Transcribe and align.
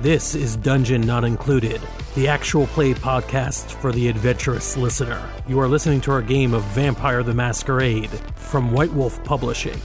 This 0.00 0.34
is 0.34 0.56
Dungeon 0.56 1.02
Not 1.02 1.24
Included, 1.24 1.82
the 2.14 2.28
actual 2.28 2.66
play 2.68 2.94
podcast 2.94 3.72
for 3.72 3.92
the 3.92 4.08
adventurous 4.08 4.76
listener. 4.76 5.20
You 5.46 5.60
are 5.60 5.68
listening 5.68 6.00
to 6.02 6.12
our 6.12 6.22
game 6.22 6.54
of 6.54 6.62
Vampire 6.64 7.22
the 7.22 7.34
Masquerade 7.34 8.08
from 8.48 8.72
White 8.72 8.92
Wolf 8.94 9.22
Publishing. 9.24 9.76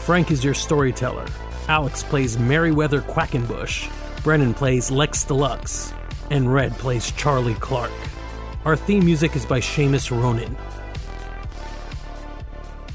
Frank 0.00 0.30
is 0.30 0.42
your 0.42 0.54
storyteller. 0.54 1.26
Alex 1.68 2.02
plays 2.02 2.38
Meriwether 2.38 3.02
Quackenbush. 3.02 3.92
Brennan 4.22 4.54
plays 4.54 4.90
Lex 4.90 5.24
Deluxe. 5.24 5.92
And 6.30 6.52
Red 6.52 6.72
plays 6.72 7.12
Charlie 7.12 7.54
Clark. 7.54 7.92
Our 8.64 8.76
theme 8.76 9.04
music 9.04 9.36
is 9.36 9.44
by 9.44 9.60
Seamus 9.60 10.10
Ronan. 10.10 10.56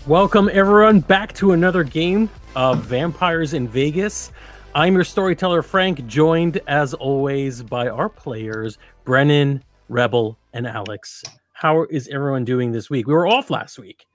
Welcome, 0.08 0.50
everyone, 0.52 1.02
back 1.02 1.34
to 1.34 1.52
another 1.52 1.84
game 1.84 2.30
of 2.56 2.84
Vampires 2.84 3.54
in 3.54 3.68
Vegas. 3.68 4.32
I'm 4.73 4.95
your 4.95 5.04
storyteller, 5.04 5.62
Frank, 5.62 6.08
joined 6.08 6.59
as 6.66 6.95
always 6.95 7.62
by 7.62 7.88
our 7.88 8.09
players, 8.09 8.80
Brennan, 9.04 9.64
Rebel, 9.90 10.40
and 10.54 10.66
Alex. 10.66 11.23
How 11.54 11.84
is 11.84 12.08
everyone 12.08 12.45
doing 12.45 12.72
this 12.72 12.90
week? 12.90 13.06
We 13.06 13.14
were 13.14 13.28
off 13.28 13.52
last 13.52 13.78
week. 13.78 14.08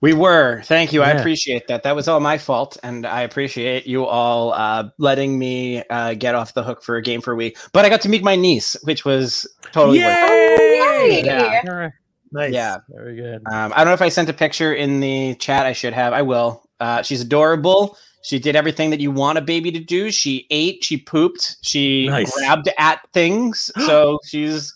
We 0.00 0.12
were. 0.12 0.62
Thank 0.64 0.92
you. 0.92 1.02
I 1.02 1.10
appreciate 1.10 1.68
that. 1.68 1.82
That 1.82 1.96
was 1.96 2.06
all 2.08 2.20
my 2.20 2.36
fault, 2.38 2.76
and 2.82 3.06
I 3.06 3.22
appreciate 3.22 3.86
you 3.86 4.04
all 4.04 4.52
uh, 4.52 4.88
letting 4.98 5.38
me 5.38 5.82
uh, 5.88 6.14
get 6.14 6.34
off 6.34 6.54
the 6.54 6.62
hook 6.62 6.82
for 6.82 6.96
a 6.96 7.02
game 7.02 7.20
for 7.22 7.32
a 7.32 7.36
week. 7.36 7.56
But 7.72 7.84
I 7.84 7.88
got 7.88 8.00
to 8.02 8.08
meet 8.08 8.22
my 8.22 8.36
niece, 8.36 8.76
which 8.82 9.04
was 9.04 9.46
totally 9.72 9.98
worth 9.98 10.06
Yay! 10.06 11.20
it. 11.20 11.24
Yeah. 11.26 11.90
Nice. 12.32 12.52
Yeah. 12.52 12.78
Very 12.90 13.16
good. 13.16 13.42
Um, 13.50 13.72
I 13.74 13.78
don't 13.78 13.86
know 13.86 13.92
if 13.94 14.02
I 14.02 14.08
sent 14.08 14.28
a 14.28 14.32
picture 14.34 14.74
in 14.74 15.00
the 15.00 15.34
chat. 15.36 15.64
I 15.64 15.72
should 15.72 15.92
have. 15.94 16.12
I 16.12 16.22
will. 16.22 16.62
Uh, 16.80 17.02
she's 17.02 17.20
adorable. 17.22 17.96
She 18.22 18.38
did 18.38 18.56
everything 18.56 18.90
that 18.90 19.00
you 19.00 19.10
want 19.12 19.38
a 19.38 19.40
baby 19.40 19.70
to 19.72 19.78
do. 19.78 20.10
She 20.10 20.46
ate. 20.50 20.82
She 20.84 20.96
pooped. 20.98 21.56
She 21.62 22.08
Nice. 22.08 22.32
grabbed 22.36 22.68
at 22.78 23.00
things. 23.12 23.70
So 23.86 24.18
she's 24.26 24.74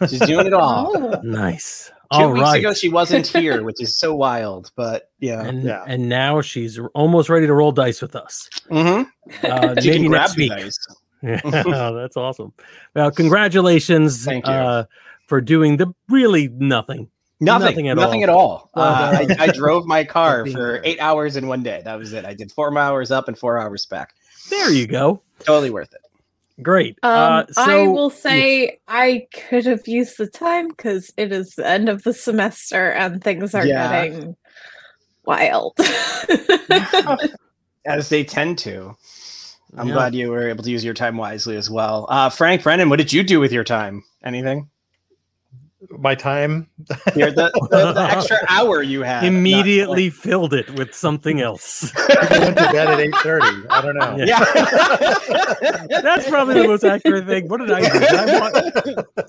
she's 0.00 0.18
doing 0.20 0.46
it 0.46 0.52
all. 0.52 0.92
Oh, 0.96 1.20
Nice. 1.22 1.90
Two 2.12 2.20
All 2.20 2.32
weeks 2.32 2.42
right. 2.42 2.58
ago, 2.60 2.72
she 2.72 2.88
wasn't 2.88 3.26
here, 3.26 3.62
which 3.64 3.82
is 3.82 3.94
so 3.96 4.14
wild. 4.14 4.72
But 4.76 5.10
yeah. 5.20 5.42
and, 5.44 5.62
Yeah. 5.62 5.84
and 5.86 6.08
now 6.08 6.40
she's 6.40 6.78
almost 6.94 7.28
ready 7.28 7.46
to 7.46 7.52
roll 7.52 7.70
dice 7.72 8.00
with 8.00 8.16
us. 8.16 8.48
Mm-hmm. 8.70 9.46
Uh, 9.46 9.74
She 9.80 9.90
maybe 9.90 10.02
can 10.04 10.10
grab 10.10 10.20
next 10.22 10.34
the 10.34 10.42
week. 10.42 10.50
dice. 10.52 10.78
Yeah, 11.22 11.90
that's 11.90 12.16
awesome. 12.16 12.52
Well, 12.94 13.10
congratulations 13.10 14.24
Thank 14.24 14.46
you. 14.46 14.52
Uh, 14.52 14.84
for 15.26 15.40
doing 15.40 15.76
the 15.76 15.92
really 16.08 16.48
nothing. 16.48 17.10
Nothing, 17.40 17.86
Nothing 17.86 17.94
nothing 17.96 18.22
at 18.24 18.28
at 18.30 18.34
all. 18.34 18.70
all. 18.74 18.82
Uh, 18.82 19.26
I, 19.28 19.36
I 19.38 19.46
drove 19.48 19.84
my 19.86 20.02
car 20.04 20.44
for 20.46 20.80
eight 20.84 20.98
hours 21.00 21.36
in 21.36 21.46
one 21.46 21.62
day. 21.62 21.82
That 21.84 21.96
was 21.98 22.12
it. 22.12 22.24
I 22.24 22.34
did 22.34 22.50
four 22.52 22.76
hours 22.76 23.10
up 23.10 23.28
and 23.28 23.38
four 23.38 23.58
hours 23.58 23.84
back. 23.86 24.14
There 24.50 24.70
you 24.72 24.86
go. 24.88 25.22
Totally 25.40 25.70
worth 25.70 25.92
it. 25.92 26.00
Great. 26.62 26.98
um, 27.02 27.12
uh, 27.12 27.44
so, 27.52 27.62
I 27.62 27.86
will 27.88 28.10
say 28.10 28.80
I 28.88 29.26
could 29.32 29.64
have 29.66 29.86
used 29.86 30.18
the 30.18 30.26
time 30.26 30.68
because 30.68 31.12
it 31.16 31.30
is 31.32 31.54
the 31.54 31.66
end 31.66 31.88
of 31.88 32.02
the 32.02 32.12
semester 32.12 32.90
and 32.90 33.22
things 33.22 33.54
are 33.54 33.66
Yeah. 33.66 33.88
getting 33.88 34.36
wild. 35.24 35.76
As 37.86 38.08
they 38.08 38.24
tend 38.24 38.58
to. 38.58 38.96
I'm 39.76 39.88
Yeah. 39.88 39.94
glad 39.94 40.14
you 40.14 40.30
were 40.30 40.48
able 40.48 40.64
to 40.64 40.70
use 40.70 40.84
your 40.84 40.94
time 40.94 41.16
wisely 41.16 41.56
as 41.56 41.70
well. 41.70 42.06
Uh, 42.08 42.30
Frank 42.30 42.62
Brennan, 42.62 42.88
what 42.90 42.96
did 42.96 43.12
you 43.12 43.22
do 43.22 43.38
with 43.38 43.52
your 43.52 43.64
time? 43.64 44.02
Anything? 44.24 44.68
My 45.90 46.14
time. 46.14 46.68
Here, 47.14 47.30
the, 47.30 47.50
the, 47.70 47.92
the 47.92 48.00
extra 48.10 48.36
hour 48.48 48.82
you 48.82 49.02
had. 49.02 49.24
immediately 49.24 50.10
filled 50.10 50.52
it 50.52 50.68
with 50.74 50.94
something 50.94 51.40
else. 51.40 51.90
I 51.96 52.38
went 52.38 52.58
to 52.58 52.70
bed 52.72 52.88
at 52.88 53.00
eight 53.00 53.14
thirty. 53.16 53.66
I 53.70 53.80
don't 53.80 53.96
know. 53.96 54.16
Yeah. 54.18 54.44
Yeah. 55.60 55.86
That's 56.02 56.28
probably 56.28 56.60
the 56.60 56.68
most 56.68 56.84
accurate 56.84 57.26
thing. 57.26 57.48
What 57.48 57.60
did 57.60 57.70
I 57.70 57.80
do? 57.80 58.00
Did 58.00 58.14
I, 58.14 58.38
watch, 58.38 58.74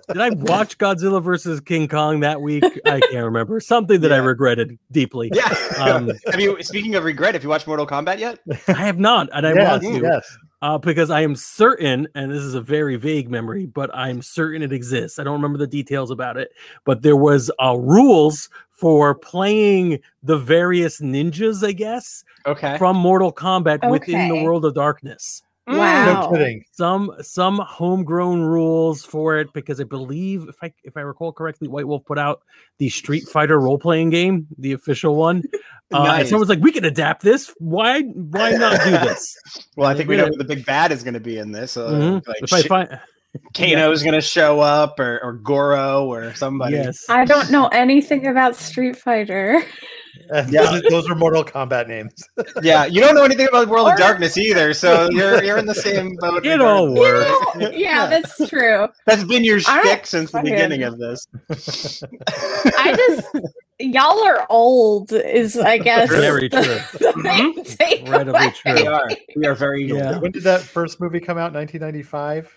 did 0.07 0.17
I 0.17 0.29
watch 0.31 0.77
Godzilla 0.77 1.23
versus 1.23 1.61
King 1.61 1.87
Kong 1.87 2.19
that 2.21 2.41
week? 2.41 2.63
I 2.85 2.99
can't 2.99 3.25
remember. 3.25 3.59
Something 3.61 4.01
that 4.01 4.11
I 4.11 4.17
regretted 4.17 4.77
deeply. 4.91 5.31
yeah. 5.33 5.47
Um, 5.77 6.11
have 6.29 6.39
you? 6.41 6.61
Speaking 6.61 6.95
of 6.95 7.05
regret, 7.05 7.35
have 7.35 7.43
you 7.43 7.49
watched 7.49 7.67
Mortal 7.67 7.87
Kombat 7.87 8.19
yet? 8.19 8.39
I 8.67 8.73
have 8.73 8.99
not, 8.99 9.29
and 9.33 9.47
I 9.47 9.53
yes, 9.53 9.83
want 9.83 9.95
to. 9.95 10.01
yes. 10.01 10.37
Uh, 10.61 10.77
because 10.77 11.09
I 11.09 11.21
am 11.21 11.35
certain, 11.35 12.07
and 12.15 12.31
this 12.31 12.43
is 12.43 12.53
a 12.53 12.61
very 12.61 12.95
vague 12.95 13.29
memory, 13.29 13.65
but 13.65 13.89
I'm 13.93 14.21
certain 14.21 14.61
it 14.61 14.73
exists. 14.73 15.19
I 15.19 15.23
don't 15.23 15.33
remember 15.33 15.57
the 15.57 15.67
details 15.67 16.11
about 16.11 16.37
it, 16.37 16.51
but 16.83 17.01
there 17.01 17.15
was 17.15 17.49
uh, 17.63 17.77
rules 17.77 18.49
for 18.69 19.15
playing 19.15 19.99
the 20.23 20.37
various 20.37 21.01
ninjas, 21.01 21.65
I 21.65 21.71
guess, 21.73 22.23
Okay. 22.45 22.77
from 22.77 22.97
Mortal 22.97 23.31
Kombat 23.33 23.89
within 23.89 24.27
the 24.29 24.43
World 24.43 24.65
of 24.65 24.73
Darkness. 24.73 25.43
Wow. 25.69 26.29
No 26.31 26.31
kidding. 26.31 26.63
Some 26.71 27.11
some 27.21 27.59
homegrown 27.59 28.41
rules 28.41 29.05
for 29.05 29.37
it 29.37 29.53
because 29.53 29.79
I 29.79 29.83
believe 29.83 30.47
if 30.49 30.55
I 30.63 30.73
if 30.83 30.97
I 30.97 31.01
recall 31.01 31.31
correctly, 31.31 31.67
White 31.67 31.87
Wolf 31.87 32.03
put 32.05 32.17
out 32.17 32.41
the 32.79 32.89
Street 32.89 33.27
Fighter 33.27 33.59
role 33.59 33.77
playing 33.77 34.09
game, 34.09 34.47
the 34.57 34.71
official 34.73 35.15
one. 35.15 35.43
Uh, 35.91 36.17
and 36.19 36.27
someone's 36.27 36.49
like, 36.49 36.59
we 36.59 36.71
can 36.71 36.85
adapt 36.85 37.23
this. 37.23 37.51
Why 37.57 38.01
why 38.01 38.51
not 38.51 38.79
do 38.83 38.91
this? 38.91 39.35
Well, 39.75 39.89
I 39.89 39.95
think 39.95 40.07
we 40.07 40.17
know 40.17 40.27
who 40.27 40.37
the 40.37 40.43
big 40.43 40.63
bad 40.63 40.91
is 40.91 41.01
going 41.01 41.15
to 41.15 41.19
be 41.19 41.39
in 41.39 41.51
this. 41.51 41.77
Uh, 41.77 41.89
Mhm. 41.89 42.27
like 42.27 42.43
if 42.43 42.53
I 42.53 42.61
Sh- 42.61 42.67
find 42.67 42.99
Kano's 43.55 44.03
going 44.03 44.13
to 44.13 44.21
show 44.21 44.59
up, 44.59 44.99
or, 44.99 45.19
or 45.23 45.33
Goro, 45.33 46.05
or 46.05 46.31
somebody. 46.35 46.75
yes, 46.75 47.05
I 47.09 47.25
don't 47.25 47.49
know 47.49 47.69
anything 47.69 48.27
about 48.27 48.55
Street 48.55 48.97
Fighter. 48.97 49.63
Yeah. 50.31 50.41
Those, 50.43 50.73
are, 50.85 50.89
those 50.89 51.09
are 51.09 51.15
Mortal 51.15 51.43
Kombat 51.43 51.87
names. 51.87 52.13
Yeah, 52.61 52.85
you 52.85 52.99
don't 53.01 53.15
know 53.15 53.23
anything 53.23 53.47
about 53.47 53.67
World 53.69 53.87
Or- 53.87 53.93
of 53.93 53.99
Darkness 53.99 54.37
either, 54.37 54.73
so 54.73 55.09
you're 55.11 55.43
you're 55.43 55.57
in 55.57 55.65
the 55.65 55.75
same 55.75 56.15
boat. 56.17 56.45
it 56.45 56.61
all 56.61 56.89
regardless. 56.89 57.55
works. 57.55 57.77
yeah, 57.77 58.05
that's 58.07 58.49
true. 58.49 58.87
That's 59.05 59.23
been 59.23 59.43
your 59.43 59.59
I 59.67 59.81
don't 59.81 59.85
shtick 59.85 60.05
since 60.07 60.31
the 60.31 60.41
beginning 60.41 60.83
of 60.83 60.97
this. 60.97 61.25
I 62.77 62.93
just 62.95 63.27
y'all 63.79 64.23
are 64.25 64.45
old, 64.49 65.11
is 65.13 65.57
I 65.57 65.77
guess 65.77 66.09
Very 66.09 66.47
the- 66.49 66.61
true. 66.91 66.99
the 67.13 67.17
main 67.17 67.55
mm-hmm. 67.63 68.05
Incredibly 68.05 68.39
takeaway. 68.39 68.53
true. 68.55 68.73
we 68.75 68.87
are 68.87 69.09
we 69.37 69.47
are 69.47 69.55
very 69.55 69.85
Yeah. 69.85 70.13
old. 70.13 70.21
when 70.21 70.31
did 70.31 70.43
that 70.43 70.61
first 70.61 70.99
movie 70.99 71.19
come 71.19 71.37
out? 71.37 71.53
Nineteen 71.53 71.81
ninety 71.81 72.03
five. 72.03 72.51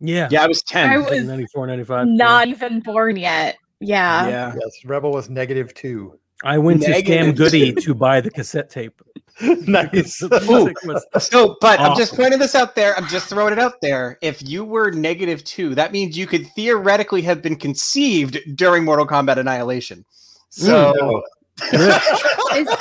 Yeah. 0.00 0.28
Yeah, 0.30 0.44
I 0.44 0.46
was 0.46 0.62
ten. 0.62 0.90
I 0.90 0.98
was 0.98 1.24
94, 1.24 1.66
95. 1.66 2.06
Not 2.06 2.48
even 2.48 2.80
born 2.80 3.16
yet. 3.16 3.56
Yeah. 3.80 4.28
yeah. 4.28 4.54
Yes, 4.54 4.84
Rebel 4.84 5.10
was 5.12 5.28
negative 5.28 5.74
two. 5.74 6.18
I 6.44 6.58
went 6.58 6.82
to 6.82 6.88
Scam 6.88 7.36
Goody 7.36 7.72
to 7.72 7.94
buy 7.94 8.20
the 8.20 8.30
cassette 8.30 8.70
tape. 8.70 9.00
nice. 9.40 10.20
Was- 10.30 11.06
So, 11.18 11.56
but 11.60 11.78
I'm 11.80 11.96
just 11.96 12.14
pointing 12.14 12.38
this 12.38 12.54
out 12.54 12.74
there. 12.74 12.96
I'm 12.96 13.06
just 13.08 13.26
throwing 13.28 13.52
it 13.52 13.58
out 13.58 13.80
there. 13.80 14.18
If 14.20 14.46
you 14.48 14.64
were 14.64 14.90
negative 14.90 15.44
two, 15.44 15.74
that 15.76 15.92
means 15.92 16.16
you 16.18 16.26
could 16.26 16.46
theoretically 16.54 17.22
have 17.22 17.42
been 17.42 17.56
conceived 17.56 18.38
during 18.56 18.84
Mortal 18.84 19.06
Kombat 19.06 19.36
Annihilation. 19.38 20.04
So, 20.50 20.92
No. 20.96 21.22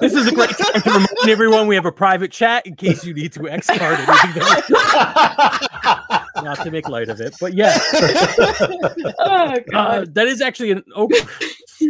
This 0.00 0.14
is 0.14 0.26
a 0.28 0.32
great 0.34 0.48
time 0.56 0.80
to 0.80 0.90
remind 0.90 1.28
everyone 1.28 1.66
we 1.66 1.74
have 1.74 1.84
a 1.84 1.92
private 1.92 2.32
chat 2.32 2.66
in 2.66 2.74
case 2.74 3.04
you 3.04 3.12
need 3.12 3.34
to 3.34 3.46
X 3.50 3.66
card 3.66 3.98
anything. 3.98 4.42
Not 6.42 6.58
to 6.62 6.70
make 6.70 6.88
light 6.88 7.10
of 7.10 7.20
it, 7.20 7.34
but 7.38 7.52
yes, 7.52 7.78
oh 9.18 9.54
uh, 9.74 10.06
that 10.08 10.26
is 10.26 10.40
actually 10.40 10.70
an 10.70 10.82
okay, 10.96 11.18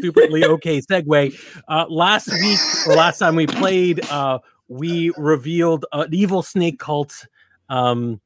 stupidly 0.00 0.44
okay 0.44 0.81
segue. 0.81 1.34
Uh, 1.69 1.87
last 1.88 2.28
week 2.28 2.59
or 2.87 2.94
last 2.94 3.19
time 3.19 3.37
we 3.37 3.47
played, 3.47 4.05
uh, 4.11 4.38
we 4.69 5.12
revealed 5.17 5.85
an 5.93 6.08
evil 6.12 6.43
snake 6.43 6.79
cult. 6.79 7.26
Um, 7.69 8.20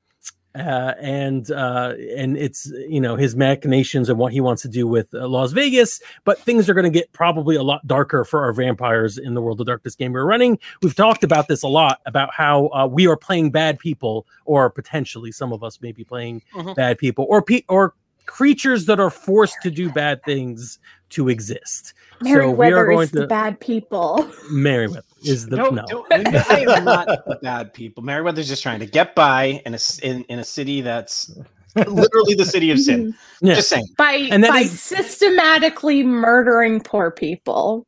uh, 0.56 0.94
and 1.00 1.50
uh, 1.50 1.94
and 2.16 2.36
it's 2.36 2.66
you 2.88 3.00
know 3.00 3.16
his 3.16 3.34
machinations 3.34 4.08
and 4.08 4.16
what 4.16 4.32
he 4.32 4.40
wants 4.40 4.62
to 4.62 4.68
do 4.68 4.86
with 4.86 5.12
uh, 5.12 5.26
Las 5.26 5.50
Vegas. 5.50 6.00
But 6.24 6.38
things 6.38 6.68
are 6.68 6.74
going 6.74 6.84
to 6.84 6.90
get 6.96 7.12
probably 7.12 7.56
a 7.56 7.62
lot 7.64 7.84
darker 7.88 8.24
for 8.24 8.44
our 8.44 8.52
vampires 8.52 9.18
in 9.18 9.34
the 9.34 9.40
World 9.42 9.60
of 9.60 9.66
Darkness 9.66 9.96
game 9.96 10.12
we're 10.12 10.24
running. 10.24 10.60
We've 10.80 10.94
talked 10.94 11.24
about 11.24 11.48
this 11.48 11.64
a 11.64 11.68
lot 11.68 12.00
about 12.06 12.32
how 12.32 12.68
uh, 12.68 12.86
we 12.86 13.08
are 13.08 13.16
playing 13.16 13.50
bad 13.50 13.80
people, 13.80 14.28
or 14.44 14.70
potentially 14.70 15.32
some 15.32 15.52
of 15.52 15.64
us 15.64 15.80
may 15.80 15.90
be 15.90 16.04
playing 16.04 16.40
Mhm. 16.54 16.76
bad 16.76 16.98
people, 16.98 17.26
or 17.28 17.42
pe- 17.42 17.64
or 17.68 17.94
creatures 18.26 18.86
that 18.86 18.98
are 19.00 19.10
forced 19.10 19.56
to 19.62 19.70
do 19.70 19.90
bad 19.90 20.22
things 20.24 20.78
to 21.10 21.28
exist. 21.28 21.94
Meriwether 22.22 22.86
going 22.86 23.02
is 23.04 23.10
the 23.10 23.26
bad 23.26 23.60
people. 23.60 24.28
Meriwether 24.50 25.02
is 25.24 25.46
the 25.46 25.56
no, 25.56 25.70
no. 25.70 25.84
don't- 25.88 26.06
I 26.10 26.80
not 26.82 27.06
the 27.26 27.38
bad 27.42 27.72
people. 27.74 28.02
Meriwether's 28.02 28.48
just 28.48 28.62
trying 28.62 28.80
to 28.80 28.86
get 28.86 29.14
by 29.14 29.60
in 29.66 29.74
a 29.74 29.76
s- 29.76 29.98
in, 30.00 30.24
in 30.24 30.38
a 30.38 30.44
city 30.44 30.80
that's 30.80 31.30
literally 31.86 32.34
the 32.34 32.44
city 32.44 32.70
of 32.70 32.78
sin. 32.80 33.14
Yeah. 33.40 33.54
Just 33.54 33.68
saying. 33.68 33.86
by 33.98 34.28
And 34.30 34.42
that 34.44 34.50
by 34.50 34.60
is- 34.60 34.80
systematically 34.80 36.02
murdering 36.02 36.80
poor 36.80 37.10
people. 37.10 37.86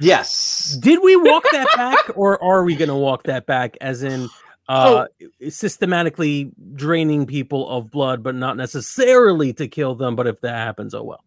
Yes. 0.00 0.76
Did 0.80 1.00
we 1.02 1.16
walk 1.16 1.44
that 1.52 1.68
back, 1.76 2.10
or 2.16 2.42
are 2.42 2.64
we 2.64 2.74
going 2.74 2.88
to 2.88 2.94
walk 2.96 3.24
that 3.24 3.46
back? 3.46 3.76
As 3.80 4.02
in, 4.02 4.28
uh, 4.72 5.06
systematically 5.48 6.50
draining 6.74 7.26
people 7.26 7.68
of 7.68 7.90
blood, 7.90 8.22
but 8.22 8.34
not 8.34 8.56
necessarily 8.56 9.52
to 9.54 9.68
kill 9.68 9.94
them. 9.94 10.16
But 10.16 10.26
if 10.26 10.40
that 10.40 10.54
happens, 10.54 10.94
oh 10.94 11.02
well. 11.02 11.24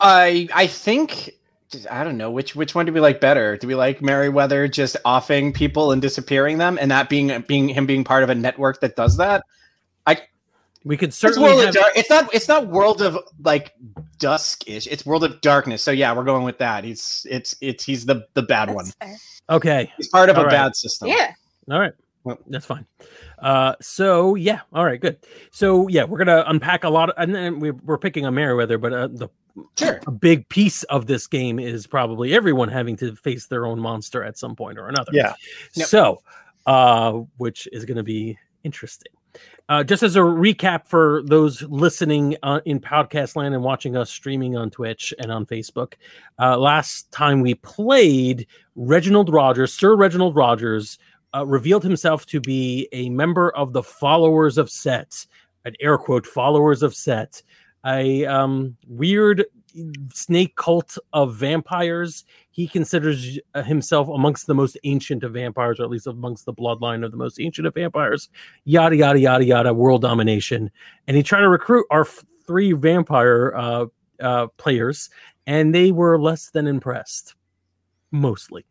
I 0.00 0.48
I 0.54 0.66
think 0.66 1.30
I 1.90 2.02
don't 2.02 2.16
know 2.16 2.30
which 2.30 2.56
which 2.56 2.74
one 2.74 2.86
do 2.86 2.92
we 2.92 3.00
like 3.00 3.20
better? 3.20 3.56
Do 3.56 3.66
we 3.66 3.74
like 3.74 4.00
Meriwether 4.00 4.66
just 4.66 4.96
offing 5.04 5.52
people 5.52 5.92
and 5.92 6.02
disappearing 6.02 6.58
them, 6.58 6.78
and 6.80 6.90
that 6.90 7.08
being 7.08 7.44
being 7.46 7.68
him 7.68 7.86
being 7.86 8.02
part 8.02 8.22
of 8.22 8.30
a 8.30 8.34
network 8.34 8.80
that 8.80 8.96
does 8.96 9.16
that? 9.18 9.44
I 10.06 10.20
We 10.84 10.96
could 10.96 11.14
certainly 11.14 11.50
world 11.50 11.64
have, 11.64 11.76
of. 11.76 11.84
It's 11.94 12.10
not. 12.10 12.34
It's 12.34 12.48
not 12.48 12.66
world 12.66 13.02
of 13.02 13.18
like 13.44 13.74
dusk-ish. 14.18 14.86
It's 14.88 15.06
world 15.06 15.22
of 15.22 15.40
darkness. 15.42 15.82
So 15.82 15.90
yeah, 15.90 16.12
we're 16.14 16.24
going 16.24 16.44
with 16.44 16.58
that. 16.58 16.82
He's 16.84 17.26
it's 17.30 17.54
it's 17.60 17.84
he's 17.84 18.06
the 18.06 18.26
the 18.34 18.42
bad 18.42 18.74
one. 18.74 18.86
Fair. 19.00 19.16
okay. 19.50 19.92
He's 19.96 20.08
part 20.08 20.28
of 20.28 20.36
All 20.36 20.42
a 20.42 20.46
right. 20.46 20.52
bad 20.52 20.74
system. 20.74 21.08
Yeah. 21.08 21.32
All 21.70 21.78
right. 21.78 21.92
Well- 22.24 22.38
That's 22.46 22.66
fine. 22.66 22.86
Uh, 23.38 23.74
so 23.80 24.34
yeah, 24.34 24.60
all 24.72 24.84
right, 24.84 25.00
good. 25.00 25.18
So 25.50 25.88
yeah, 25.88 26.04
we're 26.04 26.18
gonna 26.18 26.44
unpack 26.46 26.84
a 26.84 26.90
lot, 26.90 27.10
of, 27.10 27.14
and 27.18 27.34
then 27.34 27.60
we, 27.60 27.70
we're 27.70 27.98
picking 27.98 28.26
on 28.26 28.34
Meriwether, 28.34 28.78
but 28.78 28.92
uh, 28.92 29.08
the 29.08 29.28
Sure. 29.76 30.00
a 30.06 30.10
big 30.12 30.48
piece 30.48 30.84
of 30.84 31.06
this 31.06 31.26
game 31.26 31.58
is 31.58 31.86
probably 31.86 32.32
everyone 32.34 32.68
having 32.68 32.96
to 32.98 33.16
face 33.16 33.46
their 33.46 33.66
own 33.66 33.80
monster 33.80 34.22
at 34.22 34.38
some 34.38 34.54
point 34.54 34.78
or 34.78 34.88
another. 34.88 35.10
Yeah. 35.12 35.34
Yep. 35.74 35.88
So, 35.88 36.22
uh, 36.66 37.12
which 37.38 37.68
is 37.72 37.84
going 37.84 37.96
to 37.96 38.04
be 38.04 38.38
interesting. 38.62 39.12
Uh, 39.68 39.82
just 39.84 40.02
as 40.02 40.16
a 40.16 40.20
recap 40.20 40.86
for 40.86 41.22
those 41.26 41.62
listening 41.62 42.36
uh, 42.44 42.60
in 42.64 42.80
podcast 42.80 43.34
land 43.36 43.54
and 43.54 43.62
watching 43.62 43.96
us 43.96 44.10
streaming 44.10 44.56
on 44.56 44.70
Twitch 44.70 45.12
and 45.18 45.30
on 45.32 45.44
Facebook, 45.46 45.94
uh, 46.38 46.56
last 46.56 47.10
time 47.12 47.40
we 47.40 47.54
played, 47.54 48.46
Reginald 48.76 49.32
Rogers, 49.32 49.72
Sir 49.74 49.94
Reginald 49.96 50.36
Rogers, 50.36 50.98
uh, 51.34 51.46
revealed 51.46 51.84
himself 51.84 52.26
to 52.26 52.40
be 52.40 52.88
a 52.92 53.08
member 53.10 53.50
of 53.50 53.72
the 53.72 53.82
Followers 53.82 54.58
of 54.58 54.70
Set, 54.70 55.26
an 55.64 55.74
air 55.80 55.98
quote, 55.98 56.26
Followers 56.26 56.82
of 56.82 56.94
Set, 56.94 57.42
a 57.86 58.26
um, 58.26 58.76
weird 58.86 59.44
snake 60.12 60.56
cult 60.56 60.98
of 61.12 61.34
vampires. 61.34 62.24
He 62.50 62.66
considers 62.66 63.38
himself 63.64 64.08
amongst 64.08 64.46
the 64.46 64.54
most 64.54 64.76
ancient 64.84 65.22
of 65.22 65.32
vampires, 65.32 65.80
or 65.80 65.84
at 65.84 65.90
least 65.90 66.06
amongst 66.06 66.44
the 66.44 66.52
bloodline 66.52 67.04
of 67.04 67.10
the 67.10 67.16
most 67.16 67.40
ancient 67.40 67.66
of 67.66 67.74
vampires. 67.74 68.28
Yada 68.64 68.96
yada 68.96 69.18
yada 69.18 69.44
yada. 69.44 69.72
World 69.72 70.02
domination, 70.02 70.70
and 71.06 71.16
he 71.16 71.22
tried 71.22 71.40
to 71.40 71.48
recruit 71.48 71.86
our 71.90 72.02
f- 72.02 72.24
three 72.46 72.72
vampire 72.72 73.54
uh, 73.56 73.86
uh, 74.20 74.46
players, 74.56 75.08
and 75.46 75.74
they 75.74 75.92
were 75.92 76.18
less 76.18 76.50
than 76.50 76.66
impressed, 76.66 77.34
mostly. 78.10 78.66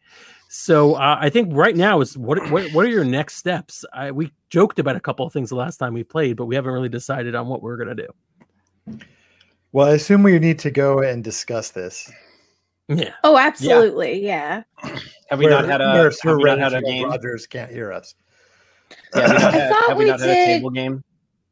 So 0.51 0.95
uh, 0.95 1.15
I 1.21 1.29
think 1.29 1.49
right 1.53 1.75
now 1.77 2.01
is 2.01 2.17
what, 2.17 2.49
what 2.49 2.71
what 2.73 2.83
are 2.83 2.89
your 2.89 3.03
next 3.05 3.35
steps? 3.35 3.85
I, 3.93 4.09
we 4.09 4.31
joked 4.49 4.79
about 4.79 4.95
a 4.95 4.99
couple 4.99 5.23
of 5.23 5.31
things 5.31 5.49
the 5.49 5.55
last 5.55 5.77
time 5.77 5.93
we 5.93 6.03
played, 6.03 6.37
but 6.37 6.45
we 6.45 6.55
haven't 6.55 6.73
really 6.73 6.89
decided 6.89 7.35
on 7.35 7.47
what 7.47 7.61
we're 7.61 7.77
gonna 7.77 7.93
do. 7.93 8.97
Well, 9.71 9.87
I 9.87 9.91
assume 9.91 10.23
we 10.23 10.39
need 10.39 10.57
to 10.59 10.71
go 10.71 11.01
and 11.03 11.23
discuss 11.23 11.69
this. 11.69 12.11
Yeah. 12.87 13.13
Oh, 13.23 13.37
absolutely. 13.37 14.25
Yeah. 14.25 14.63
Have 15.29 15.37
we 15.37 15.45
not 15.45 15.65
had 15.65 15.81
a 15.81 15.93
where 15.93 16.09
have 16.09 16.37
we 16.37 16.43
not 16.45 16.57
had 16.57 16.73
a 16.73 16.81
game? 16.81 17.07
Rogers 17.07 17.45
can't 17.45 17.71
hear 17.71 17.93
us. 17.93 18.15
Yeah, 19.15 19.27
we 19.27 19.33
not 19.33 19.43
I 19.43 19.51
had, 19.51 19.69
thought 19.71 19.89
have 19.89 19.97
we 19.97 20.05
we 20.05 20.09
not 20.09 20.19
had 20.19 20.29
a 20.29 20.33
did- 20.33 20.45
table 20.47 20.69
game? 20.71 21.03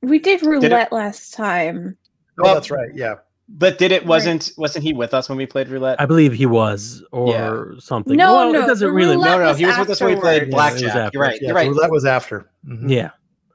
We 0.01 0.17
did 0.17 0.41
it- 0.41 0.47
roulette 0.47 0.91
last 0.91 1.35
time. 1.35 1.95
Oh, 2.39 2.43
Well- 2.45 2.53
that's 2.55 2.71
right. 2.71 2.89
Yeah. 2.95 3.15
But 3.49 3.77
did 3.77 3.91
it 3.93 4.05
wasn't 4.05 4.51
wasn't 4.57 4.83
he 4.83 4.91
with 4.93 5.13
us 5.13 5.29
when 5.29 5.37
we 5.37 5.45
played 5.45 5.69
roulette? 5.69 6.01
I 6.01 6.05
believe 6.05 6.33
he 6.33 6.45
was, 6.45 7.03
or 7.13 7.31
Yeah. 7.31 7.79
something. 7.79 8.17
No, 8.17 8.33
well, 8.33 8.51
no, 8.53 8.63
it 8.63 8.67
doesn't 8.67 8.91
really. 8.91 9.15
no, 9.15 9.37
no, 9.39 9.53
he 9.53 9.65
was 9.65 9.77
with 9.77 9.89
us 9.89 10.01
when 10.01 10.15
we 10.15 10.19
played 10.19 10.53
afterwards. 10.53 10.81
Yeah, 10.81 10.91
blackjack. 10.91 11.13
You're 11.13 11.23
right. 11.23 11.39
Yeah. 11.41 11.47
You're 11.47 11.55
right. 11.55 11.69
Roulette 11.69 11.91
was 11.91 12.03
after. 12.05 12.49
Mhm. 12.67 12.89
Yeah. 12.89 13.11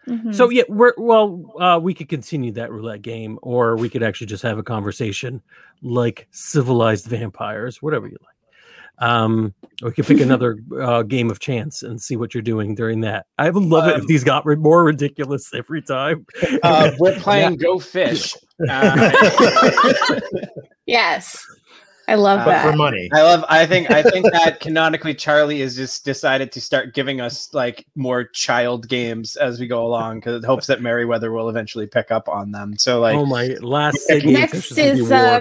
Mhm. 0.08 0.34
So 0.34 0.48
yeah, 0.48 0.62
we're 0.68 0.94
well. 0.96 1.44
Uh, 1.60 1.78
we 1.78 1.92
could 1.92 2.08
continue 2.08 2.52
that 2.52 2.72
roulette 2.72 3.02
game, 3.02 3.38
or 3.42 3.76
we 3.76 3.88
could 3.90 4.02
actually 4.02 4.28
just 4.28 4.42
have 4.42 4.56
a 4.58 4.62
conversation 4.62 5.42
like 5.82 6.26
civilized 6.30 7.06
vampires, 7.06 7.82
whatever 7.82 8.06
you 8.06 8.16
like. 8.22 8.34
Um, 8.98 9.52
we 9.82 9.90
could 9.92 10.06
pick 10.06 10.20
another 10.20 10.58
uh, 10.80 11.02
game 11.02 11.28
of 11.30 11.40
chance 11.40 11.82
and 11.82 12.00
see 12.00 12.14
what 12.16 12.34
you're 12.34 12.42
doing 12.42 12.74
during 12.76 13.00
that. 13.00 13.26
I 13.38 13.50
would 13.50 13.64
love 13.64 13.88
it 13.88 13.96
if 13.96 14.00
Um, 14.02 14.06
these 14.06 14.22
got 14.22 14.46
ri- 14.46 14.54
more 14.56 14.84
ridiculous 14.84 15.52
every 15.54 15.82
time. 15.82 16.24
Uh, 16.62 16.92
we're 17.00 17.18
playing 17.18 17.56
Go 17.56 17.78
Fish. 17.78 18.34
Uh, 18.70 19.10
yes. 20.86 21.44
I 22.08 22.14
love 22.16 22.40
Uh, 22.40 22.44
But 22.44 22.50
that. 22.50 22.70
for 22.70 22.76
money. 22.76 23.08
I 23.12 23.22
love. 23.22 23.44
I 23.48 23.64
think. 23.66 23.90
I 23.90 24.02
think 24.02 24.30
that 24.32 24.60
canonically, 24.60 25.14
Charlie 25.14 25.60
has 25.60 25.74
just 25.76 26.04
decided 26.04 26.50
to 26.52 26.60
start 26.60 26.94
giving 26.94 27.20
us 27.20 27.52
like 27.54 27.86
more 27.94 28.24
child 28.24 28.88
games 28.88 29.36
as 29.36 29.58
we 29.60 29.66
go 29.68 29.84
along 29.86 30.18
because 30.20 30.42
it 30.42 30.46
hopes 30.46 30.66
that 30.66 30.80
Meriwether 30.80 31.32
will 31.32 31.48
eventually 31.48 31.86
pick 31.86 32.10
up 32.10 32.28
on 32.28 32.50
them. 32.52 32.76
So 32.76 33.00
like, 33.00 33.16
oh 33.16 33.24
my! 33.26 33.48
Last 33.60 33.98
Next 34.10 34.72
is 34.72 34.76
gonna 34.76 34.92
be 34.94 35.00
is 35.00 35.10
war. 35.10 35.18
uh, 35.18 35.40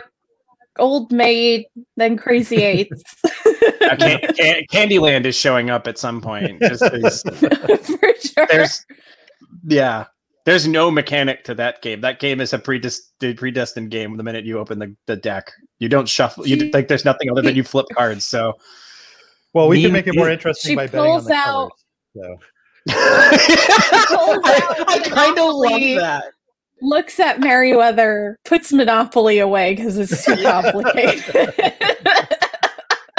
Old 0.80 1.12
Maid, 1.12 1.66
then 1.98 2.18
Crazy 2.18 2.64
Eights. 2.64 3.04
uh, 3.26 3.96
can, 3.98 4.20
can, 4.36 4.64
Candyland 4.72 5.26
is 5.26 5.36
showing 5.36 5.70
up 5.70 5.88
at 5.88 5.98
some 5.98 6.22
point. 6.22 6.62
For 6.80 8.14
sure. 8.20 8.48
there's, 8.50 8.86
yeah, 9.66 10.06
there's 10.46 10.68
no 10.68 10.90
mechanic 10.90 11.44
to 11.46 11.54
that 11.56 11.82
game. 11.82 12.02
That 12.02 12.20
game 12.20 12.40
is 12.42 12.54
a 12.54 12.60
predestined 12.60 13.38
predestined 13.38 13.92
game. 13.92 14.16
The 14.18 14.24
minute 14.24 14.46
you 14.46 14.60
open 14.60 14.80
the, 14.80 14.96
the 15.08 15.16
deck, 15.16 15.52
you 15.80 15.90
don't 15.90 16.08
shuffle. 16.10 16.48
You 16.48 16.60
She- 16.60 16.72
like 16.72 16.88
there's 16.88 17.06
nothing 17.06 17.30
other 17.30 17.42
than 17.42 17.56
you 17.56 17.64
flip 17.64 17.86
cards. 17.94 18.26
So. 18.26 18.54
Well, 19.54 19.68
we 19.68 19.76
Me- 19.78 19.84
can 19.84 19.92
make 19.92 20.08
it 20.08 20.16
more 20.16 20.30
interesting 20.30 20.70
She 20.72 20.76
by 20.78 20.88
betting 20.88 21.00
on 21.02 21.08
pulls 21.20 21.26
the 21.26 21.34
out- 21.34 21.72
colors. 22.16 22.38
So. 22.40 22.40
I, 22.90 24.86
I 24.88 25.00
kind 25.10 25.38
of 25.38 25.54
love 25.56 25.82
that. 26.00 26.24
Looks 26.82 27.20
at 27.20 27.40
Meriwether, 27.40 28.38
puts 28.46 28.74
Monopoly 28.74 29.40
away 29.40 29.76
because 29.76 29.98
it's 29.98 30.26
too 30.26 30.36
complicated. 30.42 31.54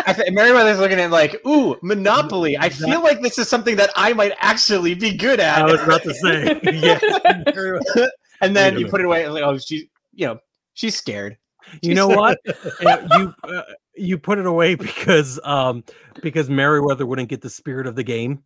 I 0.04 0.12
think 0.12 0.34
Meriwether's 0.34 0.78
looking 0.80 0.98
at 0.98 1.10
like, 1.10 1.40
ooh, 1.46 1.76
Monopoly. 1.82 2.58
I 2.58 2.68
feel 2.68 3.02
like 3.02 3.22
this 3.22 3.38
is 3.38 3.48
something 3.48 3.76
that 3.76 3.90
I 3.94 4.12
might 4.12 4.32
actually 4.38 4.94
be 4.94 5.16
good 5.16 5.40
at. 5.40 5.62
I 5.62 5.64
was 5.64 5.80
about 5.80 6.02
to 6.02 6.14
say, 6.14 6.60
yeah. 6.72 8.08
and 8.40 8.56
then 8.56 8.78
you 8.78 8.88
put 8.88 9.00
it 9.00 9.06
away. 9.06 9.28
Like, 9.28 9.44
oh, 9.44 9.58
she, 9.58 9.88
you 10.12 10.26
know, 10.26 10.38
she's 10.74 10.96
scared. 10.96 11.38
You 11.80 11.94
know 11.94 12.08
what? 12.08 12.38
You 12.80 13.34
uh, 13.44 13.62
you 13.94 14.18
put 14.18 14.38
it 14.38 14.46
away 14.46 14.74
because 14.74 15.38
um 15.44 15.84
because 16.22 16.50
Meriwether 16.50 17.06
wouldn't 17.06 17.28
get 17.28 17.42
the 17.42 17.50
spirit 17.50 17.86
of 17.86 17.94
the 17.94 18.02
game, 18.02 18.42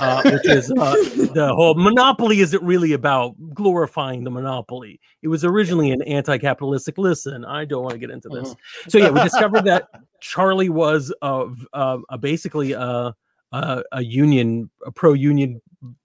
uh, 0.00 0.22
which 0.30 0.46
is 0.48 0.70
uh, 0.72 0.94
the 1.34 1.52
whole 1.54 1.74
monopoly 1.74 2.40
isn't 2.40 2.62
really 2.62 2.92
about 2.92 3.34
glorifying 3.54 4.24
the 4.24 4.30
monopoly. 4.30 5.00
It 5.22 5.28
was 5.28 5.44
originally 5.44 5.90
an 5.92 6.02
anti-capitalistic. 6.02 6.98
Listen, 6.98 7.44
I 7.44 7.64
don't 7.64 7.82
want 7.82 7.92
to 7.92 7.98
get 7.98 8.10
into 8.10 8.28
this. 8.28 8.54
So 8.88 8.98
yeah, 8.98 9.10
we 9.10 9.22
discovered 9.22 9.64
that 9.64 9.88
Charlie 10.20 10.68
was 10.68 11.12
uh, 11.22 11.46
basically 12.20 12.72
a, 12.72 13.14
a 13.52 13.82
a 13.92 14.02
union, 14.02 14.70
a 14.84 14.90
pro-union 14.90 15.60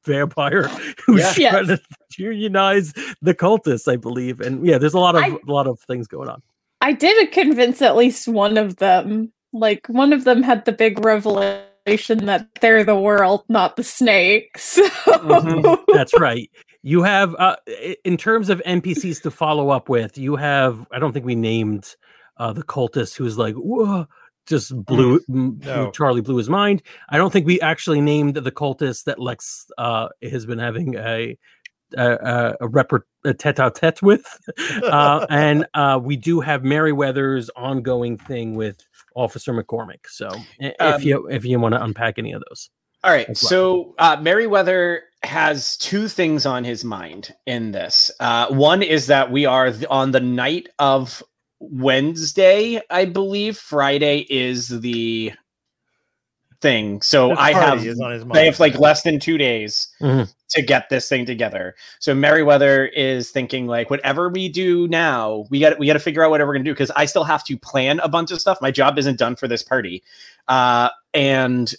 vampire 0.05 0.63
who's 1.05 1.37
Yeah. 1.37 1.51
trying 1.51 1.67
to 1.67 1.79
unionize 2.17 2.93
the 3.21 3.33
cultists, 3.33 3.91
I 3.91 3.95
believe. 3.95 4.39
And 4.41 4.65
yeah, 4.65 4.77
there's 4.77 4.93
a 4.93 4.99
lot 4.99 5.15
of 5.15 5.23
I- 5.23 5.29
a 5.47 5.51
lot 5.51 5.67
of 5.67 5.79
things 5.81 6.07
going 6.07 6.29
on. 6.29 6.41
I 6.81 6.93
did 6.93 7.31
convince 7.31 7.81
at 7.81 7.95
least 7.97 8.27
one 8.27 8.57
of 8.57 8.77
them. 8.77 9.33
Like 9.51 9.87
one 9.87 10.13
of 10.13 10.23
them 10.25 10.43
had 10.43 10.63
the 10.65 10.71
big 10.71 11.03
revelation 11.03 11.65
that 11.85 12.47
they're 12.61 12.83
the 12.83 12.95
world, 12.99 13.43
not 13.49 13.75
the 13.75 13.83
snakes. 13.83 14.79
So 15.05 15.11
Mhm. 15.19 15.83
That's 15.93 16.17
right. 16.19 16.49
You 16.81 17.03
have, 17.03 17.35
uh, 17.35 17.55
in 18.05 18.15
terms 18.17 18.49
of 18.49 18.61
NPCs 18.65 19.21
to 19.23 19.31
follow 19.31 19.69
up 19.69 19.89
with, 19.89 20.17
you 20.17 20.35
have. 20.37 20.87
I 20.91 20.99
don't 20.99 21.11
think 21.11 21.25
we 21.25 21.35
named 21.35 21.95
uh, 22.37 22.53
the 22.53 22.63
cultist 22.63 23.17
who's 23.17 23.37
like, 23.37 23.55
whoa, 23.55 24.07
just 24.47 24.73
blew, 24.85 25.19
m- 25.29 25.59
No. 25.65 25.91
Charlie 25.91 26.21
blew 26.21 26.37
his 26.37 26.49
mind. 26.49 26.81
I 27.09 27.17
don't 27.17 27.31
think 27.33 27.45
we 27.45 27.59
actually 27.61 27.99
named 28.01 28.35
the 28.35 28.51
cultist 28.51 29.03
that 29.05 29.19
Lex 29.19 29.65
uh, 29.77 30.07
has 30.23 30.45
been 30.45 30.59
having 30.59 30.95
a 30.95 31.37
a, 31.97 32.11
a, 32.11 32.55
a, 32.61 32.67
repre- 32.69 33.01
a 33.25 33.33
tete-a-tete 33.33 34.01
with, 34.03 34.39
uh, 34.83 35.25
and 35.29 35.65
uh, 35.73 35.99
we 36.01 36.15
do 36.15 36.39
have 36.39 36.63
Meriwether's 36.63 37.49
ongoing 37.55 38.15
thing 38.17 38.53
with 38.55 38.77
Officer 39.15 39.53
McCormick. 39.53 39.99
So, 40.07 40.29
i- 40.61 40.73
Um, 40.79 40.93
if 40.95 41.03
you 41.03 41.27
if 41.27 41.45
you 41.45 41.59
want 41.59 41.75
to 41.75 41.83
unpack 41.83 42.17
any 42.17 42.31
of 42.33 42.43
those, 42.49 42.69
All 43.03 43.11
right. 43.11 43.27
Well. 43.27 43.35
So 43.35 43.95
uh, 43.97 44.17
Meriwether 44.21 45.03
has 45.23 45.77
two 45.77 46.07
things 46.07 46.45
on 46.45 46.63
his 46.63 46.83
mind 46.85 47.33
in 47.45 47.71
this. 47.71 48.09
Uh, 48.19 48.47
one 48.47 48.81
is 48.81 49.07
that 49.07 49.31
we 49.31 49.45
are 49.45 49.71
th- 49.71 49.85
on 49.89 50.11
the 50.11 50.19
night 50.19 50.69
of 50.79 51.21
Wednesday, 51.59 52.79
I 52.89 53.05
believe. 53.05 53.57
Friday 53.57 54.25
is 54.29 54.67
the 54.81 55.31
thing. 56.61 57.01
So 57.01 57.35
I 57.35 57.53
have 57.53 57.85
is 57.85 57.99
on 58.01 58.11
his 58.11 58.25
mind. 58.25 58.35
they 58.35 58.45
have 58.45 58.59
like 58.59 58.77
less 58.77 59.03
than 59.03 59.19
two 59.19 59.37
days 59.37 59.87
Mhm. 60.01 60.29
to 60.49 60.61
get 60.61 60.89
this 60.89 61.07
thing 61.07 61.25
together. 61.25 61.75
So 61.99 62.13
Meriwether 62.13 62.87
is 62.87 63.31
thinking 63.31 63.65
like 63.67 63.89
whatever 63.89 64.29
we 64.29 64.49
do 64.49 64.87
now, 64.89 65.45
we 65.49 65.59
got 65.61 65.79
we 65.79 65.87
got 65.87 65.93
to 65.93 65.99
figure 65.99 66.23
out 66.23 66.31
whatever 66.31 66.49
we're 66.49 66.55
gonna 66.55 66.65
do 66.65 66.73
because 66.73 66.91
I 66.91 67.05
still 67.05 67.23
have 67.23 67.43
to 67.45 67.57
plan 67.57 67.99
a 68.01 68.09
bunch 68.09 68.31
of 68.31 68.41
stuff. 68.41 68.57
My 68.61 68.71
job 68.71 68.97
isn't 68.99 69.17
done 69.17 69.35
for 69.37 69.47
this 69.47 69.63
party, 69.63 70.03
uh, 70.49 70.89
and 71.13 71.73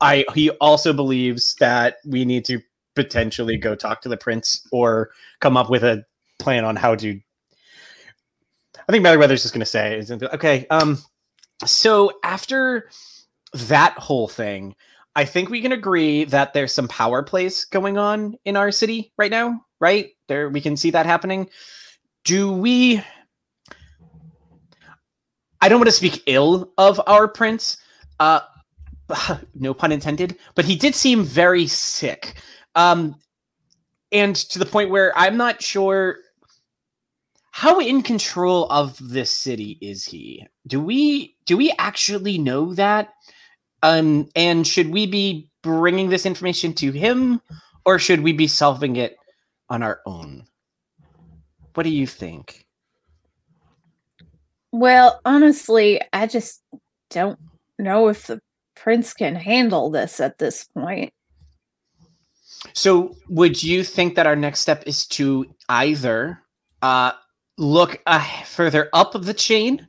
I 0.00 0.26
he 0.34 0.50
also 0.50 0.92
believes 0.92 1.54
that 1.54 1.96
we 2.04 2.24
need 2.26 2.44
to 2.46 2.60
potentially 2.94 3.56
go 3.56 3.74
talk 3.74 4.02
to 4.02 4.08
the 4.10 4.16
prince 4.18 4.66
or 4.70 5.10
come 5.40 5.56
up 5.56 5.70
with 5.70 5.82
a 5.82 6.04
plan 6.38 6.64
on 6.64 6.76
how 6.76 6.94
to. 6.96 7.18
I 8.88 8.92
think 8.92 9.02
Meriwether's 9.02 9.42
just 9.42 9.54
gonna 9.54 9.64
say, 9.64 10.02
okay. 10.10 10.66
Um, 10.70 10.98
so 11.64 12.12
after 12.22 12.90
that 13.56 13.98
whole 13.98 14.28
thing, 14.28 14.74
I 15.14 15.24
think 15.24 15.48
we 15.48 15.62
can 15.62 15.72
agree 15.72 16.24
that 16.24 16.52
there's 16.52 16.74
some 16.74 16.88
power 16.88 17.22
plays 17.22 17.64
going 17.64 17.96
on 17.96 18.36
in 18.44 18.56
our 18.56 18.70
city 18.70 19.12
right 19.16 19.30
now, 19.30 19.64
right? 19.80 20.10
There 20.28 20.50
we 20.50 20.60
can 20.60 20.76
see 20.76 20.90
that 20.90 21.06
happening. 21.06 21.48
Do 22.24 22.52
we 22.52 23.02
I 25.60 25.68
don't 25.68 25.80
want 25.80 25.88
to 25.88 25.92
speak 25.92 26.22
ill 26.26 26.72
of 26.76 27.00
our 27.06 27.26
prince. 27.28 27.78
Uh 28.20 28.40
no 29.54 29.72
pun 29.72 29.90
intended, 29.90 30.36
but 30.54 30.66
he 30.66 30.76
did 30.76 30.94
seem 30.94 31.24
very 31.24 31.66
sick. 31.66 32.34
Um 32.74 33.16
and 34.12 34.36
to 34.36 34.58
the 34.58 34.66
point 34.66 34.90
where 34.90 35.16
I'm 35.16 35.36
not 35.38 35.62
sure 35.62 36.18
how 37.52 37.80
in 37.80 38.02
control 38.02 38.66
of 38.70 38.98
this 39.00 39.30
city 39.30 39.78
is 39.80 40.04
he? 40.04 40.46
Do 40.66 40.78
we 40.78 41.36
do 41.46 41.56
we 41.56 41.72
actually 41.78 42.36
know 42.36 42.74
that? 42.74 43.14
Um, 43.82 44.28
and 44.34 44.66
should 44.66 44.90
we 44.90 45.06
be 45.06 45.50
bringing 45.62 46.08
this 46.08 46.26
information 46.26 46.72
to 46.74 46.92
him, 46.92 47.40
or 47.84 47.98
should 47.98 48.20
we 48.20 48.32
be 48.32 48.46
solving 48.46 48.96
it 48.96 49.16
on 49.68 49.82
our 49.82 50.00
own? 50.06 50.44
What 51.74 51.82
do 51.82 51.90
you 51.90 52.06
think? 52.06 52.66
Well, 54.72 55.20
honestly, 55.24 56.00
I 56.12 56.26
just 56.26 56.62
don't 57.10 57.38
know 57.78 58.08
if 58.08 58.26
the 58.26 58.40
prince 58.74 59.14
can 59.14 59.34
handle 59.34 59.90
this 59.90 60.20
at 60.20 60.38
this 60.38 60.64
point. 60.64 61.12
So, 62.72 63.16
would 63.28 63.62
you 63.62 63.84
think 63.84 64.14
that 64.14 64.26
our 64.26 64.36
next 64.36 64.60
step 64.60 64.82
is 64.86 65.06
to 65.08 65.46
either 65.68 66.42
uh, 66.82 67.12
look 67.58 68.02
uh, 68.06 68.24
further 68.44 68.88
up 68.92 69.12
the 69.12 69.34
chain, 69.34 69.88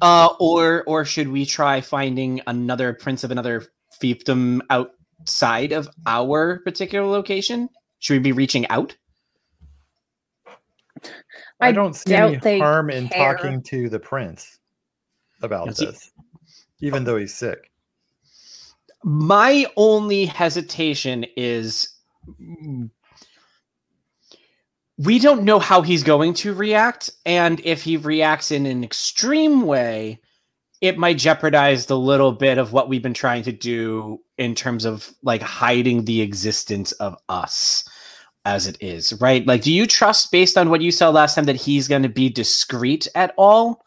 uh, 0.00 0.28
or 0.40 0.84
or 0.86 1.04
should 1.04 1.28
we 1.28 1.44
try 1.46 1.80
finding 1.80 2.40
another 2.46 2.92
prince 2.94 3.24
of 3.24 3.30
another 3.30 3.64
fiefdom 4.02 4.60
outside 4.70 5.72
of 5.72 5.88
our 6.06 6.58
particular 6.60 7.06
location? 7.06 7.68
Should 8.00 8.14
we 8.14 8.18
be 8.20 8.32
reaching 8.32 8.66
out? 8.68 8.96
I 11.60 11.68
I 11.68 11.72
don't 11.72 11.94
see 11.94 12.10
doubt 12.10 12.44
any 12.44 12.58
harm 12.58 12.90
in 12.90 13.08
care. 13.08 13.36
talking 13.36 13.62
to 13.64 13.88
the 13.88 13.98
prince 14.00 14.58
about 15.42 15.66
Yes, 15.66 15.78
he- 15.78 15.86
this, 15.86 16.10
even 16.80 17.04
though 17.04 17.16
he's 17.16 17.34
sick. 17.34 17.70
My 19.02 19.66
only 19.76 20.24
hesitation 20.24 21.26
is 21.36 21.88
we 24.98 25.18
don't 25.18 25.42
know 25.42 25.58
how 25.58 25.82
he's 25.82 26.02
going 26.02 26.34
to 26.34 26.54
react. 26.54 27.10
And 27.26 27.60
if 27.64 27.82
he 27.82 27.96
reacts 27.96 28.50
in 28.50 28.66
an 28.66 28.84
extreme 28.84 29.62
way, 29.62 30.20
it 30.80 30.98
might 30.98 31.18
jeopardize 31.18 31.86
the 31.86 31.98
little 31.98 32.32
bit 32.32 32.58
of 32.58 32.72
what 32.72 32.88
we've 32.88 33.02
been 33.02 33.14
trying 33.14 33.42
to 33.44 33.52
do 33.52 34.20
in 34.38 34.54
terms 34.54 34.84
of 34.84 35.12
like 35.22 35.42
hiding 35.42 36.04
the 36.04 36.20
existence 36.20 36.92
of 36.92 37.16
us 37.28 37.88
as 38.44 38.66
it 38.66 38.76
is, 38.80 39.12
right? 39.20 39.46
Like, 39.46 39.62
do 39.62 39.72
you 39.72 39.86
trust 39.86 40.30
based 40.30 40.58
on 40.58 40.68
what 40.68 40.82
you 40.82 40.90
saw 40.90 41.08
last 41.08 41.34
time 41.34 41.44
that 41.44 41.56
he's 41.56 41.88
going 41.88 42.02
to 42.02 42.08
be 42.08 42.28
discreet 42.28 43.08
at 43.14 43.32
all 43.38 43.82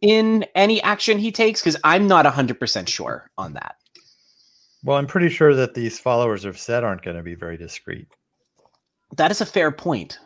in 0.00 0.44
any 0.56 0.82
action 0.82 1.18
he 1.18 1.30
takes? 1.30 1.62
Because 1.62 1.78
I'm 1.84 2.08
not 2.08 2.26
100% 2.26 2.88
sure 2.88 3.30
on 3.38 3.52
that. 3.54 3.76
Well, 4.82 4.96
I'm 4.96 5.06
pretty 5.06 5.28
sure 5.28 5.54
that 5.54 5.74
these 5.74 6.00
followers 6.00 6.44
of 6.44 6.58
Set 6.58 6.82
aren't 6.82 7.02
going 7.02 7.16
to 7.16 7.22
be 7.22 7.36
very 7.36 7.56
discreet. 7.56 8.08
That 9.16 9.30
is 9.30 9.40
a 9.40 9.46
fair 9.46 9.70
point. 9.70 10.18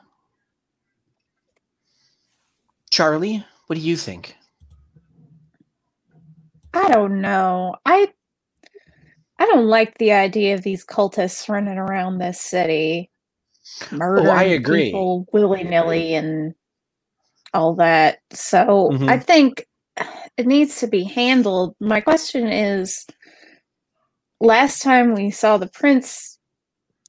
Charlie, 2.96 3.44
what 3.66 3.76
do 3.76 3.82
you 3.82 3.94
think? 3.94 4.34
I 6.72 6.88
don't 6.88 7.20
know. 7.20 7.76
I 7.84 8.10
I 9.38 9.44
don't 9.44 9.66
like 9.66 9.98
the 9.98 10.12
idea 10.12 10.54
of 10.54 10.62
these 10.62 10.82
cultists 10.82 11.46
running 11.46 11.76
around 11.76 12.16
this 12.16 12.40
city, 12.40 13.10
murdering 13.92 14.52
agree. 14.52 14.84
people 14.84 15.26
willy 15.30 15.62
nilly 15.62 16.14
and 16.14 16.54
all 17.52 17.74
that. 17.74 18.20
So 18.32 18.88
Mhm. 18.90 19.10
I 19.10 19.18
think 19.18 19.66
it 20.38 20.46
needs 20.46 20.80
to 20.80 20.86
be 20.86 21.04
handled. 21.04 21.76
My 21.78 22.00
question 22.00 22.46
is: 22.46 23.06
Last 24.40 24.80
time 24.80 25.12
we 25.14 25.30
saw 25.30 25.58
the 25.58 25.68
prince, 25.68 26.38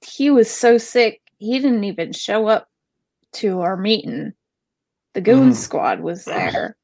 he 0.06 0.32
was 0.32 0.52
so 0.52 0.78
sick 0.78 1.22
he 1.38 1.58
didn't 1.60 1.86
even 1.86 2.12
show 2.12 2.48
up 2.48 2.68
to 3.36 3.62
our 3.62 3.78
meeting. 3.78 4.34
The 5.18 5.22
goon 5.22 5.50
Mhm. 5.50 5.56
squad 5.56 6.02
was 6.02 6.26
there. 6.26 6.78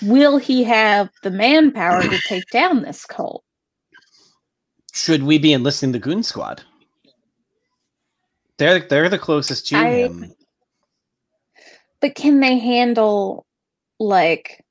Will 0.00 0.38
he 0.38 0.62
have 0.62 1.10
the 1.24 1.30
manpower 1.32 2.04
to 2.04 2.18
take 2.20 2.48
down 2.50 2.82
this 2.82 3.04
cult? 3.04 3.42
Should 4.94 5.24
we 5.24 5.38
be 5.38 5.52
enlisting 5.52 5.90
the 5.90 5.98
Goon 5.98 6.22
Squad? 6.22 6.62
They're 8.58 8.78
they're 8.78 9.08
the 9.08 9.18
closest 9.18 9.66
to 9.68 9.76
I- 9.76 9.90
him. 10.06 10.32
But 12.00 12.14
can 12.14 12.38
they 12.38 12.60
handle 12.60 13.44
like 13.98 14.64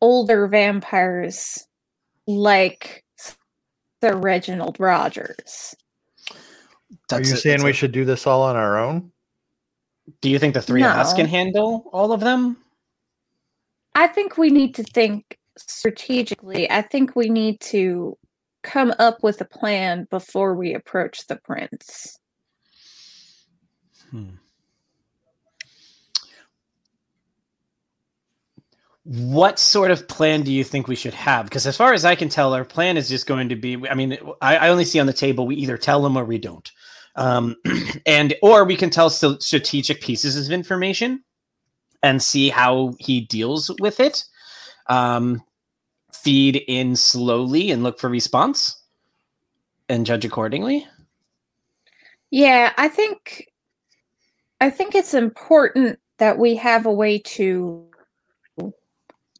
older 0.00 0.46
vampires 0.48 1.66
like 2.26 3.04
Sir 4.02 4.16
Reginald 4.16 4.80
Rogers? 4.80 5.74
Are 7.12 7.20
you 7.20 7.34
a- 7.34 7.36
saying 7.36 7.62
we 7.62 7.72
a- 7.72 7.74
should 7.74 7.92
do 7.92 8.06
this 8.06 8.26
all 8.26 8.40
on 8.40 8.56
our 8.56 8.78
own? 8.78 9.12
Do 10.20 10.28
you 10.30 10.38
think 10.38 10.54
the 10.54 10.62
three 10.62 10.82
of 10.82 10.90
us 10.90 11.14
can 11.14 11.26
handle 11.26 11.88
all 11.92 12.12
of 12.12 12.20
them? 12.20 12.58
I 13.94 14.06
think 14.06 14.36
we 14.36 14.50
need 14.50 14.74
to 14.74 14.82
think 14.82 15.38
strategically. 15.56 16.70
I 16.70 16.82
think 16.82 17.14
we 17.14 17.28
need 17.28 17.60
to 17.60 18.18
come 18.62 18.92
up 18.98 19.22
with 19.22 19.40
a 19.40 19.44
plan 19.44 20.06
before 20.10 20.54
we 20.54 20.74
approach 20.74 21.26
the 21.26 21.36
prince. 21.36 22.18
Hmm. 24.10 24.30
What 29.04 29.58
sort 29.58 29.90
of 29.90 30.08
plan 30.08 30.42
do 30.42 30.52
you 30.52 30.64
think 30.64 30.88
we 30.88 30.96
should 30.96 31.12
have? 31.12 31.44
Because 31.44 31.66
as 31.66 31.76
far 31.76 31.92
as 31.92 32.06
I 32.06 32.14
can 32.14 32.30
tell, 32.30 32.54
our 32.54 32.64
plan 32.64 32.96
is 32.96 33.08
just 33.08 33.26
going 33.26 33.50
to 33.50 33.56
be. 33.56 33.86
I 33.86 33.94
mean, 33.94 34.16
I, 34.40 34.56
I 34.56 34.68
only 34.70 34.86
see 34.86 34.98
on 34.98 35.06
the 35.06 35.12
table 35.12 35.46
we 35.46 35.56
either 35.56 35.76
tell 35.76 36.02
them 36.02 36.16
or 36.16 36.24
we 36.24 36.38
don't, 36.38 36.70
um, 37.16 37.56
and 38.06 38.34
or 38.42 38.64
we 38.64 38.76
can 38.76 38.90
tell 38.90 39.10
st- 39.10 39.42
strategic 39.42 40.00
pieces 40.00 40.46
of 40.46 40.52
information 40.52 41.22
and 42.02 42.22
see 42.22 42.48
how 42.50 42.94
he 42.98 43.22
deals 43.22 43.70
with 43.80 44.00
it. 44.00 44.24
Um, 44.88 45.42
feed 46.12 46.62
in 46.68 46.96
slowly 46.96 47.70
and 47.70 47.82
look 47.82 47.98
for 47.98 48.08
response, 48.08 48.80
and 49.88 50.06
judge 50.06 50.24
accordingly. 50.24 50.86
Yeah, 52.30 52.72
I 52.76 52.88
think 52.88 53.46
I 54.60 54.70
think 54.70 54.94
it's 54.94 55.14
important 55.14 55.98
that 56.18 56.38
we 56.38 56.54
have 56.56 56.86
a 56.86 56.92
way 56.92 57.18
to 57.18 57.86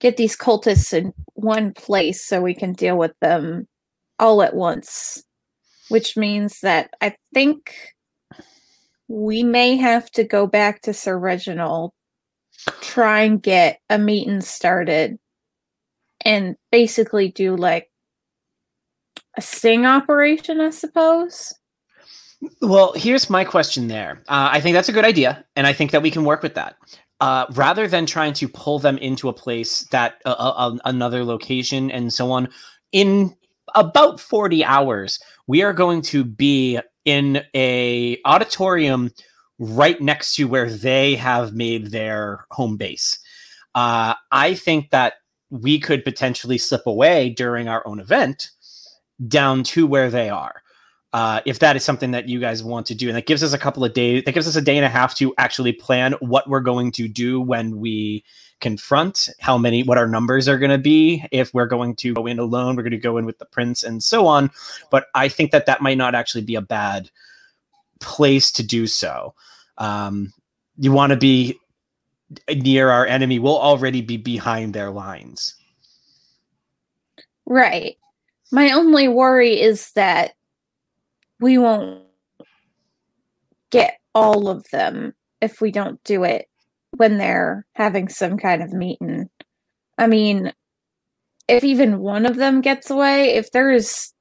get 0.00 0.16
these 0.16 0.36
cultists 0.36 0.92
in 0.92 1.14
one 1.34 1.72
place 1.72 2.22
so 2.24 2.42
we 2.42 2.54
can 2.54 2.72
deal 2.72 2.96
with 2.96 3.18
them 3.20 3.66
all 4.18 4.42
at 4.42 4.54
once. 4.54 5.24
Which 5.88 6.16
means 6.16 6.60
that 6.60 6.90
I 7.00 7.14
think 7.32 7.74
we 9.08 9.42
may 9.42 9.76
have 9.76 10.10
to 10.12 10.24
go 10.24 10.46
back 10.46 10.82
to 10.82 10.94
Sir 10.94 11.18
Reginald, 11.18 11.92
try 12.80 13.20
and 13.20 13.42
get 13.42 13.80
a 13.90 13.98
meeting 13.98 14.40
started, 14.40 15.18
and 16.24 16.56
basically 16.72 17.30
do 17.30 17.54
like 17.56 17.90
a 19.36 19.42
sting 19.42 19.84
operation, 19.84 20.60
I 20.60 20.70
suppose. 20.70 21.52
Well, 22.60 22.92
here's 22.94 23.30
my 23.30 23.44
question 23.44 23.88
there. 23.88 24.22
Uh, 24.28 24.48
I 24.52 24.60
think 24.60 24.74
that's 24.74 24.88
a 24.88 24.92
good 24.92 25.04
idea, 25.04 25.44
and 25.56 25.66
I 25.66 25.72
think 25.72 25.90
that 25.90 26.02
we 26.02 26.10
can 26.10 26.24
work 26.24 26.42
with 26.42 26.54
that. 26.54 26.76
Uh, 27.20 27.46
rather 27.52 27.86
than 27.86 28.06
trying 28.06 28.32
to 28.34 28.48
pull 28.48 28.78
them 28.78 28.98
into 28.98 29.28
a 29.28 29.32
place 29.32 29.80
that 29.90 30.20
uh, 30.24 30.34
uh, 30.38 30.76
another 30.84 31.24
location 31.24 31.90
and 31.90 32.12
so 32.12 32.30
on, 32.30 32.48
in 32.92 33.34
about 33.74 34.20
40 34.20 34.64
hours, 34.64 35.18
we 35.46 35.62
are 35.62 35.72
going 35.72 36.02
to 36.02 36.24
be 36.24 36.78
in 37.04 37.42
a 37.54 38.18
auditorium 38.24 39.10
right 39.58 40.00
next 40.00 40.34
to 40.36 40.44
where 40.44 40.70
they 40.70 41.14
have 41.14 41.54
made 41.54 41.90
their 41.90 42.46
home 42.50 42.76
base. 42.76 43.18
Uh, 43.74 44.14
I 44.30 44.54
think 44.54 44.90
that 44.90 45.14
we 45.50 45.78
could 45.78 46.04
potentially 46.04 46.58
slip 46.58 46.86
away 46.86 47.30
during 47.30 47.68
our 47.68 47.86
own 47.86 48.00
event 48.00 48.50
down 49.28 49.62
to 49.62 49.86
where 49.86 50.10
they 50.10 50.28
are. 50.28 50.62
Uh, 51.12 51.40
if 51.46 51.60
that 51.60 51.76
is 51.76 51.84
something 51.84 52.10
that 52.10 52.28
you 52.28 52.40
guys 52.40 52.64
want 52.64 52.86
to 52.86 52.94
do, 52.94 53.06
and 53.06 53.16
that 53.16 53.26
gives 53.26 53.44
us 53.44 53.52
a 53.52 53.58
couple 53.58 53.84
of 53.84 53.92
days, 53.92 54.24
that 54.24 54.32
gives 54.32 54.48
us 54.48 54.56
a 54.56 54.60
day 54.60 54.76
and 54.76 54.84
a 54.84 54.88
half 54.88 55.14
to 55.14 55.32
actually 55.38 55.72
plan 55.72 56.12
what 56.18 56.48
we're 56.48 56.60
going 56.60 56.90
to 56.90 57.06
do 57.06 57.40
when 57.40 57.78
we 57.78 58.24
confront 58.64 59.28
how 59.40 59.58
many, 59.58 59.82
what 59.82 59.98
our 59.98 60.08
numbers 60.08 60.48
are 60.48 60.56
going 60.56 60.70
to 60.70 60.78
be. 60.78 61.22
If 61.30 61.52
we're 61.52 61.66
going 61.66 61.96
to 61.96 62.14
go 62.14 62.24
in 62.24 62.38
alone, 62.38 62.76
we're 62.76 62.82
going 62.82 62.92
to 62.92 62.96
go 62.96 63.18
in 63.18 63.26
with 63.26 63.38
the 63.38 63.44
prince 63.44 63.84
and 63.84 64.02
so 64.02 64.26
on. 64.26 64.50
But 64.90 65.08
I 65.14 65.28
think 65.28 65.50
that 65.50 65.66
that 65.66 65.82
might 65.82 65.98
not 65.98 66.14
actually 66.14 66.44
be 66.44 66.54
a 66.54 66.62
bad 66.62 67.10
place 68.00 68.50
to 68.52 68.62
do 68.62 68.86
so. 68.86 69.34
Um, 69.76 70.32
you 70.78 70.92
want 70.92 71.10
to 71.10 71.18
be 71.18 71.60
near 72.48 72.88
our 72.88 73.04
enemy. 73.04 73.38
We'll 73.38 73.58
already 73.58 74.00
be 74.00 74.16
behind 74.16 74.72
their 74.72 74.90
lines. 74.90 75.56
Right. 77.44 77.98
My 78.50 78.70
only 78.70 79.08
worry 79.08 79.60
is 79.60 79.92
that 79.92 80.36
we 81.38 81.58
won't 81.58 82.02
get 83.68 84.00
all 84.14 84.48
of 84.48 84.64
them 84.70 85.12
if 85.42 85.60
we 85.60 85.70
don't 85.70 86.02
do 86.04 86.24
it 86.24 86.48
when 86.96 87.18
they're 87.18 87.66
having 87.74 88.08
some 88.08 88.36
kind 88.36 88.62
of 88.62 88.72
meeting. 88.72 89.28
I 89.98 90.06
mean, 90.06 90.52
if 91.48 91.64
even 91.64 92.00
one 92.00 92.26
of 92.26 92.36
them 92.36 92.60
gets 92.60 92.90
away, 92.90 93.34
if 93.34 93.50
there 93.52 93.70
is 93.70 94.12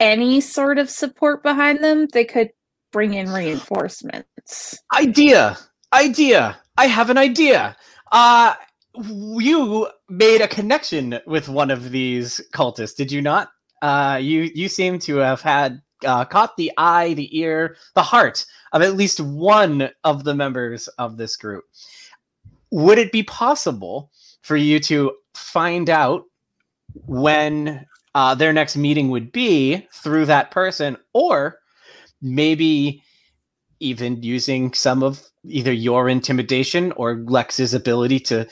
any 0.00 0.40
sort 0.40 0.78
of 0.78 0.90
support 0.90 1.42
behind 1.42 1.82
them, 1.82 2.08
they 2.12 2.24
could 2.24 2.50
bring 2.90 3.14
in 3.14 3.30
reinforcements. 3.30 4.78
Idea! 4.94 5.56
Idea! 5.92 6.58
I 6.76 6.86
have 6.86 7.10
an 7.10 7.18
idea. 7.18 7.76
Uh 8.10 8.54
you 8.94 9.88
made 10.10 10.42
a 10.42 10.48
connection 10.48 11.18
with 11.26 11.48
one 11.48 11.70
of 11.70 11.90
these 11.90 12.40
cultists, 12.54 12.96
did 12.96 13.12
you 13.12 13.22
not? 13.22 13.48
Uh 13.80 14.18
you 14.20 14.50
you 14.54 14.68
seem 14.68 14.98
to 15.00 15.16
have 15.16 15.40
had 15.40 15.80
uh, 16.04 16.24
caught 16.24 16.56
the 16.56 16.72
eye, 16.76 17.14
the 17.14 17.38
ear, 17.38 17.76
the 17.94 18.02
heart 18.02 18.44
of 18.72 18.82
at 18.82 18.96
least 18.96 19.20
one 19.20 19.88
of 20.04 20.24
the 20.24 20.34
members 20.34 20.88
of 20.98 21.16
this 21.16 21.36
group. 21.36 21.64
Would 22.72 22.98
it 22.98 23.12
be 23.12 23.22
possible 23.22 24.10
for 24.40 24.56
you 24.56 24.80
to 24.80 25.12
find 25.34 25.90
out 25.90 26.24
when 27.06 27.86
uh, 28.14 28.34
their 28.34 28.52
next 28.52 28.76
meeting 28.76 29.10
would 29.10 29.30
be 29.30 29.86
through 29.92 30.24
that 30.26 30.50
person, 30.50 30.96
or 31.12 31.58
maybe 32.22 33.02
even 33.80 34.22
using 34.22 34.72
some 34.72 35.02
of 35.02 35.22
either 35.44 35.72
your 35.72 36.08
intimidation 36.08 36.92
or 36.92 37.16
Lex's 37.26 37.74
ability 37.74 38.20
to 38.20 38.46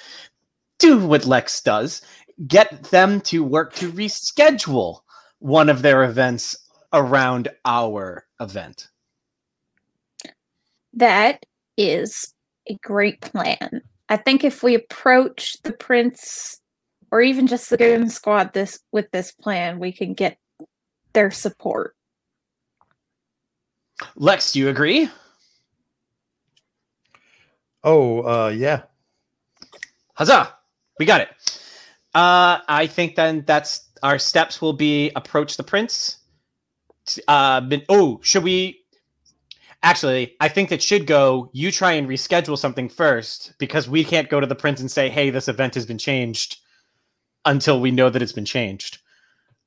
do 0.79 0.99
what 1.07 1.25
Lex 1.25 1.63
does, 1.63 2.03
get 2.47 2.85
them 2.85 3.23
to 3.23 3.43
work 3.43 3.73
to 3.75 3.91
reschedule 3.91 5.01
one 5.39 5.71
of 5.71 5.81
their 5.81 6.05
events 6.05 6.57
around 6.93 7.49
our 7.65 8.27
event. 8.39 8.89
That 10.93 11.47
is 11.79 12.35
a 12.69 12.75
great 12.83 13.23
plan. 13.23 13.83
I 14.11 14.17
think 14.17 14.43
if 14.43 14.65
we 14.65 14.75
approach 14.75 15.57
the 15.63 15.73
prince 15.73 16.61
or 17.13 17.23
even 17.23 17.47
just 17.47 17.71
the 17.71 17.77
goon 17.77 18.11
squad 18.11 18.53
this 18.53 18.81
with 18.91 19.11
this 19.13 19.31
plan, 19.31 19.79
we 19.79 19.93
can 19.93 20.15
get 20.15 20.37
their 21.13 21.31
support. 21.31 21.95
Lex, 24.17 24.53
do 24.53 24.59
you 24.59 24.69
agree? 24.69 25.09
Oh, 27.85 28.23
uh, 28.23 28.49
yeah. 28.49 28.83
Huzzah! 30.15 30.55
We 30.99 31.07
got 31.07 31.23
it. 31.23 31.29
Uh, 32.15 32.59
I 32.69 32.89
think 32.89 33.15
then 33.15 33.45
that's 33.47 33.89
our 34.03 34.19
steps 34.19 34.61
will 34.61 34.73
be 34.73 35.13
approach 35.15 35.57
the 35.57 35.63
prince. 35.63 36.19
Uh, 37.29 37.61
been, 37.61 37.83
oh, 37.89 38.21
should 38.23 38.43
we? 38.43 38.80
Actually, 39.83 40.37
I 40.41 40.49
think 40.49 40.69
that 40.69 40.83
should 40.83 41.07
go. 41.07 41.51
You 41.55 41.73
try 41.73 41.93
and 41.93 42.07
reschedule 42.07 42.59
something 42.59 42.89
first 42.89 43.55
because 43.59 43.89
we 43.89 44.05
can't 44.05 44.29
go 44.29 44.39
to 44.39 44.47
the 44.47 44.55
prince 44.55 44.81
and 44.81 44.91
say, 44.91 45.09
"Hey, 45.09 45.31
this 45.31 45.49
event 45.49 45.75
has 45.75 45.87
been 45.87 45.99
changed," 45.99 46.59
until 47.47 47.81
we 47.81 47.91
know 47.91 48.11
that 48.11 48.21
it's 48.21 48.33
been 48.33 48.45
changed, 48.45 48.99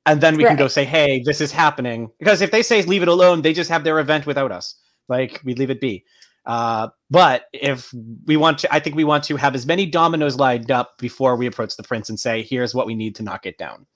and 0.06 0.20
then 0.20 0.36
we 0.36 0.44
can 0.44 0.56
go 0.56 0.68
say, 0.68 0.84
"Hey, 0.84 1.20
this 1.24 1.40
is 1.40 1.50
happening." 1.50 2.10
Because 2.20 2.42
if 2.42 2.52
they 2.52 2.62
say 2.62 2.82
leave 2.82 3.02
it 3.02 3.08
alone, 3.08 3.42
they 3.42 3.52
just 3.52 3.70
have 3.70 3.82
their 3.82 3.98
event 3.98 4.24
without 4.24 4.52
us. 4.52 4.76
Like 5.08 5.40
we 5.44 5.54
leave 5.54 5.70
it 5.70 5.80
be. 5.80 6.04
Uh, 6.46 6.88
but 7.10 7.46
if 7.52 7.92
we 8.26 8.36
want 8.36 8.58
to, 8.58 8.72
I 8.72 8.78
think 8.78 8.94
we 8.94 9.04
want 9.04 9.24
to 9.24 9.36
have 9.36 9.54
as 9.54 9.66
many 9.66 9.86
dominoes 9.86 10.36
lined 10.36 10.70
up 10.70 10.98
before 10.98 11.36
we 11.36 11.46
approach 11.46 11.76
the 11.76 11.82
prince 11.82 12.08
and 12.08 12.20
say, 12.20 12.42
"Here's 12.42 12.74
what 12.74 12.86
we 12.86 12.94
need 12.94 13.16
to 13.16 13.24
knock 13.24 13.46
it 13.46 13.58
down." 13.58 13.86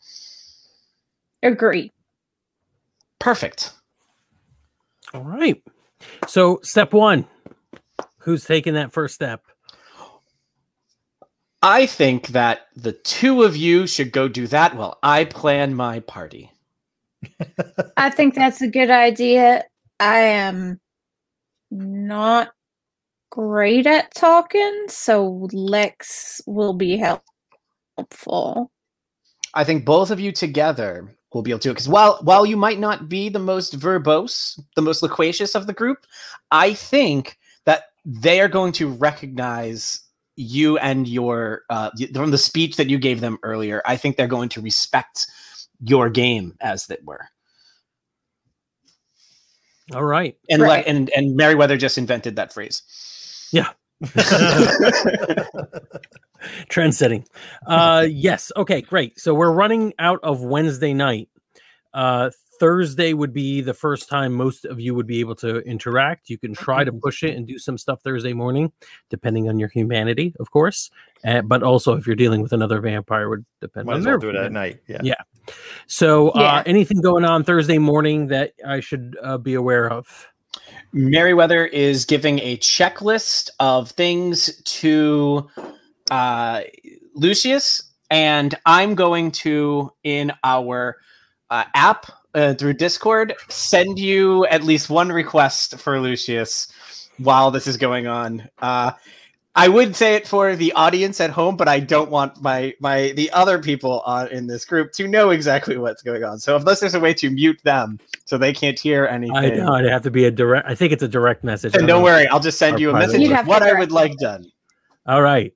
Agree. 1.44 1.92
Perfect. 3.20 3.72
All 5.14 5.22
right. 5.22 5.62
So 6.26 6.60
step 6.62 6.92
one. 6.92 7.26
Who's 8.18 8.44
taking 8.44 8.74
that 8.74 8.92
first 8.92 9.14
step? 9.14 9.42
I 11.62 11.86
think 11.86 12.28
that 12.28 12.68
the 12.76 12.92
two 12.92 13.42
of 13.42 13.56
you 13.56 13.86
should 13.86 14.12
go 14.12 14.28
do 14.28 14.46
that 14.48 14.76
while 14.76 14.98
I 15.02 15.24
plan 15.24 15.74
my 15.74 16.00
party. 16.00 16.52
I 17.96 18.10
think 18.10 18.34
that's 18.34 18.62
a 18.62 18.68
good 18.68 18.90
idea. 18.90 19.64
I 19.98 20.18
am 20.18 20.80
not 21.70 22.50
great 23.30 23.86
at 23.86 24.14
talking, 24.14 24.84
so 24.88 25.48
Lex 25.52 26.40
will 26.46 26.74
be 26.74 26.96
help- 26.96 27.24
helpful. 27.96 28.70
I 29.54 29.64
think 29.64 29.84
both 29.84 30.10
of 30.10 30.20
you 30.20 30.30
together 30.30 31.17
will 31.32 31.42
be 31.42 31.50
able 31.50 31.60
to 31.60 31.68
because 31.68 31.88
while 31.88 32.18
while 32.22 32.46
you 32.46 32.56
might 32.56 32.78
not 32.78 33.08
be 33.08 33.28
the 33.28 33.38
most 33.38 33.78
verbose, 33.78 34.60
the 34.76 34.82
most 34.82 35.02
loquacious 35.02 35.54
of 35.54 35.66
the 35.66 35.72
group, 35.72 36.06
I 36.50 36.74
think 36.74 37.38
that 37.64 37.84
they 38.04 38.40
are 38.40 38.48
going 38.48 38.72
to 38.72 38.88
recognize 38.88 40.00
you 40.36 40.78
and 40.78 41.06
your 41.08 41.62
uh, 41.68 41.90
from 42.14 42.30
the 42.30 42.38
speech 42.38 42.76
that 42.76 42.88
you 42.88 42.98
gave 42.98 43.20
them 43.20 43.38
earlier. 43.42 43.82
I 43.84 43.96
think 43.96 44.16
they're 44.16 44.26
going 44.26 44.48
to 44.50 44.60
respect 44.60 45.26
your 45.80 46.08
game 46.08 46.56
as 46.60 46.88
it 46.90 47.04
were. 47.04 47.28
All 49.94 50.04
right. 50.04 50.36
And 50.50 50.62
le- 50.62 50.78
and 50.78 51.10
and 51.10 51.36
Meriwether 51.36 51.76
just 51.76 51.98
invented 51.98 52.36
that 52.36 52.52
phrase. 52.52 52.82
Yeah. 53.52 53.70
Trendsetting. 56.70 57.26
Uh 57.66 58.06
yes. 58.08 58.52
Okay, 58.56 58.80
great. 58.80 59.18
So 59.18 59.34
we're 59.34 59.52
running 59.52 59.92
out 59.98 60.20
of 60.22 60.42
Wednesday 60.42 60.94
night. 60.94 61.28
Uh 61.92 62.30
Thursday 62.60 63.12
would 63.12 63.32
be 63.32 63.60
the 63.60 63.74
first 63.74 64.08
time 64.08 64.32
most 64.34 64.64
of 64.64 64.80
you 64.80 64.92
would 64.94 65.06
be 65.06 65.20
able 65.20 65.36
to 65.36 65.58
interact. 65.60 66.28
You 66.28 66.38
can 66.38 66.54
try 66.54 66.82
to 66.82 66.92
push 66.92 67.22
it 67.22 67.36
and 67.36 67.46
do 67.46 67.56
some 67.56 67.78
stuff 67.78 68.00
Thursday 68.02 68.32
morning, 68.32 68.72
depending 69.10 69.48
on 69.48 69.60
your 69.60 69.68
humanity, 69.68 70.34
of 70.40 70.50
course. 70.50 70.90
Uh, 71.24 71.42
but 71.42 71.62
also, 71.62 71.94
if 71.94 72.04
you're 72.06 72.16
dealing 72.16 72.42
with 72.42 72.52
another 72.52 72.80
vampire, 72.80 73.28
would 73.28 73.44
depend 73.60 73.86
Might 73.86 73.92
on 73.94 73.98
as 74.00 74.04
their 74.04 74.18
well 74.18 74.32
do 74.32 74.36
it 74.38 74.44
at 74.44 74.50
night. 74.52 74.80
Yeah. 74.88 75.00
Yeah. 75.04 75.14
So, 75.86 76.30
uh, 76.30 76.40
Yeah. 76.40 76.62
anything 76.66 77.00
going 77.00 77.24
on 77.24 77.44
Thursday 77.44 77.78
morning 77.78 78.26
that 78.28 78.54
I 78.66 78.80
should 78.80 79.16
uh, 79.22 79.38
be 79.38 79.54
aware 79.54 79.88
of? 79.90 80.28
Meriwether 80.92 81.66
is 81.66 82.04
giving 82.04 82.38
a 82.40 82.56
checklist 82.58 83.50
of 83.60 83.90
things 83.90 84.60
to 84.64 85.48
uh, 86.10 86.62
Lucius, 87.14 87.82
and 88.10 88.54
I'm 88.64 88.94
going 88.94 89.30
to, 89.32 89.92
in 90.02 90.32
our 90.42 90.96
uh, 91.50 91.64
app 91.74 92.06
uh, 92.34 92.54
through 92.54 92.74
Discord, 92.74 93.34
send 93.48 93.98
you 93.98 94.46
at 94.46 94.62
least 94.62 94.88
one 94.88 95.10
request 95.10 95.78
for 95.78 96.00
Lucius 96.00 96.72
while 97.18 97.50
this 97.50 97.66
is 97.66 97.76
going 97.76 98.06
on. 98.06 98.48
I 99.58 99.68
would 99.68 99.96
say 99.96 100.14
it 100.14 100.26
for 100.26 100.54
the 100.54 100.72
audience 100.72 101.20
at 101.20 101.30
home, 101.30 101.56
but 101.56 101.68
I 101.68 101.80
don't 101.80 102.10
want 102.10 102.40
my 102.40 102.74
my 102.80 103.12
the 103.16 103.30
other 103.32 103.58
people 103.58 104.00
on 104.00 104.28
in 104.28 104.46
this 104.46 104.64
group 104.64 104.92
to 104.92 105.08
know 105.08 105.30
exactly 105.30 105.76
what's 105.76 106.02
going 106.02 106.22
on. 106.22 106.38
So 106.38 106.56
unless 106.56 106.80
there's 106.80 106.94
a 106.94 107.00
way 107.00 107.12
to 107.14 107.28
mute 107.28 107.60
them 107.64 107.98
so 108.24 108.38
they 108.38 108.52
can't 108.52 108.78
hear 108.78 109.06
anything, 109.06 109.36
I 109.36 109.48
know 109.50 109.76
it'd 109.76 109.90
have 109.90 110.04
to 110.04 110.10
be 110.10 110.24
a 110.26 110.30
direct. 110.30 110.68
I 110.68 110.74
think 110.74 110.92
it's 110.92 111.02
a 111.02 111.08
direct 111.08 111.42
message. 111.42 111.74
And 111.74 111.86
don't 111.86 111.98
don't 111.98 112.04
worry, 112.04 112.28
I'll 112.28 112.40
just 112.40 112.58
send 112.58 112.78
you 112.78 112.90
a 112.90 112.92
message 112.92 113.20
You'd 113.20 113.36
with 113.36 113.46
what 113.46 113.62
I 113.62 113.72
would 113.72 113.92
like 113.92 114.16
done. 114.18 114.46
All 115.06 115.22
right. 115.22 115.52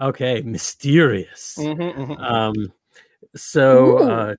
Okay. 0.00 0.42
Mysterious. 0.42 1.56
Mm-hmm, 1.58 2.12
Um. 2.22 2.72
So, 3.34 3.98
Ooh. 3.98 4.10
uh, 4.10 4.34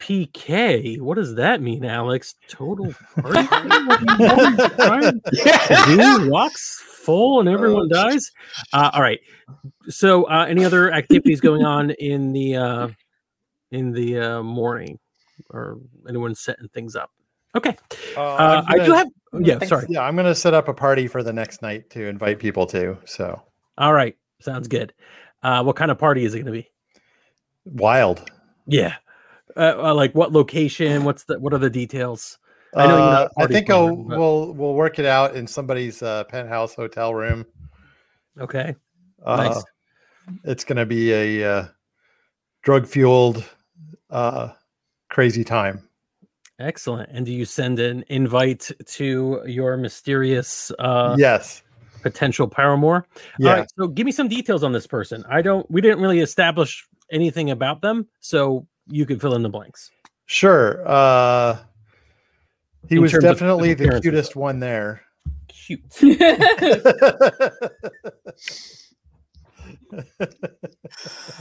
TPK. 0.00 1.00
What 1.00 1.16
does 1.16 1.34
that 1.36 1.60
mean, 1.62 1.84
Alex? 1.84 2.34
Total 2.48 2.92
party. 3.20 3.40
What 3.86 4.00
do 4.06 4.06
you 4.14 4.30
want 4.30 4.56
to 4.56 4.68
try 4.76 5.00
and 5.08 6.24
do? 6.24 6.30
walks 6.30 6.80
full 7.04 7.40
and 7.40 7.48
everyone 7.48 7.88
dies. 7.88 8.30
Uh, 8.72 8.90
all 8.94 9.02
right. 9.02 9.20
So, 9.88 10.24
uh, 10.24 10.46
any 10.48 10.64
other 10.64 10.92
activities 10.92 11.40
going 11.40 11.64
on 11.64 11.90
in 11.92 12.32
the 12.32 12.56
uh, 12.56 12.88
in 13.70 13.92
the 13.92 14.18
uh, 14.18 14.42
morning, 14.42 14.98
or 15.50 15.78
anyone 16.08 16.34
setting 16.34 16.68
things 16.68 16.96
up? 16.96 17.10
Okay. 17.56 17.76
Uh, 18.16 18.20
Uh, 18.20 18.62
I'm 18.66 18.80
I 18.80 18.84
do 18.84 18.90
gonna- 18.92 18.96
have. 18.98 19.08
Yeah. 19.40 19.58
Sorry. 19.66 19.86
Yeah, 19.88 20.02
I'm 20.02 20.16
gonna 20.16 20.34
set 20.34 20.54
up 20.54 20.68
a 20.68 20.74
party 20.74 21.06
for 21.08 21.22
the 21.22 21.32
next 21.32 21.60
night 21.60 21.90
to 21.90 22.06
invite 22.06 22.38
people 22.38 22.66
to. 22.66 22.96
So 23.04 23.42
All 23.78 23.92
right. 23.92 24.16
Sounds 24.40 24.68
good. 24.68 24.92
Uh, 25.42 25.62
what 25.62 25.76
kind 25.76 25.90
of 25.90 25.98
party 25.98 26.24
is 26.24 26.34
it 26.34 26.38
going 26.38 26.46
to 26.46 26.52
be? 26.52 26.68
wild. 27.66 28.30
Yeah. 28.66 28.94
Uh, 29.56 29.74
uh, 29.76 29.94
like 29.94 30.14
what 30.14 30.32
location? 30.32 31.04
What's 31.04 31.24
the 31.24 31.38
what 31.38 31.52
are 31.54 31.58
the 31.58 31.70
details? 31.70 32.38
I 32.74 32.86
know 32.86 32.96
Uh, 32.96 33.28
I 33.38 33.46
think 33.46 33.66
planner, 33.66 33.82
I'll, 33.90 33.96
but- 33.96 34.18
we'll 34.18 34.52
we'll 34.54 34.74
work 34.74 34.98
it 34.98 35.06
out 35.06 35.36
in 35.36 35.46
somebody's 35.46 36.02
uh, 36.02 36.24
penthouse 36.24 36.74
hotel 36.74 37.14
room. 37.14 37.46
Okay. 38.38 38.74
Uh, 39.24 39.36
Nice. 39.36 39.64
It's 40.44 40.64
going 40.64 40.78
to 40.78 40.86
be 40.86 41.12
a 41.12 41.44
uh, 41.44 41.66
drug 42.62 42.86
fueled, 42.86 43.44
uh, 44.10 44.48
crazy 45.10 45.44
time. 45.44 45.86
Excellent. 46.58 47.10
And 47.12 47.26
do 47.26 47.32
you 47.32 47.44
send 47.44 47.78
an 47.78 48.04
invite 48.08 48.70
to 48.86 49.42
your 49.44 49.76
mysterious 49.76 50.70
uh 50.78 51.16
yes. 51.18 51.62
potential 52.02 52.48
paramour? 52.48 53.06
Yeah. 53.38 53.50
All 53.50 53.56
right, 53.58 53.68
so 53.76 53.88
give 53.88 54.06
me 54.06 54.12
some 54.12 54.28
details 54.28 54.62
on 54.62 54.72
this 54.72 54.86
person. 54.86 55.24
I 55.28 55.42
don't 55.42 55.68
we 55.70 55.80
didn't 55.80 56.00
really 56.00 56.20
establish 56.20 56.86
anything 57.10 57.50
about 57.50 57.82
them, 57.82 58.08
so 58.20 58.66
you 58.88 59.06
can 59.06 59.18
fill 59.18 59.34
in 59.34 59.42
the 59.42 59.48
blanks. 59.48 59.90
Sure. 60.26 60.82
Uh, 60.86 61.58
he 62.88 62.96
In 62.96 63.02
was 63.02 63.12
terms 63.12 63.24
of 63.24 63.32
definitely 63.32 63.74
the 63.74 64.00
cutest 64.00 64.30
stuff. 64.32 64.36
one 64.36 64.60
there. 64.60 65.02
Cute. 65.48 65.80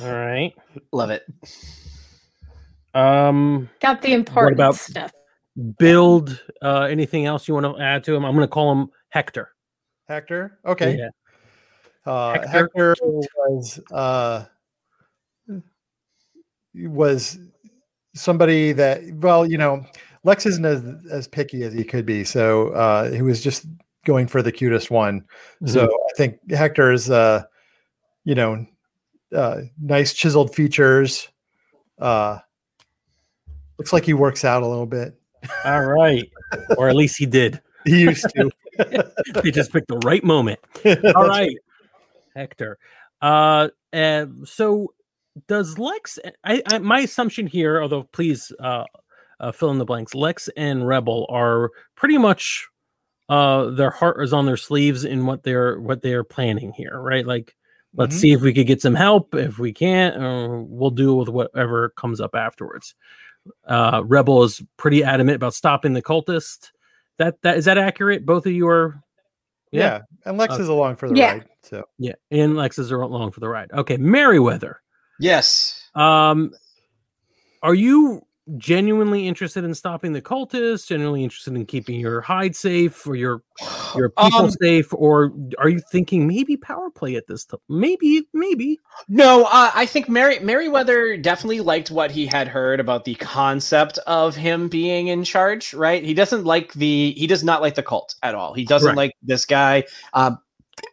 All 0.01 0.12
right. 0.13 0.53
Love 0.91 1.10
it. 1.10 1.23
Um 2.93 3.69
Got 3.79 4.01
the 4.01 4.13
important 4.13 4.58
about- 4.58 4.75
stuff. 4.75 5.12
build 5.79 6.41
uh 6.62 6.82
anything 6.89 7.25
else 7.25 7.47
you 7.47 7.53
want 7.56 7.65
to 7.65 7.82
add 7.82 8.03
to 8.06 8.15
him? 8.15 8.23
I'm 8.25 8.36
going 8.36 8.43
to 8.47 8.51
call 8.51 8.71
him 8.71 8.89
Hector. 9.10 9.49
Hector. 10.08 10.60
Okay. 10.65 10.97
Yeah. 10.97 11.10
Uh, 12.06 12.34
Hector. 12.34 12.49
Hector 12.49 12.95
was 13.01 13.79
uh, 13.91 14.45
was 16.75 17.39
somebody 18.15 18.71
that 18.73 19.01
well, 19.15 19.45
you 19.45 19.57
know, 19.57 19.86
Lex 20.23 20.45
isn't 20.45 20.65
as, 20.65 20.83
as 21.12 21.27
picky 21.27 21.63
as 21.63 21.73
he 21.73 21.83
could 21.83 22.05
be, 22.05 22.23
so 22.23 22.69
uh, 22.69 23.12
he 23.12 23.21
was 23.21 23.41
just 23.41 23.65
going 24.05 24.27
for 24.27 24.41
the 24.41 24.51
cutest 24.51 24.91
one. 24.91 25.25
So 25.65 25.86
Mm-hmm. 25.86 25.89
I 25.91 26.17
think 26.17 26.51
Hector 26.51 26.91
is, 26.91 27.09
uh, 27.09 27.43
you 28.25 28.36
know, 28.36 28.65
uh, 29.36 29.62
nice 29.81 30.13
chiseled 30.13 30.53
features. 30.53 31.27
Uh, 31.99 32.39
looks 33.77 33.93
like 33.93 34.05
he 34.05 34.13
works 34.13 34.45
out 34.45 34.63
a 34.63 34.67
little 34.67 34.86
bit. 34.86 35.19
All 35.65 35.81
right. 35.83 36.29
or 36.77 36.89
at 36.89 36.95
least 36.95 37.17
he 37.17 37.25
did. 37.25 37.62
He 37.86 38.03
used 38.03 38.25
to. 38.38 38.49
he 39.43 39.51
just 39.51 39.73
picked 39.73 39.89
the 39.89 39.97
right 40.05 40.23
moment. 40.23 40.57
All 41.15 41.27
right. 41.27 41.53
Hector. 42.33 42.77
Uh 43.21 43.67
and 43.91 44.47
so 44.47 44.93
does 45.48 45.78
Lex 45.78 46.19
I, 46.43 46.62
I 46.72 46.78
my 46.80 47.00
assumption 47.00 47.48
here, 47.48 47.82
although 47.82 48.04
please 48.04 48.52
uh, 48.60 48.84
uh 49.39 49.52
fill 49.52 49.72
in 49.72 49.78
the 49.80 49.86
blanks, 49.86 50.13
Lex 50.15 50.50
and 50.58 50.88
Rebel 50.88 51.26
are 51.30 51.72
pretty 51.96 52.17
much 52.17 52.67
uh 53.30 53.65
their 53.72 53.89
heart 53.89 54.22
is 54.24 54.34
on 54.34 54.46
their 54.46 54.58
sleeves 54.58 55.06
in 55.06 55.26
what 55.26 55.43
they're 55.43 55.80
what 55.80 56.02
they're 56.02 56.24
planning 56.24 56.72
here, 56.74 57.00
right? 57.00 57.26
Like 57.26 57.56
let's 57.96 58.15
Mhm. 58.15 58.19
see 58.19 58.32
if 58.34 58.41
we 58.41 58.54
could 58.54 58.67
get 58.67 58.82
some 58.82 58.96
help. 58.96 59.34
If 59.36 59.60
we 59.60 59.72
can't, 59.74 60.15
uh, 60.22 60.63
we'll 60.67 60.89
deal 60.91 61.17
with 61.17 61.30
whatever 61.30 61.89
comes 61.89 62.19
up 62.22 62.36
afterwards. 62.36 62.93
Uh 63.67 64.04
Rebel 64.06 64.43
is 64.43 64.62
pretty 64.78 65.04
adamant 65.04 65.36
about 65.36 65.54
stopping 65.54 65.93
the 65.93 66.02
cultist. 66.02 66.72
That 67.17 67.41
that 67.41 67.58
is 67.58 67.65
that 67.65 67.78
accurate? 67.78 68.26
Both 68.26 68.46
of 68.46 68.52
you 68.52 68.67
are 68.67 69.02
Yeah. 69.72 70.02
And 70.26 70.38
Lex 70.38 70.54
Okay. 70.54 70.62
is 70.63 70.69
along 70.69 70.98
for 70.98 71.10
the 71.10 71.15
Yeah. 71.15 71.32
ride. 71.32 71.50
So 71.63 71.86
yeah, 71.98 72.13
and 72.30 72.56
Lex 72.56 72.78
is 72.78 72.91
along 72.91 73.32
for 73.32 73.39
the 73.39 73.50
ride. 73.50 73.72
Okay, 73.72 73.98
Meriwether. 73.98 74.82
Yes. 75.19 75.82
Um, 75.95 76.52
are 77.62 77.76
you 77.76 78.21
genuinely 78.58 79.26
interested 79.26 79.63
in 79.63 79.73
stopping 79.73 80.12
the 80.12 80.21
cultists? 80.21 80.86
Genuinely 80.88 81.23
interested 81.23 81.56
in 81.56 81.65
keeping 81.65 81.97
your 81.97 82.19
hide 82.19 82.56
safe 82.58 83.08
or 83.08 83.15
your 83.15 83.41
your 83.95 84.10
people 84.17 84.39
Um, 84.39 84.52
safe, 84.52 84.93
or 84.93 85.32
are 85.60 85.69
you 85.69 85.80
thinking 85.91 86.28
maybe 86.28 86.58
power 86.58 86.89
play 86.89 87.15
at 87.15 87.26
this 87.28 87.45
time? 87.45 87.62
Maybe, 87.69 88.28
maybe. 88.34 88.80
No, 89.08 89.43
uh, 89.45 89.71
I 89.73 89.86
think 89.86 90.10
Mary 90.10 90.39
Meriwether 90.39 91.15
definitely 91.15 91.62
liked 91.62 91.89
what 91.89 92.12
he 92.12 92.26
had 92.26 92.49
heard 92.49 92.82
about 92.82 93.06
the 93.06 93.15
concept 93.15 93.97
of 94.08 94.36
him 94.36 94.67
being 94.67 95.08
in 95.08 95.23
charge. 95.23 95.73
Right? 95.73 96.04
He 96.04 96.13
doesn't 96.13 96.43
like 96.43 96.73
the 96.73 97.13
he 97.15 97.28
does 97.28 97.45
not 97.45 97.62
like 97.62 97.76
the 97.76 97.84
cult 97.84 98.15
at 98.23 98.36
all. 98.36 98.54
He 98.54 98.65
doesn't 98.65 98.89
Right. 98.89 98.97
like 98.97 99.13
this 99.21 99.45
guy. 99.45 99.86
Um, 100.13 100.38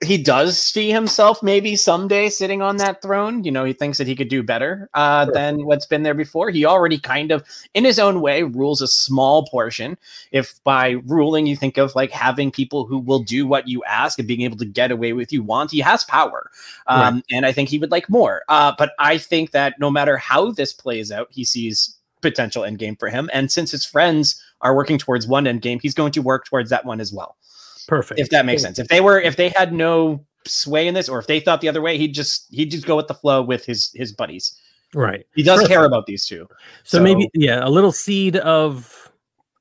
he 0.02 0.16
does 0.16 0.58
see 0.58 0.90
himself 0.90 1.42
maybe 1.42 1.76
someday 1.76 2.28
sitting 2.30 2.62
on 2.62 2.78
that 2.78 3.02
throne. 3.02 3.44
You 3.44 3.50
know, 3.50 3.64
he 3.64 3.72
thinks 3.72 3.98
that 3.98 4.06
he 4.06 4.16
could 4.16 4.28
do 4.28 4.42
better 4.42 4.88
uh, 4.94 5.26
Sure. 5.26 5.34
than 5.34 5.64
what's 5.66 5.86
been 5.86 6.02
there 6.02 6.14
before. 6.14 6.50
He 6.50 6.64
already 6.64 6.98
kind 6.98 7.30
of, 7.30 7.44
in 7.74 7.84
his 7.84 7.98
own 7.98 8.20
way, 8.20 8.42
rules 8.42 8.80
a 8.80 8.88
small 8.88 9.46
portion. 9.46 9.98
If 10.32 10.62
by 10.64 10.96
ruling 11.06 11.46
you 11.46 11.56
think 11.56 11.76
of 11.76 11.94
like 11.94 12.10
having 12.10 12.50
people 12.50 12.86
who 12.86 12.98
will 12.98 13.20
do 13.20 13.46
what 13.46 13.68
you 13.68 13.82
ask 13.84 14.18
and 14.18 14.28
being 14.28 14.42
able 14.42 14.56
to 14.58 14.64
get 14.64 14.90
away 14.90 15.12
with 15.12 15.32
you 15.32 15.42
want, 15.42 15.70
he 15.70 15.80
has 15.80 16.04
power. 16.04 16.50
Um, 16.86 17.22
And 17.30 17.44
I 17.44 17.52
think 17.52 17.68
he 17.68 17.78
would 17.78 17.90
like 17.90 18.08
more. 18.08 18.42
Uh, 18.48 18.72
but 18.78 18.92
I 18.98 19.18
think 19.18 19.50
that 19.50 19.78
no 19.78 19.90
matter 19.90 20.16
how 20.16 20.50
this 20.50 20.72
plays 20.72 21.12
out, 21.12 21.28
he 21.30 21.44
sees 21.44 21.96
potential 22.22 22.64
end 22.64 22.78
game 22.78 22.96
for 22.96 23.08
him. 23.08 23.30
And 23.32 23.50
since 23.50 23.70
his 23.70 23.84
friends 23.86 24.42
are 24.60 24.74
working 24.74 24.98
towards 24.98 25.26
one 25.26 25.46
end 25.46 25.62
game, 25.62 25.78
he's 25.80 25.94
going 25.94 26.12
to 26.12 26.22
work 26.22 26.44
towards 26.44 26.70
that 26.70 26.84
one 26.84 27.00
as 27.00 27.12
well 27.12 27.36
Perfect. 27.90 28.20
if 28.20 28.31
that 28.31 28.46
makes 28.46 28.62
sense. 28.62 28.79
If 28.79 28.87
they 28.88 29.00
were, 29.00 29.20
if 29.20 29.35
they 29.37 29.48
had 29.50 29.72
no 29.72 30.24
sway 30.46 30.87
in 30.88 30.94
this, 30.94 31.09
or 31.09 31.18
if 31.18 31.26
they 31.26 31.40
thought 31.40 31.61
the 31.61 31.68
other 31.68 31.83
way, 31.83 31.98
he'd 31.98 32.14
just 32.14 32.46
he'd 32.50 32.70
just 32.70 32.87
go 32.87 32.94
with 32.96 33.09
the 33.09 33.14
flow 33.14 33.42
with 33.42 33.64
his 33.66 33.90
his 33.94 34.12
buddies. 34.12 34.57
Right. 34.94 35.26
He 35.35 35.42
does 35.42 35.59
Perfect. 35.59 35.72
care 35.72 35.85
about 35.85 36.07
these 36.07 36.24
two. 36.26 36.46
So, 36.85 36.98
So- 36.98 37.03
maybe 37.03 37.29
yeah, 37.35 37.61
a 37.66 37.68
little 37.68 37.92
seed 37.92 38.37
of 38.37 39.11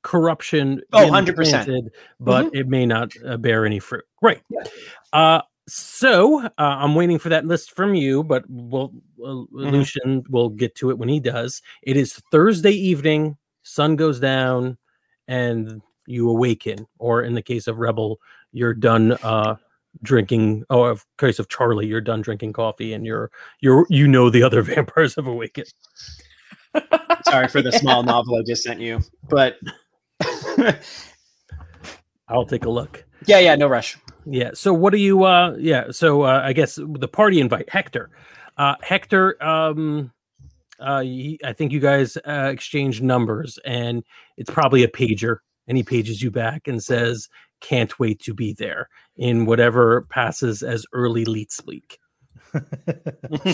corruption. 0.02 0.80
Oh, 0.92 1.06
100%. 1.10 1.34
planted, 1.34 1.90
But 2.18 2.54
it 2.54 2.68
may 2.68 2.86
not 2.86 3.12
uh, 3.26 3.36
bear 3.36 3.66
any 3.66 3.78
fruit. 3.80 4.04
Great. 4.22 4.38
Uh, 5.12 5.42
so 5.68 6.40
uh, 6.44 6.50
I'm 6.56 6.94
waiting 6.94 7.18
for 7.18 7.28
that 7.28 7.44
list 7.46 7.76
from 7.76 7.94
you, 7.94 8.24
but 8.24 8.44
we'll 8.48 8.92
uh, 9.24 9.44
Lucian 9.52 10.24
will 10.30 10.48
get 10.48 10.74
to 10.76 10.90
it 10.90 10.98
when 10.98 11.08
he 11.08 11.20
does. 11.20 11.62
It 11.82 11.96
is 11.96 12.14
Thursday 12.32 12.72
evening. 12.72 13.36
Sun 13.62 13.96
goes 13.96 14.18
down, 14.18 14.78
and 15.28 15.80
you 16.06 16.28
awaken. 16.30 16.86
Or 16.98 17.22
in 17.22 17.34
the 17.34 17.42
case 17.42 17.66
of 17.66 17.78
Rebel, 17.78 18.20
you're 18.52 18.74
done 18.74 19.12
uh, 19.22 19.56
drinking. 20.02 20.64
Oh, 20.70 20.90
in 20.90 20.98
case 21.18 21.38
of 21.38 21.48
Charlie, 21.48 21.86
you're 21.86 22.00
done 22.00 22.20
drinking 22.20 22.52
coffee, 22.52 22.92
and 22.92 23.06
you're 23.06 23.30
you're 23.60 23.86
you 23.88 24.06
know 24.08 24.30
the 24.30 24.42
other 24.42 24.62
vampires 24.74 25.14
have 25.16 25.26
awakened. 25.26 25.72
Sorry 27.24 27.48
for 27.48 27.62
the 27.62 27.72
small 27.72 28.02
novel 28.04 28.36
I 28.36 28.42
just 28.42 28.62
sent 28.62 28.80
you, 28.80 29.00
but 29.28 29.58
I'll 32.28 32.46
take 32.46 32.64
a 32.64 32.70
look. 32.70 33.04
yeah, 33.26 33.38
yeah, 33.38 33.56
no 33.56 33.66
rush. 33.66 33.98
Yeah. 34.26 34.50
So 34.54 34.72
what 34.72 34.92
do 34.92 34.98
you 34.98 35.24
uh 35.24 35.56
yeah, 35.58 35.90
so 35.90 36.22
uh, 36.22 36.42
I 36.44 36.52
guess 36.52 36.76
the 36.76 37.08
party 37.08 37.40
invite 37.40 37.68
Hector. 37.68 38.10
Uh 38.56 38.76
Hector 38.82 39.42
um 39.42 40.12
uh 40.78 41.00
he, 41.00 41.40
I 41.44 41.52
think 41.52 41.72
you 41.72 41.80
guys 41.80 42.16
uh, 42.18 42.50
exchanged 42.52 43.02
numbers 43.02 43.58
and 43.64 44.04
it's 44.36 44.50
probably 44.50 44.84
a 44.84 44.88
pager 44.88 45.38
and 45.68 45.76
he 45.76 45.82
pages 45.82 46.22
you 46.22 46.30
back 46.30 46.66
and 46.68 46.82
says 46.82 47.28
can't 47.60 47.98
wait 47.98 48.20
to 48.20 48.32
be 48.34 48.52
there 48.54 48.88
in 49.16 49.44
whatever 49.44 50.02
passes 50.10 50.62
as 50.62 50.86
early 50.92 51.24
leet 51.24 51.52
speak. 51.52 51.98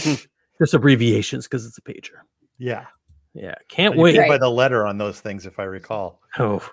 Just 0.59 0.75
abbreviations 0.75 1.47
because 1.47 1.67
it's 1.67 1.79
a 1.79 1.83
pager. 1.83 2.19
yeah. 2.59 2.87
Yeah, 3.35 3.55
can't 3.69 3.97
You 3.97 4.01
wait. 4.01 4.17
Right. 4.19 4.31
by 4.31 4.39
the 4.39 4.51
letter 4.51 4.87
on 4.87 4.97
those 4.97 5.21
things, 5.21 5.45
if 5.45 5.59
I 5.59 5.65
recall. 5.65 6.23
Oh. 6.39 6.67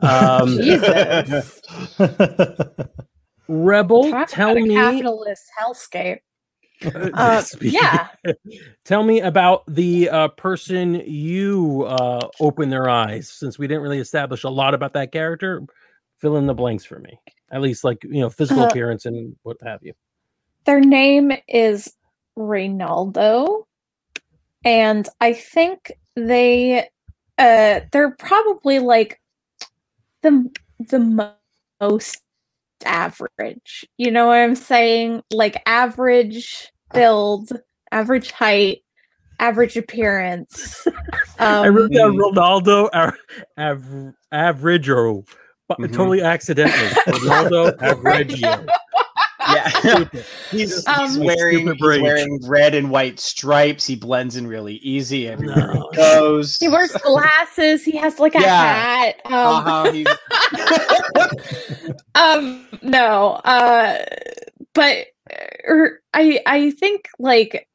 Um 0.00 0.50
Jesus. 0.56 1.60
Rebel, 3.48 4.10
Talk 4.10 4.28
tell 4.28 4.50
about 4.50 4.62
a 4.62 4.66
me 4.66 4.74
capitalist 4.76 5.42
hellscape. 5.60 6.20
Uh, 6.84 7.42
yeah. 7.60 8.08
Tell 8.84 9.02
me 9.02 9.20
about 9.20 9.64
the 9.66 10.08
uh, 10.08 10.28
person 10.28 10.94
you 10.94 11.84
uh, 11.88 12.28
open 12.40 12.70
their 12.70 12.88
eyes. 12.88 13.28
Since 13.28 13.58
we 13.58 13.66
didn't 13.66 13.82
really 13.82 13.98
establish 13.98 14.44
a 14.44 14.48
lot 14.48 14.74
about 14.74 14.92
that 14.92 15.12
character, 15.12 15.62
fill 16.18 16.36
in 16.36 16.46
the 16.46 16.54
blanks 16.54 16.84
for 16.84 16.98
me. 16.98 17.18
At 17.50 17.60
least, 17.62 17.84
like 17.84 18.04
you 18.04 18.20
know, 18.20 18.30
physical 18.30 18.62
Uh, 18.62 18.66
appearance 18.66 19.06
and 19.06 19.36
what 19.42 19.56
have 19.62 19.80
you. 19.82 19.94
Their 20.64 20.80
name 20.80 21.32
is 21.48 21.94
Reynaldo, 22.38 23.64
and 24.64 25.08
I 25.20 25.32
think 25.32 25.92
they 26.14 26.88
uh 27.38 27.80
they're 27.92 28.14
probably 28.18 28.78
like 28.78 29.20
the 30.22 30.50
the 30.78 30.98
mo- 30.98 31.34
most 31.80 32.22
average. 32.84 33.84
You 33.96 34.10
know 34.10 34.26
what 34.26 34.38
I'm 34.38 34.54
saying? 34.56 35.22
Like 35.32 35.62
average 35.66 36.70
build, 36.94 37.50
average 37.92 38.30
height, 38.32 38.82
average 39.38 39.76
appearance. 39.76 40.86
Um, 41.40 41.64
I 41.64 41.68
wrote 41.68 41.92
down 41.92 42.16
Ronaldo 42.16 42.90
av- 42.92 43.14
av- 43.56 44.12
Averagio, 44.34 45.24
but 45.68 45.78
Mhm. 45.78 45.92
totally 45.94 46.20
accidentally. 46.20 46.88
Ronaldo 47.06 47.76
Averagio. 47.78 48.66
Yeah. 49.52 49.68
Stupid. 49.80 50.24
He's, 50.50 50.86
Um, 50.86 51.00
he's 51.08 51.18
wearing 51.18 51.66
he's 51.66 51.80
wearing 52.00 52.40
red 52.46 52.74
and 52.74 52.90
white 52.90 53.18
stripes. 53.20 53.86
He 53.86 53.96
blends 53.96 54.36
in 54.36 54.46
really 54.46 54.76
easy 54.76 55.28
everywhere 55.28 55.72
No. 55.74 55.88
he 55.92 55.96
goes. 55.96 56.56
he 56.58 56.68
wears 56.68 56.92
glasses. 57.02 57.84
He 57.84 57.96
has 57.96 58.18
like 58.18 58.34
a 58.34 58.40
Yeah. 58.40 58.64
hat. 58.74 59.16
Um, 59.26 59.34
Uh-huh, 59.34 61.28
um 62.14 62.66
no 62.82 63.32
uh 63.44 63.98
but 64.74 65.06
er, 65.68 66.00
i 66.14 66.40
i 66.46 66.70
think 66.72 67.08
like 67.18 67.68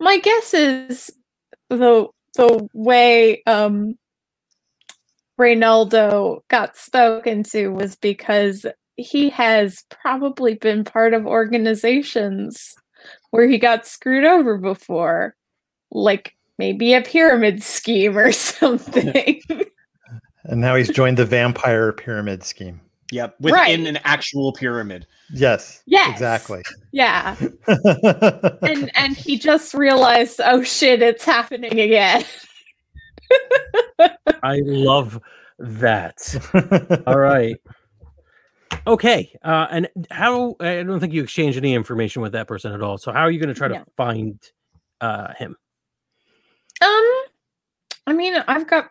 my 0.00 0.18
guess 0.18 0.54
is 0.54 1.10
the 1.70 2.06
the 2.36 2.68
way 2.74 3.42
um 3.46 3.96
Reynaldo 5.40 6.40
got 6.48 6.76
spoken 6.76 7.42
to 7.44 7.68
was 7.68 7.96
because 7.96 8.64
he 8.96 9.28
has 9.30 9.84
probably 9.90 10.54
been 10.54 10.84
part 10.84 11.14
of 11.14 11.26
organizations 11.26 12.74
where 13.30 13.48
he 13.48 13.58
got 13.58 13.86
screwed 13.86 14.24
over 14.24 14.56
before 14.58 15.34
like 15.90 16.34
maybe 16.58 16.94
a 16.94 17.02
pyramid 17.02 17.62
scheme 17.62 18.16
or 18.16 18.30
something 18.32 19.40
And 20.46 20.60
now 20.60 20.74
he's 20.76 20.90
joined 20.90 21.16
the 21.16 21.24
vampire 21.24 21.90
pyramid 21.92 22.42
scheme. 22.44 22.80
yep, 23.10 23.34
within 23.40 23.54
Right. 23.54 23.78
an 23.86 23.98
actual 24.04 24.52
pyramid. 24.52 25.06
Yes. 25.32 25.82
Yes. 25.86 26.10
Exactly. 26.12 26.62
yeah 26.92 27.34
and 28.62 28.90
and 28.94 29.16
he 29.16 29.38
just 29.38 29.72
realized 29.74 30.40
oh 30.44 30.62
shit 30.62 31.00
it's 31.02 31.24
happening 31.24 31.78
again 31.80 32.24
I 34.42 34.60
love 34.64 35.18
that. 35.58 37.02
All 37.06 37.18
right. 37.18 37.56
Okay. 38.86 39.34
Uh, 39.42 39.66
and 39.70 39.88
how? 40.10 40.56
I 40.60 40.82
don't 40.82 41.00
think 41.00 41.12
you 41.12 41.22
exchanged 41.22 41.56
any 41.56 41.74
information 41.74 42.22
with 42.22 42.32
that 42.32 42.46
person 42.46 42.72
at 42.72 42.82
all. 42.82 42.98
So 42.98 43.12
how 43.12 43.20
are 43.20 43.30
you 43.30 43.38
going 43.40 43.48
to 43.48 43.54
try 43.54 43.68
to 43.68 43.84
find 43.96 44.38
uh, 45.00 45.32
him? 45.38 45.56
um 46.82 47.22
i 48.06 48.12
mean 48.12 48.34
i've 48.48 48.68
got 48.68 48.90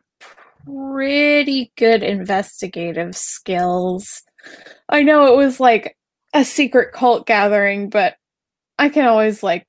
pretty 0.65 1.71
good 1.75 2.03
investigative 2.03 3.15
skills 3.15 4.23
i 4.89 5.03
know 5.03 5.33
it 5.33 5.37
was 5.37 5.59
like 5.59 5.97
a 6.33 6.43
secret 6.43 6.93
cult 6.93 7.25
gathering 7.25 7.89
but 7.89 8.15
i 8.79 8.89
can 8.89 9.05
always 9.05 9.43
like 9.43 9.67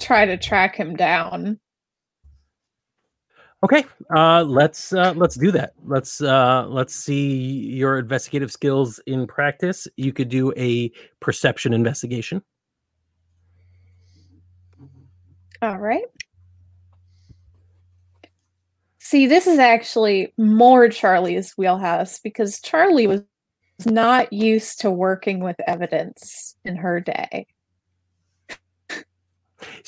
try 0.00 0.24
to 0.24 0.36
track 0.36 0.74
him 0.74 0.96
down 0.96 1.58
Okay. 3.64 3.86
Uh, 4.14 4.42
let's 4.42 4.92
uh, 4.92 5.14
let's 5.16 5.36
do 5.36 5.50
that. 5.50 5.72
Let's 5.86 6.20
uh, 6.20 6.66
let's 6.68 6.94
see 6.94 7.34
your 7.72 7.98
investigative 7.98 8.52
skills 8.52 9.00
in 9.06 9.26
practice. 9.26 9.88
You 9.96 10.12
could 10.12 10.28
do 10.28 10.52
a 10.54 10.92
perception 11.20 11.72
investigation. 11.72 12.42
All 15.62 15.78
right. 15.78 16.04
See, 18.98 19.26
this 19.26 19.46
is 19.46 19.58
actually 19.58 20.34
more 20.36 20.90
Charlie's 20.90 21.54
wheelhouse 21.56 22.20
because 22.20 22.60
Charlie 22.60 23.06
was 23.06 23.22
not 23.86 24.30
used 24.30 24.80
to 24.80 24.90
working 24.90 25.40
with 25.40 25.56
evidence 25.66 26.54
in 26.66 26.76
her 26.76 27.00
day. 27.00 27.46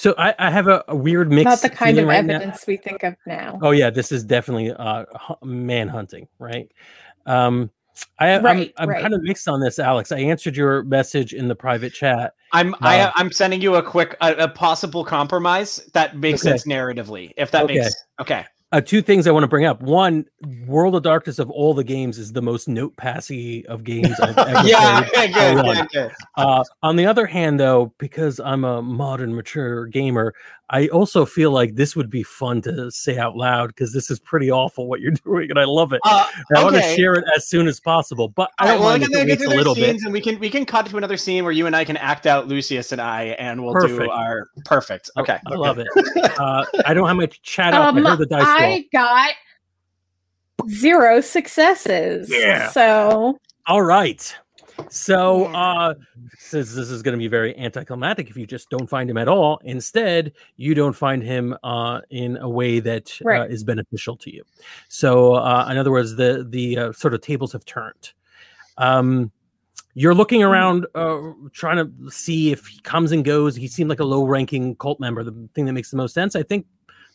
So 0.07 0.15
I, 0.19 0.33
I 0.39 0.53
have 0.53 0.69
a, 0.69 0.85
a 0.87 0.95
weird 0.95 1.33
mix. 1.33 1.47
not 1.47 1.63
the 1.63 1.69
kind 1.69 1.99
of 1.99 2.07
right 2.07 2.25
now. 2.25 2.35
evidence 2.35 2.65
we 2.65 2.77
think 2.77 3.03
of 3.03 3.17
now. 3.27 3.59
Oh 3.61 3.73
yeah, 3.73 3.91
this 3.91 4.13
is 4.13 4.23
definitely 4.23 4.71
uh 4.71 5.05
man 5.43 5.89
hunting, 5.89 6.29
right? 6.39 6.71
Um 7.27 7.73
I 8.21 8.39
Right, 8.39 8.73
I'm, 8.77 8.85
I'm 8.85 8.89
right. 8.91 9.03
kind 9.03 9.15
of 9.15 9.23
mixed 9.23 9.49
on 9.49 9.59
this, 9.59 9.81
Alex. 9.81 10.13
I 10.13 10.19
answered 10.19 10.57
your 10.57 10.85
message 10.85 11.35
in 11.35 11.49
the 11.49 11.57
private 11.57 11.93
chat. 11.93 12.35
I'm 12.53 12.77
I, 12.83 13.01
Uh, 13.01 13.11
I'm 13.17 13.33
sending 13.33 13.61
you 13.61 13.75
a 13.75 13.83
quick 13.83 14.17
a, 14.21 14.33
a 14.45 14.49
possible 14.49 15.05
compromise 15.05 15.79
that 15.93 16.17
makes 16.17 16.41
Okay. 16.41 16.51
sense 16.51 16.67
narratively. 16.67 17.33
If 17.37 17.51
that 17.51 17.65
Okay. 17.65 17.75
makes 17.75 17.97
okay. 18.21 18.47
Uh, 18.73 18.81
two 18.81 19.01
things 19.01 19.29
I 19.29 19.31
want 19.31 19.45
to 19.45 19.49
bring 19.49 19.65
up. 19.65 19.81
One, 19.81 20.25
World 20.67 20.97
of 20.97 21.05
Darkness 21.05 21.39
of 21.39 21.49
all 21.51 21.73
the 21.73 21.85
games 21.85 22.19
is 22.19 22.33
the 22.33 22.43
most 22.43 22.67
note 22.67 22.97
passy 22.97 23.65
of 23.67 23.85
games 23.85 24.19
I've 24.19 24.37
ever 24.37 24.63
Yeah, 24.69 25.09
played. 25.09 25.33
good, 25.35 25.57
good, 25.57 25.77
good, 25.77 25.89
good. 25.93 26.13
Uh, 26.37 26.65
on 26.83 26.97
the 26.97 27.07
other 27.07 27.27
hand, 27.27 27.61
though, 27.61 27.95
because 27.99 28.41
I'm 28.41 28.65
a 28.65 28.83
modern, 28.83 29.35
mature 29.35 29.87
gamer, 29.87 30.35
I 30.69 30.89
also 30.89 31.25
feel 31.25 31.53
like 31.53 31.77
this 31.77 31.95
would 31.95 32.11
be 32.11 32.25
fun 32.25 32.61
to 32.63 32.91
say 32.91 33.19
out 33.19 33.37
loud 33.37 33.69
because 33.69 33.93
this 33.93 34.11
is 34.11 34.19
pretty 34.19 34.51
awful 34.51 34.89
what 34.89 35.01
you're 35.01 35.13
doing, 35.25 35.49
and 35.51 35.59
I 35.61 35.65
love 35.65 35.93
it. 35.93 36.01
Uh, 36.05 36.27
And 36.51 36.59
I 36.59 36.65
want 36.65 36.75
to 36.75 36.83
share 36.83 37.15
it 37.15 37.25
as 37.37 37.47
soon 37.47 37.69
as 37.69 37.79
possible, 37.79 38.29
but 38.29 38.51
I 38.59 38.65
All 38.65 38.69
right, 38.69 38.73
don't 38.75 38.81
well, 38.83 38.91
mind 38.91 39.03
we're 39.03 39.07
if 39.07 39.13
gonna 39.13 39.25
get 39.27 39.31
waits 39.31 39.43
to 39.43 39.47
a 39.47 39.49
their 39.51 39.59
little 39.59 39.75
bit. 39.77 40.03
and 40.03 40.13
we 40.13 40.21
can 40.21 40.39
we 40.41 40.51
can 40.51 40.67
cut 40.67 40.87
to 40.87 40.97
another 40.97 41.17
scene 41.17 41.45
where 41.45 41.53
you 41.53 41.67
and 41.67 41.77
I 41.77 41.85
can 41.85 41.97
act 41.97 42.27
out 42.27 42.49
Lucius 42.49 42.91
and 42.91 43.01
I, 43.01 43.37
and 43.39 43.65
we'll 43.65 43.75
do 43.87 44.11
our 44.11 44.49
perfect. 44.65 45.09
Okay, 45.17 45.39
I 45.47 45.55
love 45.55 45.79
it. 45.79 45.87
Uh, 46.39 46.65
I 46.85 46.95
don't 46.95 47.07
have 47.07 47.17
my 47.17 47.27
chat 47.43 47.73
up. 47.73 47.95
Um, 47.95 48.05
I 48.05 48.11
heard 48.11 48.19
the 48.19 48.27
dice 48.27 48.45
roll. 48.45 48.73
I 48.73 48.85
got 48.93 49.31
zero 50.69 51.21
successes. 51.21 52.29
Yeah. 52.31 52.71
So 52.71 53.39
All 53.67 53.83
right. 53.83 54.35
So, 54.89 55.51
Yeah. 55.51 55.59
uh, 55.59 55.95
since 56.39 56.75
this 56.75 56.91
is 56.91 57.03
going 57.03 57.13
to 57.13 57.19
be 57.19 57.29
very 57.29 57.57
anticlimactic 57.59 58.31
if 58.31 58.37
you 58.37 58.47
just 58.47 58.71
don't 58.71 58.89
find 58.89 59.09
him 59.11 59.17
at 59.17 59.29
all, 59.29 59.61
instead, 59.65 60.33
you 60.57 60.75
don't 60.75 60.93
find 60.93 61.23
him 61.23 61.57
uh, 61.65 62.01
in 62.11 62.37
a 62.39 62.49
way 62.49 62.81
that 62.81 63.11
uh, 63.41 63.47
is 63.49 63.65
beneficial 63.65 64.17
to 64.19 64.35
you. 64.35 64.45
So, 64.89 65.35
uh, 65.35 65.69
in 65.71 65.79
other 65.79 65.91
words, 65.91 66.17
the 66.17 66.47
the 66.49 66.79
uh, 66.79 66.93
sort 66.93 67.15
of 67.15 67.21
tables 67.21 67.53
have 67.53 67.65
turned. 67.65 68.13
Um, 68.79 69.33
you're 69.95 70.15
looking 70.15 70.43
around, 70.43 70.87
uh, 70.95 71.33
trying 71.53 71.79
to 71.79 72.11
see 72.11 72.53
if 72.53 72.67
he 72.67 72.79
comes 72.81 73.13
and 73.13 73.25
goes. 73.25 73.57
He 73.57 73.67
seemed 73.67 73.89
like 73.89 74.01
a 74.01 74.05
low-ranking 74.05 74.77
cult 74.77 75.01
member. 75.01 75.25
The 75.25 75.49
thing 75.55 75.65
that 75.65 75.73
makes 75.73 75.91
the 75.91 75.97
most 75.97 76.13
sense, 76.13 76.37
I 76.37 76.43
think, 76.43 76.67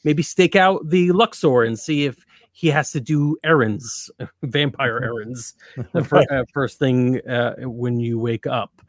maybe 0.04 0.24
stake 0.24 0.56
out 0.56 0.90
the 0.90 1.12
Luxor 1.12 1.62
and 1.62 1.78
see 1.78 2.06
if 2.06 2.26
he 2.52 2.68
has 2.68 2.92
to 2.92 3.00
do 3.00 3.38
errands, 3.44 4.12
vampire 4.44 5.00
errands 5.04 5.56
the 5.94 6.04
fir- 6.04 6.26
uh, 6.30 6.44
first 6.54 6.80
thing 6.80 7.26
uh, 7.28 7.56
when 7.62 8.00
you 8.00 8.20
wake 8.20 8.48
up. 8.48 8.82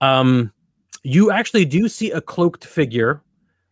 Um, 0.00 0.52
you 1.02 1.30
actually 1.30 1.64
do 1.64 1.88
see 1.88 2.10
a 2.10 2.20
cloaked 2.20 2.64
figure 2.64 3.22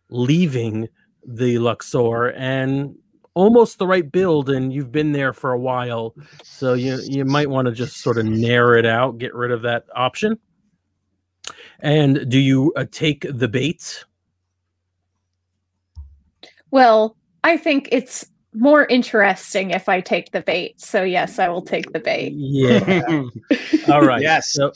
leaving 0.09 0.87
the 1.27 1.57
Luxor 1.59 2.31
and 2.31 2.95
almost 3.33 3.77
the 3.77 3.87
right 3.87 4.09
build, 4.09 4.49
and 4.49 4.71
you've 4.71 4.91
been 4.91 5.11
there 5.11 5.33
for 5.33 5.51
a 5.51 5.59
while, 5.59 6.15
so 6.43 6.73
you 6.73 6.97
you 7.03 7.25
might 7.25 7.49
want 7.49 7.67
to 7.67 7.73
just 7.73 7.97
sort 7.97 8.17
of 8.17 8.25
narrow 8.25 8.77
it 8.79 8.85
out, 8.85 9.17
get 9.17 9.35
rid 9.35 9.51
of 9.51 9.61
that 9.63 9.85
option. 9.93 10.39
And 11.79 12.29
do 12.29 12.39
you 12.39 12.71
uh, 12.75 12.85
take 12.89 13.25
the 13.29 13.47
bait? 13.47 14.05
well, 16.75 17.15
I 17.45 17.55
think 17.55 17.87
it's 17.91 18.25
more 18.55 18.85
interesting 18.85 19.71
if 19.71 19.89
I 19.89 20.01
take 20.01 20.31
the 20.31 20.41
bait. 20.41 20.79
So 20.79 21.03
yes, 21.03 21.39
I 21.39 21.49
will 21.49 21.61
take 21.61 21.91
the 21.91 21.99
bait. 21.99 22.33
Yeah. 22.33 23.03
All 23.93 24.01
right. 24.01 24.21
Yes. 24.21 24.51
So, 24.53 24.71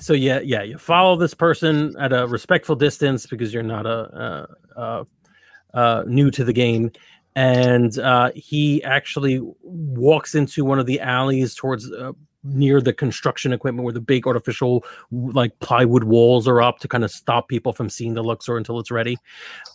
so 0.00 0.12
yeah, 0.12 0.40
yeah, 0.40 0.62
you 0.62 0.78
follow 0.78 1.16
this 1.16 1.34
person 1.34 1.94
at 1.98 2.12
a 2.12 2.26
respectful 2.26 2.76
distance 2.76 3.26
because 3.26 3.54
you're 3.54 3.62
not 3.62 3.86
a 3.86 4.46
uh, 4.76 4.80
uh, 4.80 5.04
uh, 5.74 6.04
new 6.06 6.30
to 6.32 6.44
the 6.44 6.52
game, 6.52 6.90
and 7.36 7.98
uh, 7.98 8.30
he 8.34 8.82
actually 8.82 9.40
walks 9.62 10.34
into 10.34 10.64
one 10.64 10.78
of 10.78 10.86
the 10.86 11.00
alleys 11.00 11.54
towards 11.54 11.90
uh, 11.90 12.12
near 12.44 12.80
the 12.80 12.92
construction 12.92 13.52
equipment 13.52 13.84
where 13.84 13.92
the 13.92 14.00
big 14.00 14.26
artificial 14.26 14.84
like 15.10 15.56
plywood 15.60 16.04
walls 16.04 16.48
are 16.48 16.60
up 16.60 16.78
to 16.80 16.88
kind 16.88 17.04
of 17.04 17.10
stop 17.10 17.48
people 17.48 17.72
from 17.72 17.88
seeing 17.88 18.14
the 18.14 18.24
Luxor 18.24 18.56
until 18.56 18.80
it's 18.80 18.90
ready. 18.90 19.16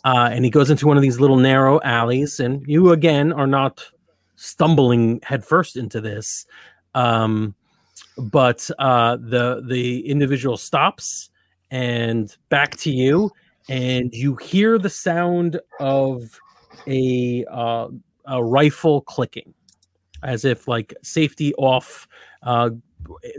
Uh, 0.04 0.28
and 0.32 0.44
he 0.44 0.50
goes 0.50 0.70
into 0.70 0.86
one 0.86 0.96
of 0.96 1.02
these 1.02 1.20
little 1.20 1.36
narrow 1.36 1.80
alleys, 1.82 2.40
and 2.40 2.66
you 2.66 2.92
again 2.92 3.32
are 3.32 3.46
not 3.46 3.84
stumbling 4.36 5.20
headfirst 5.22 5.76
into 5.76 6.00
this. 6.00 6.46
Um, 6.94 7.54
but 8.16 8.68
uh, 8.78 9.16
the 9.16 9.62
the 9.66 10.06
individual 10.06 10.56
stops 10.56 11.30
and 11.70 12.34
back 12.48 12.76
to 12.78 12.90
you, 12.90 13.30
and 13.68 14.12
you 14.12 14.36
hear 14.36 14.78
the 14.78 14.90
sound 14.90 15.60
of 15.80 16.40
a 16.86 17.44
uh, 17.50 17.88
a 18.26 18.42
rifle 18.42 19.00
clicking, 19.02 19.54
as 20.22 20.44
if 20.44 20.68
like 20.68 20.94
safety 21.02 21.54
off. 21.54 22.08
Uh, 22.42 22.70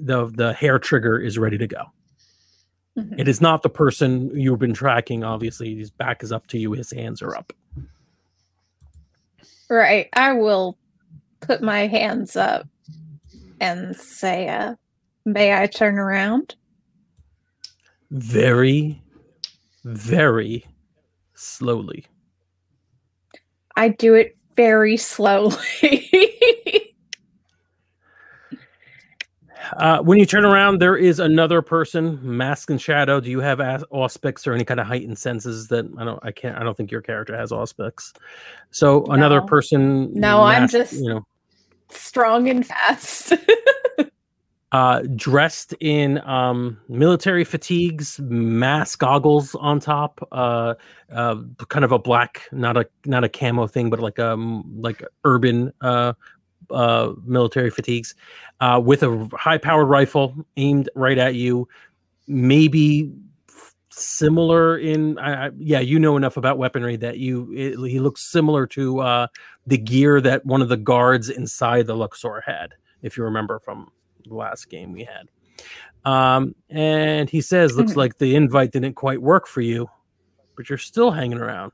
the 0.02 0.32
the 0.34 0.54
hair 0.54 0.80
trigger 0.80 1.20
is 1.20 1.38
ready 1.38 1.58
to 1.58 1.68
go. 1.68 1.84
Mhm. 2.98 3.20
It 3.20 3.28
is 3.28 3.42
not 3.42 3.62
the 3.64 3.70
person 3.70 4.30
you've 4.40 4.60
been 4.60 4.74
tracking. 4.74 5.24
Obviously, 5.24 5.76
his 5.76 5.92
back 5.92 6.24
is 6.24 6.32
up 6.32 6.48
to 6.48 6.58
you. 6.58 6.72
His 6.74 6.92
hands 6.92 7.22
are 7.22 7.36
up. 7.36 7.54
Right. 9.70 10.10
I 10.14 10.34
will 10.34 10.78
put 11.42 11.62
my 11.62 11.88
hands 11.88 12.36
up 12.36 12.68
and 13.62 13.96
say, 13.96 14.48
uh, 14.50 14.76
may 15.26 15.54
I 15.54 15.68
turn 15.68 16.00
around? 16.00 16.56
Very, 18.10 19.02
very 19.84 20.66
slowly. 21.36 22.06
I 23.76 23.90
do 23.90 24.16
it 24.16 24.36
very 24.56 24.98
slowly. 24.98 26.29
Uh, 29.78 30.00
when 30.00 30.18
you 30.20 30.26
turn 30.26 30.46
around, 30.46 30.80
there 30.80 30.98
is 30.98 31.20
another 31.20 31.62
person, 31.62 32.20
mask 32.22 32.70
and 32.70 32.82
shadow. 32.82 33.20
Do 33.20 33.30
you 33.30 33.40
have 33.40 33.60
as- 33.60 33.84
Auspex 33.92 34.48
or 34.48 34.54
any 34.54 34.66
kind 34.66 34.80
of 34.80 34.88
heightened 34.88 35.18
senses 35.18 35.68
that 35.68 35.86
I 35.98 36.06
don't? 36.06 36.20
I 36.24 36.32
can't. 36.32 36.58
I 36.58 36.64
don't 36.64 36.76
think 36.76 36.92
your 36.92 37.02
character 37.02 37.36
has 37.36 37.52
Auspex. 37.52 38.14
So 38.72 39.06
another 39.06 39.42
person. 39.42 40.14
No, 40.14 40.42
I'm 40.42 40.68
just- 40.68 40.94
you 40.94 41.10
know 41.10 41.26
Strong 41.92 42.50
and 42.50 42.66
fast. 42.66 43.34
uh, 44.72 45.02
dressed 45.16 45.74
in 45.80 46.20
um, 46.20 46.78
military 46.88 47.44
fatigues, 47.44 48.20
mask, 48.20 49.00
goggles 49.00 49.56
on 49.56 49.80
top, 49.80 50.28
uh, 50.32 50.76
uh, 51.12 51.36
kind 51.70 51.84
of 51.84 51.92
a 51.92 52.00
black, 52.00 52.44
not 52.52 52.78
a 52.78 52.88
not 53.06 53.24
a 53.24 53.30
camo 53.30 53.66
thing, 53.68 53.90
but 53.90 54.00
like 54.00 54.20
um 54.20 54.64
like 54.80 55.04
urban 55.24 55.74
uh, 55.82 56.14
uh, 56.72 57.14
military 57.26 57.70
fatigues, 57.70 58.16
uh, 58.60 58.82
with 58.84 59.04
a 59.04 59.30
high 59.34 59.58
powered 59.58 59.88
rifle 59.88 60.36
aimed 60.58 60.90
right 60.96 61.18
at 61.18 61.36
you, 61.36 61.68
maybe 62.28 63.12
similar 63.92 64.78
in 64.78 65.18
I, 65.18 65.48
I, 65.48 65.50
yeah 65.58 65.80
you 65.80 66.00
know 66.00 66.16
enough 66.16 66.38
about 66.38 66.58
weaponry 66.58 66.96
that 66.98 67.18
you 67.18 67.52
it, 67.54 67.76
he 67.90 68.00
looks 68.00 68.22
similar 68.22 68.66
to 68.68 69.00
uh 69.00 69.28
the 69.68 69.78
gear 69.78 70.22
that 70.22 70.46
one 70.46 70.62
of 70.62 70.70
the 70.70 70.78
guards 70.78 71.30
inside 71.30 71.88
the 71.88 71.96
luxor 71.96 72.42
had 72.46 72.76
if 73.02 73.18
you 73.18 73.24
remember 73.26 73.60
from 73.60 73.92
the 74.28 74.36
last 74.36 74.70
game 74.70 74.94
we 74.94 75.04
had. 75.04 75.28
Um, 76.10 76.56
and 76.70 77.30
he 77.30 77.42
says, 77.42 77.76
"Looks 77.76 77.94
Mhm. 77.94 77.98
like 77.98 78.18
the 78.20 78.36
invite 78.36 78.72
didn't 78.72 78.94
quite 78.94 79.22
work 79.22 79.48
for 79.48 79.62
you, 79.62 79.90
but 80.56 80.70
you're 80.70 80.78
still 80.78 81.12
hanging 81.12 81.40
around." 81.40 81.72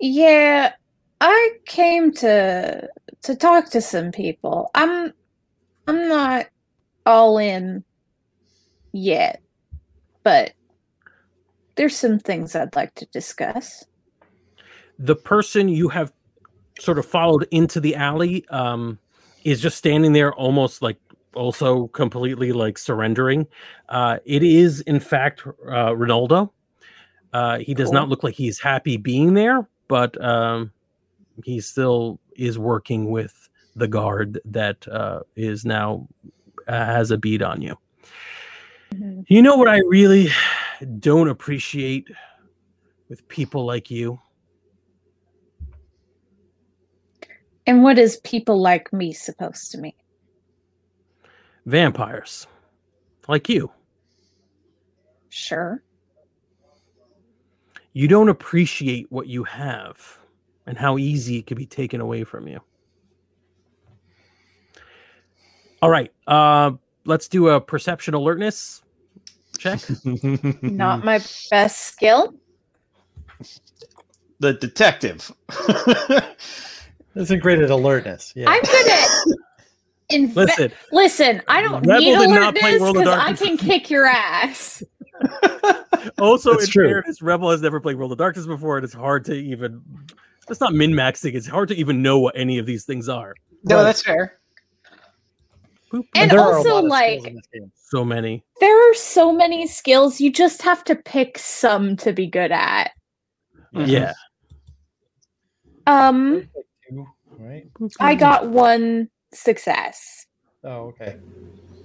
yeah, 0.00 0.72
I 1.20 1.50
came 1.66 2.12
to 2.14 2.88
to 3.22 3.36
talk 3.36 3.70
to 3.70 3.80
some 3.80 4.12
people. 4.12 4.70
I'm 4.74 5.12
I'm 5.86 6.08
not 6.08 6.46
all 7.06 7.38
in 7.38 7.84
yet, 8.92 9.42
but 10.22 10.52
there's 11.76 11.96
some 11.96 12.18
things 12.18 12.54
I'd 12.54 12.74
like 12.76 12.94
to 12.96 13.06
discuss. 13.06 13.84
The 14.98 15.16
person 15.16 15.68
you 15.68 15.88
have 15.88 16.12
sort 16.78 16.98
of 16.98 17.06
followed 17.06 17.46
into 17.50 17.80
the 17.80 17.94
alley 17.96 18.46
um, 18.48 18.98
is 19.44 19.60
just 19.60 19.76
standing 19.78 20.12
there, 20.12 20.32
almost 20.34 20.82
like 20.82 20.98
also 21.34 21.88
completely 21.88 22.52
like 22.52 22.78
surrendering. 22.78 23.46
Uh, 23.88 24.18
it 24.24 24.42
is, 24.42 24.80
in 24.82 25.00
fact, 25.00 25.42
uh, 25.46 25.90
Ronaldo. 25.90 26.50
Uh, 27.32 27.58
he 27.58 27.74
does 27.74 27.86
Cool. 27.88 27.94
not 27.94 28.08
look 28.08 28.24
like 28.24 28.34
he's 28.34 28.58
happy 28.58 28.96
being 28.96 29.34
there, 29.34 29.68
but 29.88 30.22
um, 30.22 30.72
he 31.44 31.60
still 31.60 32.20
is 32.36 32.58
working 32.58 33.10
with 33.10 33.48
the 33.76 33.88
guard 33.88 34.40
that 34.44 34.86
uh, 34.88 35.20
is 35.36 35.64
now 35.64 36.08
uh, 36.68 36.84
has 36.84 37.10
a 37.10 37.18
bead 37.18 37.42
on 37.42 37.62
you. 37.62 37.76
Mhm. 38.94 39.24
You 39.28 39.42
know 39.42 39.56
what 39.56 39.68
I 39.68 39.78
really 39.88 40.28
don't 40.98 41.28
appreciate 41.28 42.08
with 43.08 43.26
people 43.28 43.64
like 43.64 43.90
you? 43.90 44.20
And 47.66 47.82
what 47.82 47.98
is 47.98 48.16
people 48.18 48.60
like 48.60 48.92
me 48.92 49.12
supposed 49.12 49.70
to 49.72 49.78
mean? 49.78 49.92
Vampires. 51.66 52.46
Like 53.28 53.48
you. 53.48 53.70
Sure. 55.28 55.82
You 57.92 58.08
don't 58.08 58.28
appreciate 58.28 59.10
what 59.10 59.26
you 59.26 59.44
have 59.44 60.19
and 60.70 60.78
how 60.78 60.96
easy 60.98 61.36
it 61.36 61.48
could 61.48 61.56
be 61.56 61.66
taken 61.66 62.00
away 62.00 62.22
from 62.22 62.46
you. 62.46 62.60
All 65.82 65.90
right. 65.90 66.12
Uh, 66.28 66.72
let's 67.04 67.26
do 67.26 67.48
a 67.48 67.60
perception 67.60 68.14
alertness 68.14 68.82
check. 69.58 69.80
Not 70.62 71.04
my 71.04 71.20
best 71.50 71.78
skill. 71.86 72.34
the 74.38 74.52
detective. 74.54 75.32
Isn't 77.16 77.40
great 77.40 77.58
at 77.58 77.70
alertness. 77.70 78.32
Yeah. 78.36 78.48
I'm 78.48 78.62
good 78.62 78.88
at 78.88 79.08
inve- 80.12 80.36
Listen, 80.36 80.72
Listen, 80.92 81.42
I 81.48 81.62
don't 81.62 81.84
Rebel 81.84 81.98
need 81.98 82.16
did 82.16 82.30
not 82.30 82.56
alertness 82.56 82.92
because 82.92 83.08
I 83.08 83.32
can 83.32 83.56
kick 83.56 83.90
your 83.90 84.06
ass. 84.06 84.84
also 86.20 86.52
That's 86.52 86.66
in 86.66 86.70
true. 86.70 86.88
fairness, 86.88 87.20
Rebel 87.20 87.50
has 87.50 87.60
never 87.60 87.80
played 87.80 87.96
World 87.96 88.12
of 88.12 88.18
Darkness 88.18 88.46
before, 88.46 88.76
and 88.78 88.84
it's 88.84 88.94
hard 88.94 89.24
to 89.24 89.34
even. 89.34 89.82
It's 90.50 90.60
not 90.60 90.74
min 90.74 90.92
maxing. 90.92 91.34
It's 91.34 91.46
hard 91.46 91.68
to 91.68 91.74
even 91.76 92.02
know 92.02 92.18
what 92.18 92.36
any 92.36 92.58
of 92.58 92.66
these 92.66 92.84
things 92.84 93.08
are. 93.08 93.34
no, 93.64 93.76
Right. 93.76 93.82
that's 93.84 94.02
fair. 94.02 94.38
Boop. 95.92 96.04
And 96.14 96.30
there 96.30 96.40
also, 96.40 96.74
lot 96.76 96.84
like- 96.84 97.26
in 97.26 97.34
this 97.34 97.46
game. 97.52 97.72
So 97.90 98.04
many. 98.04 98.44
There 98.60 98.90
are 98.90 98.94
so 98.94 99.32
many 99.32 99.66
skills. 99.66 100.20
You 100.20 100.30
just 100.32 100.62
have 100.62 100.84
to 100.84 100.94
pick 100.94 101.36
some 101.38 101.96
to 101.98 102.12
be 102.12 102.26
good 102.28 102.52
at. 102.52 102.92
Yeah. 103.72 104.12
Um, 105.86 106.48
right? 107.38 107.66
I 107.98 108.14
got 108.14 108.48
one 108.48 109.10
success. 109.34 110.26
Oh, 110.62 110.88
okay. 110.88 111.16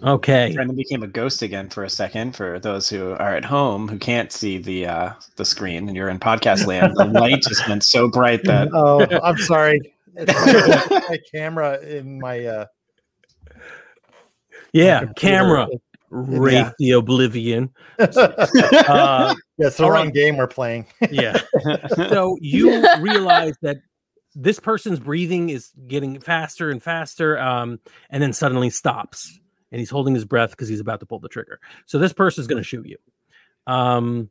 Okay. 0.03 0.51
Brendan 0.53 0.75
became 0.75 1.03
a 1.03 1.07
ghost 1.07 1.41
again 1.41 1.69
for 1.69 1.83
a 1.83 1.89
second. 1.89 2.35
For 2.35 2.59
those 2.59 2.89
who 2.89 3.11
are 3.11 3.35
at 3.35 3.45
home 3.45 3.87
who 3.87 3.97
can't 3.97 4.31
see 4.31 4.57
the 4.57 4.85
uh, 4.87 5.13
the 5.37 5.45
screen 5.45 5.87
and 5.87 5.95
you're 5.95 6.09
in 6.09 6.19
podcast 6.19 6.67
land, 6.67 6.93
the 6.95 7.05
light 7.05 7.41
just 7.47 7.67
went 7.67 7.83
so 7.83 8.09
bright 8.09 8.43
that 8.43 8.69
Oh, 8.73 9.05
I'm 9.23 9.37
sorry. 9.37 9.79
My, 10.15 10.25
my 11.09 11.17
camera 11.33 11.79
in 11.81 12.19
my 12.19 12.45
uh 12.45 12.65
Yeah. 14.73 14.99
computer. 14.99 15.13
Camera. 15.15 15.67
Wraith 16.11 16.53
Yeah. 16.53 16.71
the 16.79 16.91
Oblivion. 16.91 17.69
yeah, 17.99 18.05
Uh, 18.87 19.35
it's 19.57 19.77
the 19.77 19.83
wrong 19.83 20.05
right. 20.05 20.13
game 20.13 20.37
we're 20.37 20.47
playing. 20.47 20.85
yeah. 21.11 21.39
so 21.95 22.37
you 22.41 22.85
realize 22.99 23.55
that 23.61 23.77
this 24.35 24.59
person's 24.59 24.99
breathing 24.99 25.49
is 25.49 25.71
getting 25.87 26.19
faster 26.19 26.69
and 26.69 26.83
faster 26.83 27.37
um, 27.39 27.79
and 28.09 28.21
then 28.21 28.33
suddenly 28.33 28.69
stops 28.69 29.39
and 29.75 29.81
he's 29.81 29.89
holding 29.89 30.15
his 30.15 30.23
breath 30.23 30.51
because 30.51 30.69
he's 30.69 30.79
about 30.79 31.01
to 31.01 31.05
pull 31.05 31.19
the 31.19 31.27
trigger. 31.27 31.59
So 31.85 31.99
this 31.99 32.13
person's 32.13 32.47
going 32.47 32.63
to 32.63 32.63
shoot 32.63 32.87
you. 32.87 32.95
Um, 33.67 34.29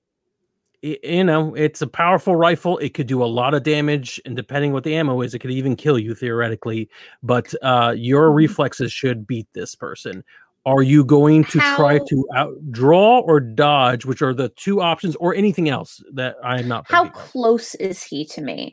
i- 0.82 0.98
you 1.02 1.22
know 1.22 1.54
it's 1.54 1.82
a 1.82 1.86
powerful 1.86 2.34
rifle. 2.34 2.78
It 2.78 2.94
could 2.94 3.06
do 3.06 3.22
a 3.22 3.26
lot 3.26 3.52
of 3.52 3.62
damage 3.62 4.18
and 4.24 4.34
depending 4.34 4.72
what 4.72 4.84
the 4.84 4.94
ammo 4.94 5.20
is 5.20 5.34
it 5.34 5.40
could 5.40 5.50
even 5.50 5.76
kill 5.76 5.98
you 5.98 6.14
theoretically. 6.14 6.88
But 7.22 7.52
uh, 7.62 7.92
your 7.94 8.32
reflexes 8.32 8.90
should 8.90 9.26
beat 9.26 9.46
this 9.52 9.74
person. 9.74 10.24
Are 10.64 10.82
you 10.82 11.04
going 11.04 11.44
to 11.44 11.60
try 11.76 11.98
to 11.98 12.26
outdraw 12.34 13.20
or 13.20 13.38
dodge 13.38 14.06
which 14.06 14.22
are 14.22 14.32
the 14.32 14.48
two 14.48 14.80
options 14.80 15.14
or 15.16 15.34
anything 15.34 15.68
else 15.68 16.02
that 16.14 16.36
i 16.42 16.58
am 16.58 16.68
not 16.68 16.86
How 16.88 17.02
thinking 17.02 17.20
of? 17.20 17.28
close 17.28 17.74
is 17.74 18.02
he 18.02 18.24
to 18.24 18.40
me? 18.40 18.72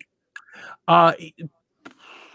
Uh, 0.87 1.11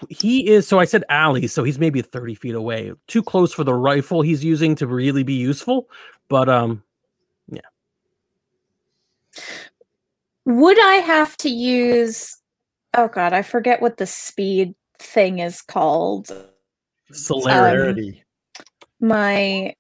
he 0.09 0.49
is. 0.49 0.67
So 0.67 0.79
I 0.79 0.85
said 0.85 1.05
alley, 1.09 1.47
so 1.47 1.65
he's 1.65 1.79
maybe 1.79 2.03
30 2.03 2.35
feet 2.35 2.55
away. 2.55 2.93
Too 3.07 3.23
close 3.23 3.53
for 3.53 3.65
the 3.65 3.75
rifle 3.75 4.23
he's 4.23 4.45
using 4.45 4.75
to 4.77 4.87
really 4.87 5.23
be 5.23 5.35
useful. 5.35 5.89
But 6.29 6.49
um, 6.49 6.83
yeah. 7.51 7.61
Would 10.45 10.79
I 10.81 10.95
have 10.97 11.37
to 11.39 11.49
use? 11.49 12.37
Oh 12.95 13.09
God, 13.09 13.33
I 13.33 13.43
forget 13.43 13.83
what 13.83 13.97
the 13.97 14.07
speed 14.07 14.75
thing 14.99 15.39
is 15.39 15.61
called. 15.61 16.29
celerity. 17.13 17.53
Celerity. 17.53 18.23
My 19.01 19.75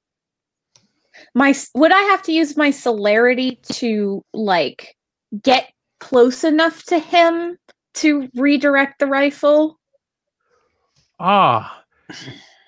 my 1.34 1.54
would 1.74 1.92
I 1.92 2.00
have 2.02 2.22
to 2.24 2.32
use 2.32 2.56
my 2.56 2.70
celerity 2.70 3.58
to 3.72 4.24
like 4.34 4.96
get 5.42 5.72
close 6.00 6.44
enough 6.44 6.82
to 6.84 6.98
him 6.98 7.58
to 7.94 8.28
redirect 8.34 8.98
the 8.98 9.06
rifle? 9.06 9.78
Ah, 11.18 11.82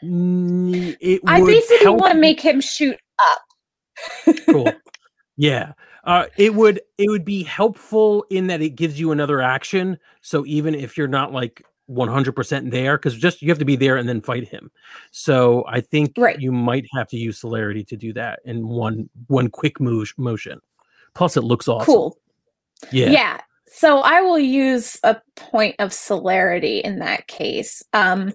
it 0.03 1.21
I 1.27 1.41
basically 1.41 1.89
want 1.89 2.13
to 2.13 2.19
make 2.19 2.41
him 2.41 2.61
shoot 2.61 2.99
up. 3.19 4.37
cool. 4.47 4.73
Yeah. 5.41 5.75
Uh, 6.03 6.27
it 6.37 6.53
would 6.55 6.81
it 6.99 7.09
would 7.09 7.25
be 7.25 7.45
helpful 7.45 8.27
in 8.29 8.49
that 8.49 8.61
it 8.61 8.71
gives 8.71 8.99
you 8.99 9.13
another 9.13 9.41
action. 9.41 9.97
So 10.21 10.45
even 10.47 10.75
if 10.75 10.99
you're 10.99 11.07
not 11.07 11.33
like 11.33 11.65
100% 11.89 12.71
there, 12.73 12.99
because 12.99 13.17
just 13.17 13.41
you 13.41 13.49
have 13.49 13.59
to 13.61 13.65
be 13.65 13.77
there 13.77 13.97
and 13.99 14.09
then 14.09 14.21
fight 14.21 14.49
him. 14.49 14.69
So 15.13 15.65
I 15.69 15.81
think 15.81 16.15
Right. 16.19 16.41
you 16.41 16.51
might 16.51 16.87
have 16.97 17.09
to 17.11 17.17
use 17.17 17.39
celerity 17.39 17.85
to 17.85 17.97
do 17.97 18.13
that 18.15 18.41
in 18.45 18.67
one 18.67 19.09
one 19.29 19.49
quick 19.49 19.81
move 19.81 20.13
motion. 20.17 20.61
Plus, 21.15 21.37
it 21.37 21.43
looks 21.45 21.69
awesome. 21.69 21.87
Cool. 21.87 22.19
Yeah. 22.91 23.11
Yeah. 23.11 23.41
So 23.71 23.99
I 23.99 24.23
will 24.23 24.39
use 24.39 24.99
a 25.03 25.17
point 25.37 25.77
of 25.79 25.93
celerity 25.93 26.79
in 26.79 26.99
that 27.01 27.27
case. 27.27 27.83
Um, 27.93 28.33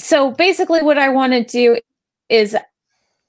so 0.00 0.30
basically, 0.30 0.82
what 0.82 0.98
I 0.98 1.08
want 1.08 1.32
to 1.32 1.44
do 1.44 1.78
is 2.28 2.56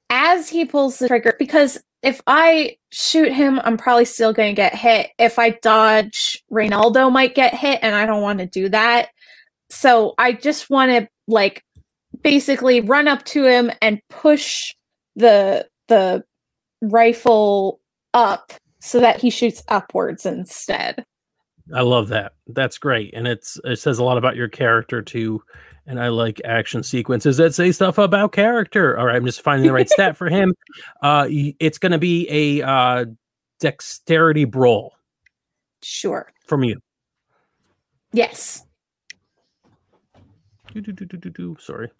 as 0.10 0.50
he 0.50 0.66
pulls 0.66 1.00
the 1.00 1.08
trigger, 1.08 1.36
because 1.40 1.82
if 2.04 2.22
I 2.28 2.78
shoot 2.92 3.32
him, 3.32 3.60
I'm 3.64 3.78
probably 3.78 4.06
still 4.06 4.34
going 4.34 4.54
to 4.54 4.56
get 4.56 4.76
hit. 4.76 5.10
If 5.18 5.40
I 5.40 5.52
dodge, 5.62 6.44
Reynaldo 6.52 7.12
might 7.12 7.34
get 7.34 7.56
hit, 7.56 7.80
and 7.82 7.96
I 7.96 8.06
don't 8.06 8.22
want 8.22 8.40
to 8.40 8.46
do 8.46 8.70
that. 8.70 9.10
So 9.70 10.14
I 10.18 10.34
just 10.34 10.70
want 10.70 10.92
to 10.92 11.08
like 11.28 11.64
basically 12.22 12.82
run 12.82 13.08
up 13.08 13.26
to 13.26 13.46
him 13.46 13.72
and 13.82 14.02
push 14.10 14.74
the 15.16 15.68
the 15.88 16.24
rifle 16.82 17.80
up 18.14 18.54
so 18.86 19.00
that 19.00 19.20
he 19.20 19.32
shoots 19.32 19.64
upwards 19.68 20.26
instead. 20.26 21.06
I 21.74 21.82
love 21.82 22.10
that. 22.10 22.34
That's 22.48 22.78
great, 22.78 23.14
and 23.16 23.28
it's 23.28 23.60
it 23.64 23.78
says 23.78 23.98
a 23.98 24.04
lot 24.04 24.20
about 24.20 24.36
your 24.36 24.48
character 24.48 25.02
too. 25.02 25.42
And 25.88 26.00
I 26.00 26.10
like 26.10 26.42
action 26.46 26.84
sequences 26.84 27.38
that 27.38 27.54
say 27.54 27.72
stuff 27.72 27.98
about 27.98 28.32
character. 28.32 28.98
All 28.98 29.06
right, 29.06 29.16
I'm 29.16 29.26
just 29.26 29.42
finding 29.42 29.68
the 29.68 29.74
right 29.74 29.90
stat 29.90 30.16
for 30.16 30.30
him. 30.30 30.54
Uh, 31.02 31.28
it's 31.30 31.78
going 31.78 31.92
to 31.92 32.00
be 32.00 32.28
a 32.30 32.66
uh, 32.66 33.06
dexterity 33.60 34.44
brawl. 34.44 34.94
Sure. 35.84 36.32
From 36.48 36.64
you. 36.64 36.80
Yes. 38.12 38.66
Do, 40.74 40.82
do, 40.82 40.92
do, 40.92 41.06
do, 41.06 41.18
do, 41.18 41.30
do. 41.30 41.58
Sorry. 41.60 41.92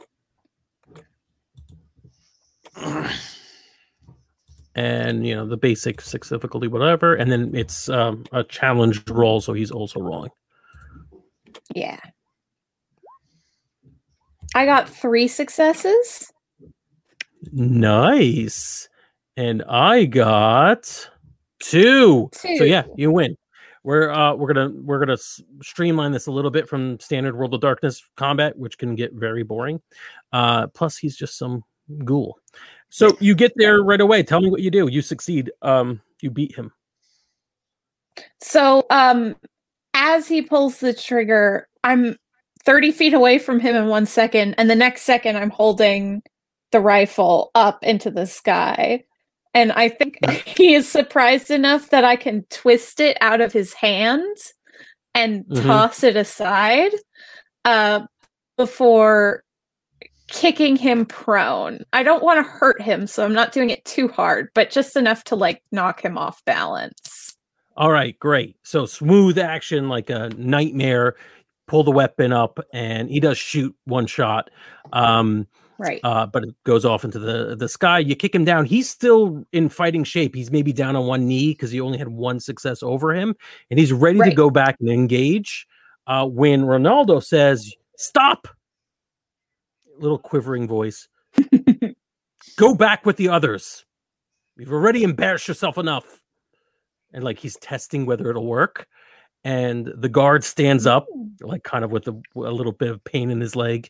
and 4.76 5.26
you 5.26 5.36
know 5.36 5.48
the 5.48 5.58
basic 5.58 6.02
six 6.02 6.30
difficulty, 6.30 6.68
whatever, 6.68 7.16
and 7.16 7.32
then 7.32 7.56
it's 7.56 7.90
um, 7.90 8.26
a 8.32 8.44
challenged 8.44 9.10
roll, 9.10 9.42
so 9.42 9.54
he's 9.54 9.72
also 9.72 10.02
rolling. 10.02 10.32
Yeah. 11.74 12.00
I 14.54 14.66
got 14.66 14.88
three 14.88 15.28
successes. 15.28 16.32
Nice. 17.52 18.88
And 19.38 19.64
I 19.68 20.06
got 20.06 21.10
two. 21.60 22.30
Two. 22.32 22.58
So 22.58 22.64
yeah, 22.64 22.84
you 22.96 23.12
win. 23.12 23.36
We're 23.84 24.10
uh 24.10 24.34
we're 24.34 24.52
gonna 24.52 24.72
we're 24.82 25.00
gonna 25.00 25.18
streamline 25.62 26.12
this 26.12 26.28
a 26.28 26.32
little 26.32 26.50
bit 26.50 26.68
from 26.68 27.00
standard 27.00 27.38
World 27.38 27.54
of 27.54 27.62
Darkness 27.62 28.04
combat, 28.16 28.58
which 28.58 28.78
can 28.78 28.96
get 28.96 29.14
very 29.14 29.44
boring. 29.44 29.80
Uh 30.34 30.68
plus 30.68 30.98
he's 30.98 31.16
just 31.16 31.38
some 31.38 31.64
ghoul. 32.04 32.40
So 32.96 33.18
you 33.20 33.36
get 33.36 33.52
there 33.58 33.82
right 33.84 34.00
away. 34.00 34.24
Tell 34.24 34.40
me 34.40 34.50
what 34.50 34.62
you 34.62 34.72
do. 34.72 34.88
You 34.88 35.02
succeed. 35.02 35.52
Um 35.62 36.02
you 36.22 36.32
beat 36.32 36.56
him. 36.56 36.72
So, 38.42 38.86
um, 38.90 39.36
as 39.94 40.28
he 40.30 40.42
pulls 40.42 40.80
the 40.80 40.94
trigger, 40.94 41.68
I'm 41.84 42.18
30 42.64 42.94
feet 42.94 43.14
away 43.14 43.38
from 43.38 43.60
him 43.60 43.76
in 43.76 43.88
one 43.88 44.06
second, 44.06 44.56
and 44.58 44.70
the 44.70 44.76
next 44.76 45.02
second, 45.02 45.36
I'm 45.36 45.50
holding 45.50 46.24
the 46.72 46.80
rifle 46.80 47.52
up 47.56 47.84
into 47.84 48.10
the 48.10 48.26
sky. 48.26 49.04
And 49.54 49.74
I 49.74 49.90
think 49.90 50.18
he 50.46 50.74
is 50.76 50.88
surprised 50.88 51.52
enough 51.52 51.90
that 51.90 52.06
I 52.06 52.16
can 52.16 52.46
twist 52.50 53.02
it 53.02 53.18
out 53.20 53.42
of 53.42 53.52
his 53.52 53.74
hands 53.74 54.54
and 55.14 55.44
Mhm. 55.46 55.64
toss 55.64 56.04
it 56.04 56.16
aside 56.16 56.92
uh, 57.66 58.06
before 58.58 59.44
kicking 60.28 60.76
him 60.76 61.06
prone. 61.06 61.84
I 61.94 62.04
don't 62.04 62.24
want 62.24 62.44
to 62.44 62.50
hurt 62.52 62.82
him, 62.82 63.08
so 63.08 63.24
I'm 63.24 63.34
not 63.34 63.52
doing 63.52 63.70
it 63.70 63.86
too 63.86 64.08
hard, 64.08 64.50
but 64.54 64.70
just 64.72 64.96
enough 64.96 65.24
to 65.26 65.36
like 65.36 65.62
knock 65.72 66.02
him 66.02 66.18
off 66.18 66.44
balance. 66.46 67.36
All 67.78 67.92
right, 67.92 68.18
great. 68.20 68.56
So 68.64 68.86
smooth 68.86 69.38
action 69.38 69.90
like 69.90 70.10
a 70.10 70.30
nightmare. 70.38 71.16
Pull 71.68 71.84
the 71.84 71.92
weapon 71.92 72.32
up 72.32 72.60
and 72.74 73.10
he 73.10 73.20
does 73.20 73.38
shoot 73.38 73.76
one 73.86 74.06
shot. 74.08 74.50
Um 74.94 75.48
Right. 75.78 76.00
uh, 76.06 76.26
but 76.26 76.44
it 76.44 76.56
goes 76.64 76.86
off 76.86 77.04
into 77.04 77.20
the 77.20 77.54
the 77.56 77.68
sky. 77.68 78.00
You 78.00 78.16
kick 78.16 78.34
him 78.34 78.46
down. 78.46 78.64
He's 78.64 78.90
still 78.90 79.46
in 79.52 79.68
fighting 79.68 80.06
shape. 80.06 80.34
He's 80.34 80.50
maybe 80.50 80.72
down 80.72 80.96
on 80.96 81.06
one 81.06 81.28
knee 81.28 81.52
because 81.52 81.70
he 81.70 81.82
only 81.82 81.98
had 81.98 82.08
one 82.08 82.40
success 82.40 82.82
over 82.82 83.14
him, 83.14 83.36
and 83.70 83.78
he's 83.78 83.92
ready 83.92 84.20
to 84.22 84.34
go 84.34 84.50
back 84.50 84.78
and 84.80 84.90
engage. 84.90 85.68
Uh, 86.08 86.26
when 86.26 86.62
Ronaldo 86.62 87.22
says, 87.22 87.74
"Stop," 87.98 88.48
little 89.98 90.18
quivering 90.18 90.68
voice, 90.68 91.08
go 92.58 92.76
back 92.76 93.06
with 93.06 93.18
the 93.18 93.30
others. 93.30 93.86
You've 94.58 94.72
already 94.72 95.04
embarrassed 95.04 95.48
yourself 95.48 95.78
enough. 95.78 96.22
And 97.14 97.24
like 97.24 97.40
he's 97.40 97.58
testing 97.58 98.06
whether 98.06 98.30
it'll 98.30 98.46
work. 98.46 98.88
And 99.44 99.92
the 99.96 100.10
guard 100.10 100.44
stands 100.44 100.86
up, 100.86 101.06
like 101.40 101.64
kind 101.64 101.86
of 101.86 101.92
with 101.92 102.08
a, 102.08 102.20
a 102.36 102.52
little 102.52 102.72
bit 102.72 102.90
of 102.90 103.04
pain 103.04 103.30
in 103.30 103.40
his 103.40 103.56
leg. 103.56 103.90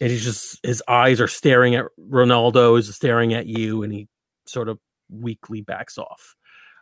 And 0.00 0.10
he's 0.10 0.24
just 0.24 0.58
his 0.64 0.82
eyes 0.88 1.20
are 1.20 1.28
staring 1.28 1.76
at 1.76 1.86
Ronaldo, 1.98 2.78
is 2.78 2.92
staring 2.94 3.32
at 3.32 3.46
you, 3.46 3.84
and 3.84 3.92
he 3.92 4.08
sort 4.46 4.68
of 4.68 4.78
weakly 5.08 5.60
backs 5.60 5.96
off. 5.96 6.34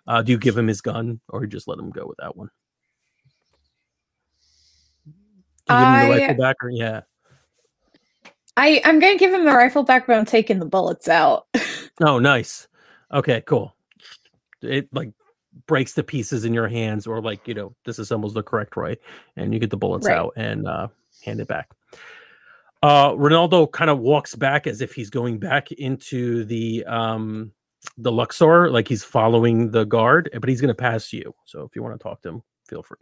Uh, 0.07 0.23
do 0.23 0.33
you 0.33 0.39
give 0.39 0.57
him 0.57 0.67
his 0.67 0.81
gun 0.81 1.21
or 1.29 1.47
just 1.47 1.69
let 1.69 1.79
him 1.79 1.91
go 1.91 2.07
with 2.07 2.17
that 2.19 2.37
one? 2.37 2.49
Give 5.05 5.77
him 5.77 5.93
the 5.93 5.99
I- 5.99 6.09
rifle 6.09 6.43
back 6.43 6.57
or 6.63 6.71
yeah. 6.71 7.03
I 8.57 8.81
I'm 8.85 8.99
gonna 9.01 9.19
give 9.19 9.33
him 9.33 9.45
the 9.45 9.53
rifle 9.53 9.83
back, 9.83 10.07
but 10.07 10.17
I'm 10.17 10.25
taking 10.27 10.59
the 10.59 10.67
bullets 10.67 11.09
out. 11.09 11.47
Oh, 12.01 12.19
nice. 12.19 12.69
Okay, 13.13 13.43
cool. 13.43 13.77
It 14.63 14.89
like 14.93 15.13
breaks 15.67 15.93
the 15.93 16.03
pieces 16.03 16.45
in 16.45 16.55
your 16.55 16.67
hands, 16.69 17.07
or 17.07 17.21
like 17.21 17.47
you 17.47 17.55
know, 17.55 17.75
disassembles 17.87 18.35
the 18.35 18.43
correct 18.43 18.77
way, 18.77 18.97
and 19.37 19.53
you 19.53 19.61
get 19.61 19.71
the 19.71 19.77
bullets 19.77 20.07
Right. 20.07 20.17
out 20.17 20.33
and 20.37 20.67
uh, 20.67 20.89
hand 21.23 21.41
it 21.41 21.49
back. 21.49 21.71
Uh, 22.83 23.11
Ronaldo 23.13 23.71
kind 23.71 23.91
of 23.91 24.01
walks 24.01 24.35
back 24.35 24.67
as 24.67 24.81
if 24.81 24.95
he's 24.95 25.11
going 25.11 25.39
back 25.39 25.71
into 25.73 26.45
the 26.45 26.85
um 26.87 27.53
the 27.99 28.11
Luxor, 28.13 28.71
like 28.71 28.89
he's 28.89 29.05
following 29.05 29.71
the 29.71 29.85
guard, 29.85 30.31
but 30.41 30.49
he's 30.49 30.61
going 30.61 30.69
to 30.69 30.75
pass 30.75 31.13
you. 31.13 31.35
So 31.45 31.63
if 31.63 31.77
you 31.77 31.83
want 31.83 31.99
to 31.99 32.03
talk 32.03 32.23
to 32.23 32.29
him, 32.31 32.43
feel 32.69 32.83
free. 32.83 32.97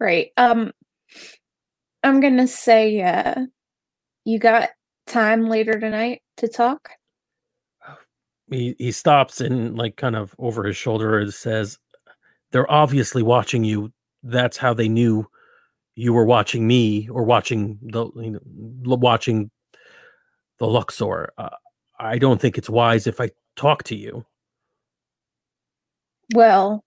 right. 0.00 0.30
Um, 0.36 0.72
I'm 2.02 2.20
gonna 2.20 2.46
say, 2.46 3.00
uh, 3.02 3.46
you 4.24 4.38
got 4.38 4.70
time 5.06 5.46
later 5.46 5.78
tonight 5.78 6.22
to 6.38 6.48
talk. 6.48 6.90
he 8.50 8.74
he 8.78 8.92
stops 8.92 9.40
and 9.40 9.76
like 9.76 9.96
kind 9.96 10.16
of 10.16 10.34
over 10.38 10.64
his 10.64 10.76
shoulder 10.76 11.18
and 11.18 11.32
says 11.34 11.78
they're 12.52 12.70
obviously 12.70 13.22
watching 13.22 13.64
you. 13.64 13.92
That's 14.22 14.56
how 14.56 14.74
they 14.74 14.88
knew 14.88 15.26
you 15.94 16.12
were 16.12 16.24
watching 16.24 16.66
me 16.66 17.08
or 17.10 17.24
watching 17.24 17.78
the 17.82 18.06
you 18.16 18.30
know, 18.32 18.96
watching 18.96 19.50
the 20.58 20.66
luxor. 20.66 21.32
Uh, 21.38 21.50
i 22.00 22.18
don't 22.18 22.40
think 22.40 22.56
it's 22.56 22.70
wise 22.70 23.08
if 23.08 23.20
i 23.20 23.28
talk 23.56 23.82
to 23.84 23.96
you. 23.96 24.24
Well, 26.34 26.84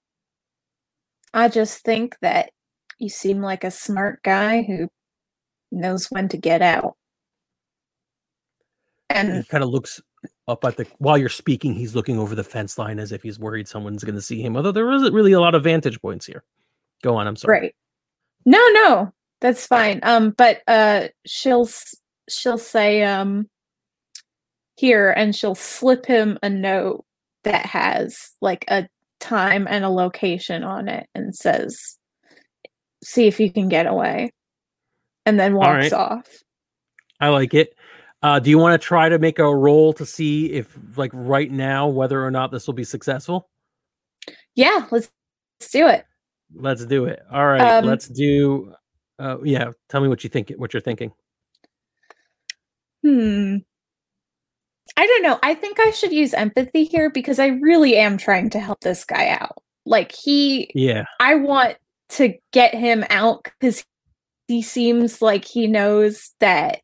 I 1.33 1.49
just 1.49 1.83
think 1.83 2.17
that 2.21 2.51
you 2.99 3.09
seem 3.09 3.41
like 3.41 3.63
a 3.63 3.71
smart 3.71 4.21
guy 4.23 4.61
who 4.63 4.87
knows 5.71 6.07
when 6.07 6.27
to 6.29 6.37
get 6.37 6.61
out. 6.61 6.95
And 9.09 9.37
he 9.37 9.43
kind 9.43 9.63
of 9.63 9.69
looks 9.69 10.01
up 10.47 10.63
at 10.65 10.77
the 10.77 10.85
while 10.99 11.17
you're 11.17 11.29
speaking 11.29 11.73
he's 11.73 11.95
looking 11.95 12.19
over 12.19 12.35
the 12.35 12.43
fence 12.43 12.77
line 12.77 12.99
as 12.99 13.11
if 13.11 13.23
he's 13.23 13.39
worried 13.39 13.67
someone's 13.67 14.03
going 14.03 14.15
to 14.15 14.21
see 14.21 14.39
him 14.39 14.55
although 14.55 14.71
there 14.71 14.91
isn't 14.91 15.13
really 15.13 15.31
a 15.31 15.39
lot 15.39 15.55
of 15.55 15.63
vantage 15.63 15.99
points 15.99 16.27
here 16.27 16.43
go 17.03 17.15
on 17.15 17.27
i'm 17.27 17.35
sorry 17.35 17.59
right. 17.59 17.75
No, 18.45 18.59
no, 18.69 19.13
that's 19.39 19.67
fine. 19.67 19.99
Um, 20.03 20.31
but 20.31 20.61
uh, 20.67 21.07
she'll 21.25 21.69
she'll 22.29 22.57
say 22.57 23.03
um 23.03 23.47
here, 24.77 25.11
and 25.11 25.35
she'll 25.35 25.55
slip 25.55 26.05
him 26.05 26.39
a 26.41 26.49
note 26.49 27.05
that 27.43 27.65
has 27.65 28.31
like 28.41 28.65
a 28.67 28.87
time 29.19 29.67
and 29.69 29.85
a 29.85 29.89
location 29.89 30.63
on 30.63 30.87
it, 30.87 31.07
and 31.15 31.35
says, 31.35 31.97
"See 33.03 33.27
if 33.27 33.39
you 33.39 33.51
can 33.51 33.69
get 33.69 33.85
away," 33.87 34.31
and 35.25 35.39
then 35.39 35.55
walks 35.55 35.91
right. 35.91 35.93
off. 35.93 36.27
I 37.19 37.29
like 37.29 37.53
it. 37.53 37.75
Uh, 38.23 38.39
do 38.39 38.49
you 38.49 38.57
want 38.57 38.79
to 38.79 38.85
try 38.85 39.09
to 39.09 39.17
make 39.17 39.39
a 39.39 39.55
roll 39.55 39.93
to 39.93 40.05
see 40.05 40.51
if, 40.51 40.77
like, 40.95 41.11
right 41.13 41.51
now, 41.51 41.87
whether 41.87 42.23
or 42.23 42.29
not 42.29 42.51
this 42.51 42.67
will 42.67 42.73
be 42.73 42.83
successful? 42.83 43.49
Yeah, 44.55 44.87
let's 44.91 45.09
let's 45.59 45.71
do 45.71 45.87
it. 45.87 46.05
Let's 46.53 46.85
do 46.85 47.05
it. 47.05 47.21
All 47.31 47.47
right, 47.47 47.61
Um, 47.61 47.85
let's 47.85 48.07
do. 48.07 48.73
Uh, 49.17 49.37
yeah, 49.43 49.71
tell 49.89 50.01
me 50.01 50.07
what 50.07 50.23
you 50.23 50.29
think. 50.29 50.51
What 50.51 50.73
you're 50.73 50.81
thinking. 50.81 51.11
Hmm. 53.03 53.57
I 54.97 55.07
don't 55.07 55.23
know. 55.23 55.39
I 55.41 55.53
think 55.53 55.79
I 55.79 55.91
should 55.91 56.11
use 56.11 56.33
empathy 56.33 56.83
here 56.83 57.09
because 57.09 57.39
I 57.39 57.47
really 57.47 57.95
am 57.95 58.17
trying 58.17 58.49
to 58.51 58.59
help 58.59 58.81
this 58.81 59.05
guy 59.05 59.29
out. 59.29 59.63
Like 59.85 60.11
he 60.11 60.69
Yeah, 60.75 61.05
I 61.19 61.35
want 61.35 61.77
to 62.09 62.33
get 62.51 62.75
him 62.75 63.05
out 63.09 63.47
cuz 63.61 63.83
he 64.51 64.61
seems 64.61 65.21
like 65.21 65.45
he 65.45 65.67
knows 65.67 66.31
that 66.39 66.81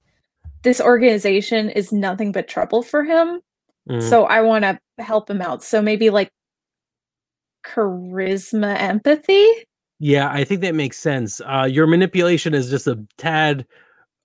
this 0.64 0.82
organization 0.82 1.70
is 1.70 1.92
nothing 1.92 2.32
but 2.32 2.48
trouble 2.48 2.82
for 2.84 3.04
him. 3.04 3.42
mm, 3.90 4.02
So 4.02 4.26
I 4.26 4.42
want 4.42 4.64
to 4.64 4.80
help 5.00 5.30
him 5.30 5.42
out. 5.42 5.64
So 5.64 5.82
maybe 5.82 6.10
like 6.10 6.30
charisma 7.66 8.80
empathy? 8.80 9.46
yeah. 10.00 10.30
I 10.30 10.44
think 10.44 10.62
that 10.62 10.76
makes 10.76 10.98
sense. 10.98 11.42
Uh, 11.42 11.68
your 11.70 11.88
manipulation 11.88 12.54
is 12.54 12.70
just 12.70 12.88
a 12.88 13.04
tad 13.18 13.66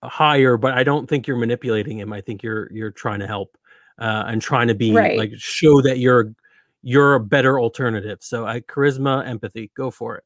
higher, 0.03 0.57
but 0.57 0.74
I 0.74 0.84
don't 0.84 1.09
think 1.09 1.26
you're 1.26 1.36
manipulating 1.36 1.99
him. 1.99 2.12
I 2.12 2.20
think 2.20 2.43
you're 2.43 2.70
you're 2.72 2.90
trying 2.90 3.20
to 3.20 3.26
help 3.26 3.57
uh, 3.99 4.24
and 4.26 4.40
trying 4.43 4.68
to 4.68 4.74
be 4.74 4.93
Right. 4.95 5.16
like 5.16 5.32
show 5.36 5.80
that 5.82 5.99
you're 5.99 6.34
you're 6.82 7.14
a 7.14 7.20
better 7.20 7.61
alternative. 7.61 8.18
So 8.22 8.47
I 8.47 8.61
charisma, 8.61 9.26
empathy, 9.26 9.70
go 9.76 9.90
for 9.90 10.16
it. 10.16 10.24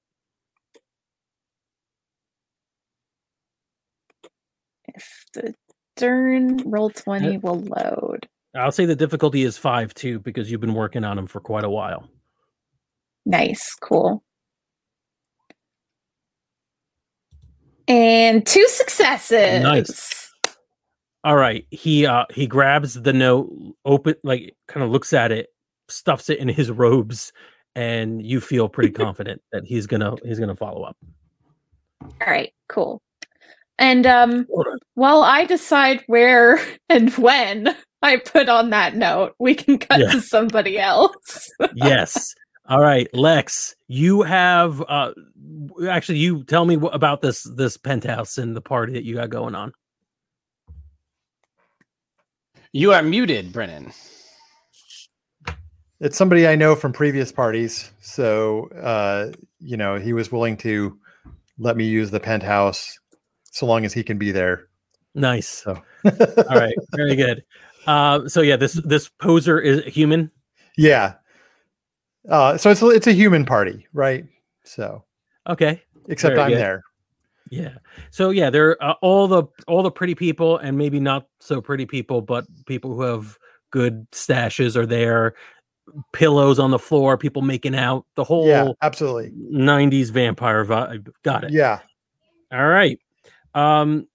If 4.97 5.24
the 5.34 5.55
turn 5.97 6.59
roll 6.64 6.90
20 6.90 7.38
will 7.38 7.61
load. 7.61 8.26
I'll 8.55 8.72
say 8.72 8.86
the 8.86 8.97
difficulty 8.97 9.42
is 9.42 9.59
five 9.59 9.92
too, 9.94 10.18
because 10.18 10.51
you've 10.51 10.61
been 10.61 10.74
working 10.74 11.05
on 11.05 11.16
them 11.16 11.26
for 11.26 11.40
quite 11.40 11.64
a 11.64 11.70
while. 11.70 12.09
Nice, 13.26 13.74
cool. 13.80 14.22
And 17.88 18.44
two 18.47 18.66
successes. 18.68 19.62
Nice. 19.62 20.32
All 21.22 21.36
right. 21.36 21.66
He 21.70 22.07
uh 22.07 22.24
he 22.32 22.47
grabs 22.47 22.94
the 22.94 23.12
note, 23.12 23.53
open 23.84 24.14
like 24.22 24.57
kind 24.68 24.84
of 24.84 24.90
looks 24.90 25.12
at 25.12 25.32
it, 25.32 25.49
stuffs 25.88 26.30
it 26.30 26.38
in 26.38 26.49
his 26.49 26.70
robes, 26.70 27.32
and 27.74 28.24
you 28.24 28.40
feel 28.40 28.68
pretty 28.68 28.90
confident 28.92 29.42
that 29.53 29.64
he's 29.64 29.86
gonna 29.86 30.14
he's 30.24 30.38
gonna 30.38 30.57
follow 30.57 30.82
up. 30.82 30.97
All 32.03 32.12
right, 32.26 32.53
cool. 32.68 33.03
And 33.79 34.07
um 34.07 34.47
while 34.95 35.22
I 35.22 35.45
decide 35.45 36.03
where 36.07 36.59
and 36.89 37.12
when 37.14 37.77
I 38.03 38.18
put 38.18 38.49
on 38.49 38.70
that 38.70 38.97
note, 38.97 39.35
we 39.39 39.55
can 39.55 39.79
cut 39.79 40.01
Yeah. 40.01 40.11
to 40.12 40.20
somebody 40.20 40.79
else. 40.79 41.51
yes. 41.74 42.35
All 42.68 42.81
right, 42.81 43.09
Lex, 43.14 43.74
you 43.89 44.22
have 44.22 44.83
uh 44.89 45.12
actually 45.89 46.18
you 46.18 46.43
tell 46.45 46.64
me 46.64 46.77
wh- 46.77 46.93
about 46.95 47.20
this 47.22 47.43
this 47.57 47.77
penthouse 47.77 48.39
and 48.39 48.57
the 48.57 48.61
party 48.61 48.93
that 48.95 49.05
you 49.05 49.14
got 49.16 49.31
going 49.31 49.55
on. 49.55 49.72
You 52.72 52.93
are 52.93 53.03
muted, 53.03 53.53
Brennan. 53.53 53.93
It's 56.01 56.16
somebody 56.18 56.47
I 56.47 56.57
know 56.57 56.74
from 56.74 56.93
previous 56.93 57.33
parties. 57.33 57.91
So, 58.03 58.68
uh, 58.83 59.33
you 59.61 59.77
know, 59.79 59.99
he 59.99 60.12
was 60.12 60.31
willing 60.31 60.57
to 60.59 60.99
let 61.59 61.77
me 61.77 61.85
use 61.85 62.11
the 62.11 62.20
penthouse 62.20 62.99
so 63.57 63.65
long 63.67 63.85
as 63.87 63.93
he 63.95 64.03
can 64.03 64.19
be 64.19 64.31
there. 64.33 64.69
Nice. 65.15 65.49
So, 65.49 65.83
All 66.05 66.13
right, 66.61 66.75
very 66.95 67.17
good. 67.17 67.43
Uh 67.87 68.29
so 68.29 68.41
yeah, 68.43 68.57
this 68.57 68.75
this 68.85 69.09
poser 69.09 69.59
is 69.61 69.83
human. 69.85 70.31
yeah. 70.77 71.15
Uh, 72.29 72.57
so 72.59 72.71
it's 72.71 72.83
a- 72.83 72.89
it's 72.91 73.07
a 73.07 73.13
human 73.13 73.45
party, 73.45 73.87
right? 73.93 74.25
So, 74.65 75.05
Okay. 75.49 75.81
except 76.09 76.35
Very 76.35 76.43
I'm 76.45 76.51
good. 76.51 76.59
there. 76.59 76.83
Yeah. 77.51 77.75
So 78.11 78.31
yeah, 78.31 78.51
there 78.51 78.71
are 78.83 78.91
uh, 78.91 78.95
all 79.01 79.29
the 79.29 79.45
all 79.69 79.85
the 79.85 79.93
pretty 79.93 80.17
people 80.17 80.59
and 80.59 80.77
maybe 80.77 80.99
not 80.99 81.29
so 81.39 81.61
pretty 81.61 81.87
people, 81.87 82.21
but 82.21 82.45
people 82.67 82.93
who 82.95 83.03
have 83.03 83.39
good 83.71 84.11
stashes 84.11 84.75
are 84.75 84.87
there. 84.87 85.35
Pillows 86.13 86.59
on 86.59 86.73
the 86.73 86.81
floor, 86.81 87.17
people 87.17 87.43
making 87.43 87.77
out, 87.77 88.05
the 88.17 88.25
whole 88.25 88.49
Yeah, 88.49 88.73
absolutely. 88.83 89.31
90s 89.53 90.11
vampire 90.11 90.65
vibe. 90.65 91.09
Got 91.23 91.45
it. 91.45 91.53
Yeah. 91.53 91.79
All 92.53 92.67
right. 92.67 92.99
Um 93.57 94.07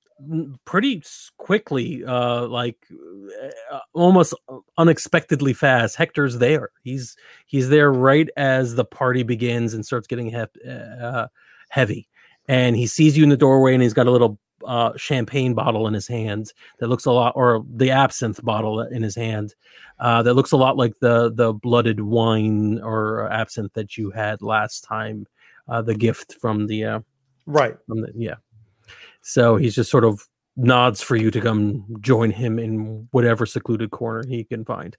pretty 0.65 1.01
quickly 1.37 2.05
uh 2.05 2.45
like 2.45 2.77
uh, 3.71 3.79
almost 3.93 4.35
unexpectedly 4.77 5.51
fast 5.51 5.95
Hector's 5.95 6.37
there. 6.37 6.69
He's 6.83 7.15
he's 7.47 7.69
there 7.69 7.91
right 7.91 8.29
as 8.37 8.75
the 8.75 8.85
party 8.85 9.23
begins 9.23 9.73
and 9.73 9.83
starts 9.83 10.05
getting 10.05 10.29
hep- 10.29 10.55
uh, 10.67 11.27
heavy. 11.69 12.07
And 12.47 12.75
he 12.75 12.85
sees 12.85 13.17
you 13.17 13.23
in 13.23 13.29
the 13.29 13.37
doorway 13.37 13.73
and 13.73 13.81
he's 13.81 13.95
got 13.95 14.05
a 14.07 14.11
little 14.11 14.37
uh 14.63 14.91
champagne 14.95 15.55
bottle 15.55 15.87
in 15.87 15.95
his 15.95 16.07
hand 16.07 16.53
that 16.77 16.87
looks 16.87 17.05
a 17.05 17.11
lot 17.11 17.33
or 17.35 17.65
the 17.67 17.89
absinthe 17.89 18.43
bottle 18.43 18.79
in 18.79 19.01
his 19.01 19.15
hand 19.15 19.55
uh 19.99 20.21
that 20.21 20.35
looks 20.35 20.51
a 20.51 20.57
lot 20.57 20.77
like 20.77 20.93
the 20.99 21.31
the 21.33 21.51
blooded 21.51 21.99
wine 21.99 22.79
or 22.83 23.27
absinthe 23.31 23.73
that 23.73 23.97
you 23.97 24.11
had 24.11 24.39
last 24.43 24.81
time 24.83 25.25
uh 25.67 25.81
the 25.81 25.95
gift 25.95 26.35
from 26.39 26.67
the 26.67 26.85
uh 26.85 26.99
Right. 27.47 27.75
from 27.87 28.01
the 28.01 28.11
yeah. 28.15 28.35
So 29.21 29.55
he's 29.55 29.75
just 29.75 29.91
sort 29.91 30.03
of 30.03 30.27
nods 30.55 31.01
for 31.01 31.15
you 31.15 31.31
to 31.31 31.41
come 31.41 31.85
join 32.01 32.31
him 32.31 32.59
in 32.59 33.07
whatever 33.11 33.45
secluded 33.45 33.91
corner 33.91 34.23
he 34.27 34.43
can 34.43 34.65
find. 34.65 34.97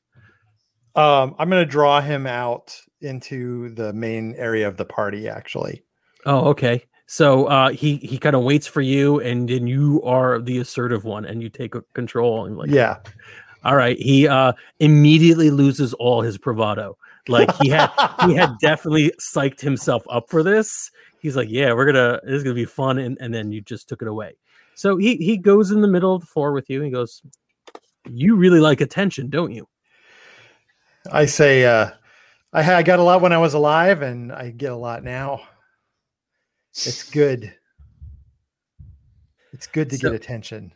Um, 0.95 1.35
I'm 1.39 1.49
going 1.49 1.65
to 1.65 1.71
draw 1.71 2.01
him 2.01 2.27
out 2.27 2.79
into 3.01 3.71
the 3.71 3.93
main 3.93 4.35
area 4.37 4.69
of 4.69 4.77
the 4.77 4.85
party, 4.85 5.29
actually. 5.29 5.83
Oh, 6.27 6.51
okay. 6.51 6.85
So 7.07 7.47
uh, 7.47 7.71
he 7.71 7.97
he 7.97 8.19
kind 8.19 8.35
of 8.35 8.43
waits 8.43 8.67
for 8.67 8.81
you, 8.81 9.21
and 9.21 9.49
then 9.49 9.67
you 9.67 10.03
are 10.03 10.41
the 10.41 10.59
assertive 10.59 11.05
one, 11.05 11.25
and 11.25 11.43
you 11.43 11.51
take 11.51 11.75
control. 11.95 12.47
And 12.47 12.57
like, 12.57 12.71
yeah. 12.71 12.99
all 13.65 13.77
right. 13.77 13.99
He 13.99 14.29
uh, 14.29 14.53
immediately 14.81 15.51
loses 15.51 15.93
all 15.95 16.23
his 16.23 16.39
bravado. 16.39 16.97
Like 17.29 17.55
he 17.57 17.69
had 17.69 17.91
he 18.27 18.35
had 18.35 18.53
definitely 18.61 19.13
psyched 19.21 19.61
himself 19.61 20.05
up 20.11 20.31
for 20.31 20.43
this. 20.43 20.91
He's 21.23 21.37
like, 21.37 21.49
yeah, 21.49 21.73
we're 21.73 21.87
gonna 21.87 22.21
this 22.25 22.35
is 22.35 22.43
gonna 22.43 22.55
be 22.55 22.65
fun, 22.65 22.99
and, 22.99 23.17
and 23.21 23.33
then 23.33 23.51
you 23.53 23.61
just 23.63 23.89
took 23.89 24.03
it 24.03 24.09
away. 24.09 24.37
So 24.75 24.97
he 24.97 25.17
he 25.17 25.37
goes 25.39 25.71
in 25.71 25.81
the 25.81 25.89
middle 25.89 26.15
of 26.15 26.21
the 26.21 26.27
floor 26.27 26.53
with 26.53 26.69
you. 26.69 26.79
And 26.79 26.87
he 26.87 26.91
goes, 26.91 27.23
"You 28.11 28.35
really 28.35 28.59
like 28.59 28.81
attention, 28.81 29.31
don't 29.31 29.53
you?" 29.53 29.69
I 31.13 31.27
say, 31.27 31.65
uh, 31.65 31.91
I, 32.53 32.63
had, 32.63 32.75
I 32.77 32.83
got 32.83 32.99
a 32.99 33.03
lot 33.03 33.21
when 33.21 33.33
I 33.33 33.39
was 33.39 33.55
alive, 33.55 34.03
and 34.03 34.33
I 34.33 34.51
get 34.51 34.73
a 34.73 34.77
lot 34.77 35.03
now. 35.05 35.43
It's 36.73 37.09
good. 37.11 37.55
It's 39.53 39.67
good 39.69 39.91
to 39.91 39.97
So- 39.97 40.11
get 40.11 40.15
attention. 40.15 40.73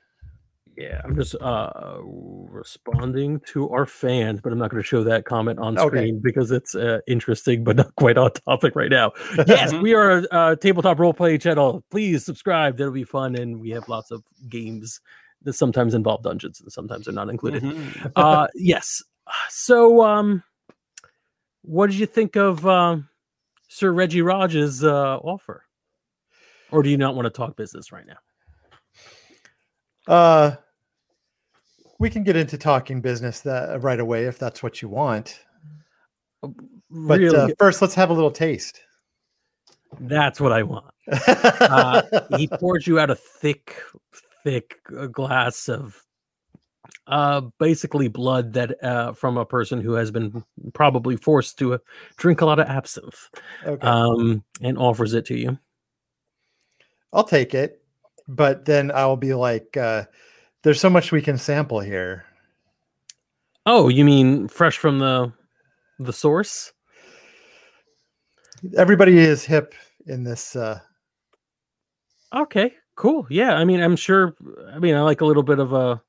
Yeah, 0.76 1.00
I'm 1.04 1.16
just 1.16 1.34
uh 1.40 1.70
responding 2.02 3.40
to 3.52 3.70
our 3.70 3.86
fans, 3.86 4.40
but 4.42 4.52
I'm 4.52 4.58
not 4.58 4.70
going 4.70 4.82
to 4.82 4.86
show 4.86 5.02
that 5.04 5.24
comment 5.24 5.58
on 5.58 5.78
Okay. 5.78 5.86
screen 5.86 6.20
because 6.22 6.50
it's 6.50 6.74
uh, 6.74 7.00
interesting 7.06 7.64
but 7.64 7.76
not 7.76 7.94
quite 7.96 8.18
on 8.18 8.30
topic 8.46 8.76
right 8.76 8.90
now. 8.90 9.12
yes, 9.46 9.72
we 9.74 9.94
are 9.94 10.18
a 10.18 10.22
uh, 10.30 10.56
tabletop 10.56 10.98
role 10.98 11.14
play 11.14 11.38
channel. 11.38 11.82
Please 11.90 12.24
subscribe; 12.26 12.76
that'll 12.76 12.92
be 12.92 13.04
fun, 13.04 13.36
and 13.36 13.58
we 13.58 13.70
have 13.70 13.88
lots 13.88 14.10
of 14.10 14.22
games 14.48 15.00
that 15.42 15.54
sometimes 15.54 15.94
involve 15.94 16.22
dungeons 16.22 16.60
and 16.60 16.70
sometimes 16.72 17.06
they're 17.06 17.14
not 17.14 17.28
included. 17.30 17.62
Mhm. 17.62 18.12
uh, 18.16 18.48
yes. 18.54 19.02
So, 19.48 20.02
um, 20.02 20.42
what 21.62 21.88
did 21.88 21.98
you 21.98 22.06
think 22.06 22.36
of 22.36 22.66
um, 22.66 23.08
Sir 23.68 23.92
Reggie 23.92 24.22
Raj's 24.22 24.84
uh, 24.84 25.16
offer, 25.18 25.64
or 26.70 26.82
do 26.82 26.90
you 26.90 26.98
not 26.98 27.14
want 27.14 27.26
to 27.26 27.30
talk 27.30 27.56
business 27.56 27.92
right 27.92 28.06
now? 28.06 28.18
Uh, 30.06 30.56
we 31.98 32.10
can 32.10 32.22
get 32.22 32.36
into 32.36 32.58
talking 32.58 33.00
business 33.00 33.40
that 33.40 33.82
right 33.82 34.00
away 34.00 34.24
if 34.24 34.38
that's 34.38 34.62
what 34.62 34.82
you 34.82 34.88
want. 34.88 35.40
But 36.42 37.18
really, 37.18 37.36
uh, 37.36 37.48
first, 37.58 37.82
let's 37.82 37.94
have 37.94 38.10
a 38.10 38.12
little 38.12 38.30
taste. 38.30 38.80
that's 40.00 40.40
what 40.40 40.52
I 40.52 40.62
want. 40.62 40.94
uh, 41.26 42.02
he 42.36 42.48
pours 42.60 42.86
you 42.86 42.98
out 42.98 43.10
a 43.10 43.14
thick, 43.14 43.80
thick 44.44 44.76
uh, 44.96 45.06
glass 45.06 45.68
of 45.68 46.02
uh 47.08 47.40
basically 47.60 48.08
blood 48.08 48.52
that 48.52 48.82
uh 48.82 49.12
from 49.12 49.36
a 49.36 49.44
person 49.44 49.80
who 49.80 49.92
has 49.92 50.10
been 50.10 50.42
probably 50.72 51.16
forced 51.16 51.56
to 51.56 51.74
uh, 51.74 51.78
drink 52.16 52.40
a 52.40 52.46
lot 52.46 52.58
of 52.58 52.66
absinthe 52.66 53.28
okay. 53.64 53.86
um 53.86 54.42
and 54.60 54.76
offers 54.76 55.14
it 55.14 55.24
to 55.24 55.36
you 55.36 55.56
I'll 57.16 57.24
take 57.24 57.54
it, 57.54 57.82
but 58.28 58.66
then 58.66 58.92
I'll 58.94 59.16
be 59.16 59.32
like, 59.32 59.74
uh, 59.74 60.04
"There's 60.62 60.80
so 60.80 60.90
much 60.90 61.12
we 61.12 61.22
can 61.22 61.38
sample 61.38 61.80
here." 61.80 62.24
oh 63.66 63.88
you 63.88 64.04
mean 64.04 64.48
fresh 64.48 64.78
from 64.78 64.98
the 64.98 65.32
the 65.98 66.12
source 66.12 66.72
Everybody 68.76 69.18
is 69.18 69.44
hip 69.44 69.74
in 70.06 70.24
this. 70.24 70.56
Uh, 70.56 70.80
okay 72.34 72.72
cool 72.96 73.26
yeah 73.30 73.54
i 73.54 73.64
mean 73.64 73.80
i'm 73.80 73.94
sure 73.94 74.34
i 74.72 74.78
mean 74.78 74.94
i 74.94 75.00
like 75.00 75.20
a 75.20 75.24
little 75.24 75.42
bit 75.42 75.58
of 75.58 75.72
a 75.72 76.00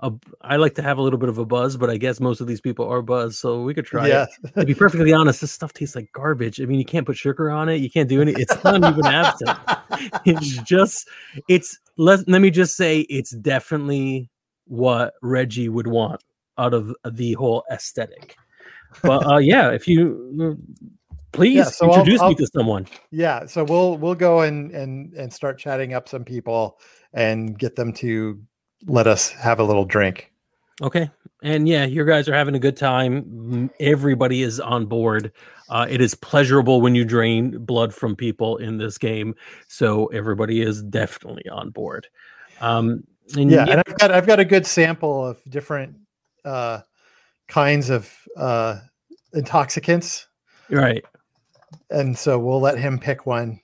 a 0.00 0.12
i 0.42 0.56
like 0.56 0.74
to 0.74 0.82
have 0.82 0.98
a 0.98 1.02
little 1.02 1.18
bit 1.18 1.28
of 1.28 1.38
a 1.38 1.44
buzz 1.44 1.76
but 1.76 1.90
i 1.90 1.96
guess 1.96 2.20
most 2.20 2.40
of 2.40 2.46
these 2.46 2.60
people 2.60 2.86
are 2.88 3.02
buzz 3.02 3.38
so 3.38 3.62
we 3.62 3.74
could 3.74 3.84
try 3.84 4.06
it 4.06 4.10
yeah, 4.10 4.26
to 4.60 4.66
be 4.66 4.74
perfectly 4.74 5.12
honest, 5.12 5.40
this 5.40 5.52
stuff 5.52 5.72
tastes 5.72 5.96
like 5.96 6.10
garbage. 6.12 6.60
I 6.60 6.64
mean, 6.64 6.78
you 6.78 6.84
can't 6.84 7.06
put 7.06 7.16
sugar 7.16 7.50
on 7.50 7.68
it. 7.68 7.76
You 7.76 7.90
can't 7.90 8.08
do 8.08 8.20
any. 8.22 8.32
It's 8.32 8.62
not 8.62 8.76
even 8.76 9.06
absinthe. 9.06 9.58
It's 10.24 10.58
just. 10.62 11.08
It's. 11.48 11.78
Let 11.96 12.26
Let 12.28 12.40
me 12.40 12.50
just 12.50 12.76
say, 12.76 13.00
it's 13.00 13.30
definitely 13.30 14.30
what 14.66 15.14
Reggie 15.22 15.68
would 15.68 15.86
want 15.86 16.22
out 16.58 16.74
of 16.74 16.94
the 17.10 17.34
whole 17.34 17.64
aesthetic. 17.70 18.36
But 19.02 19.26
uh, 19.26 19.38
yeah, 19.38 19.70
if 19.70 19.86
you 19.88 20.58
please 21.32 21.76
so 21.76 21.86
I'll- 21.90 21.98
introduce 22.00 22.20
me 22.20 22.26
I'll- 22.28 22.34
to 22.34 22.46
someone. 22.54 22.86
yeah. 23.10 23.46
So 23.46 23.64
we'll 23.64 23.96
we'll 23.98 24.14
go 24.14 24.40
and 24.42 24.70
and 24.72 25.12
and 25.14 25.32
start 25.32 25.58
chatting 25.58 25.94
up 25.94 26.08
some 26.08 26.24
people 26.24 26.78
and 27.12 27.58
get 27.58 27.76
them 27.76 27.92
to 27.94 28.40
let 28.86 29.06
us 29.06 29.30
have 29.30 29.60
a 29.60 29.64
little 29.64 29.84
drink. 29.84 30.30
Okay. 30.82 31.10
And 31.42 31.68
yeah, 31.68 31.84
you 31.84 32.04
guys 32.04 32.28
are 32.28 32.34
having 32.34 32.54
a 32.54 32.58
good 32.58 32.76
time. 32.76 33.70
Everybody 33.78 34.42
is 34.42 34.60
on 34.60 34.86
board. 34.86 35.30
Uh, 35.68 35.86
it 35.88 36.00
is 36.00 36.14
pleasurable 36.14 36.80
when 36.80 36.94
you 36.94 37.04
drain 37.04 37.64
blood 37.64 37.94
from 37.94 38.16
people 38.16 38.56
in 38.56 38.78
this 38.78 38.98
game. 38.98 39.34
So 39.68 40.06
everybody 40.06 40.62
is 40.62 40.82
definitely 40.82 41.48
on 41.48 41.70
board. 41.70 42.08
Um, 42.60 43.04
and 43.36 43.50
Yeah, 43.50 43.66
and 43.68 43.82
I've 43.86 43.98
got 43.98 44.10
I've 44.10 44.26
got 44.26 44.40
a 44.40 44.44
good 44.44 44.66
sample 44.66 45.26
of 45.26 45.38
different 45.48 45.96
uh, 46.44 46.80
kinds 47.48 47.90
of 47.90 48.12
uh, 48.36 48.80
intoxicants, 49.32 50.26
right. 50.70 51.04
and 51.90 52.16
so 52.16 52.38
we'll 52.38 52.60
let 52.60 52.78
him 52.78 52.98
pick 52.98 53.26
one. 53.26 53.60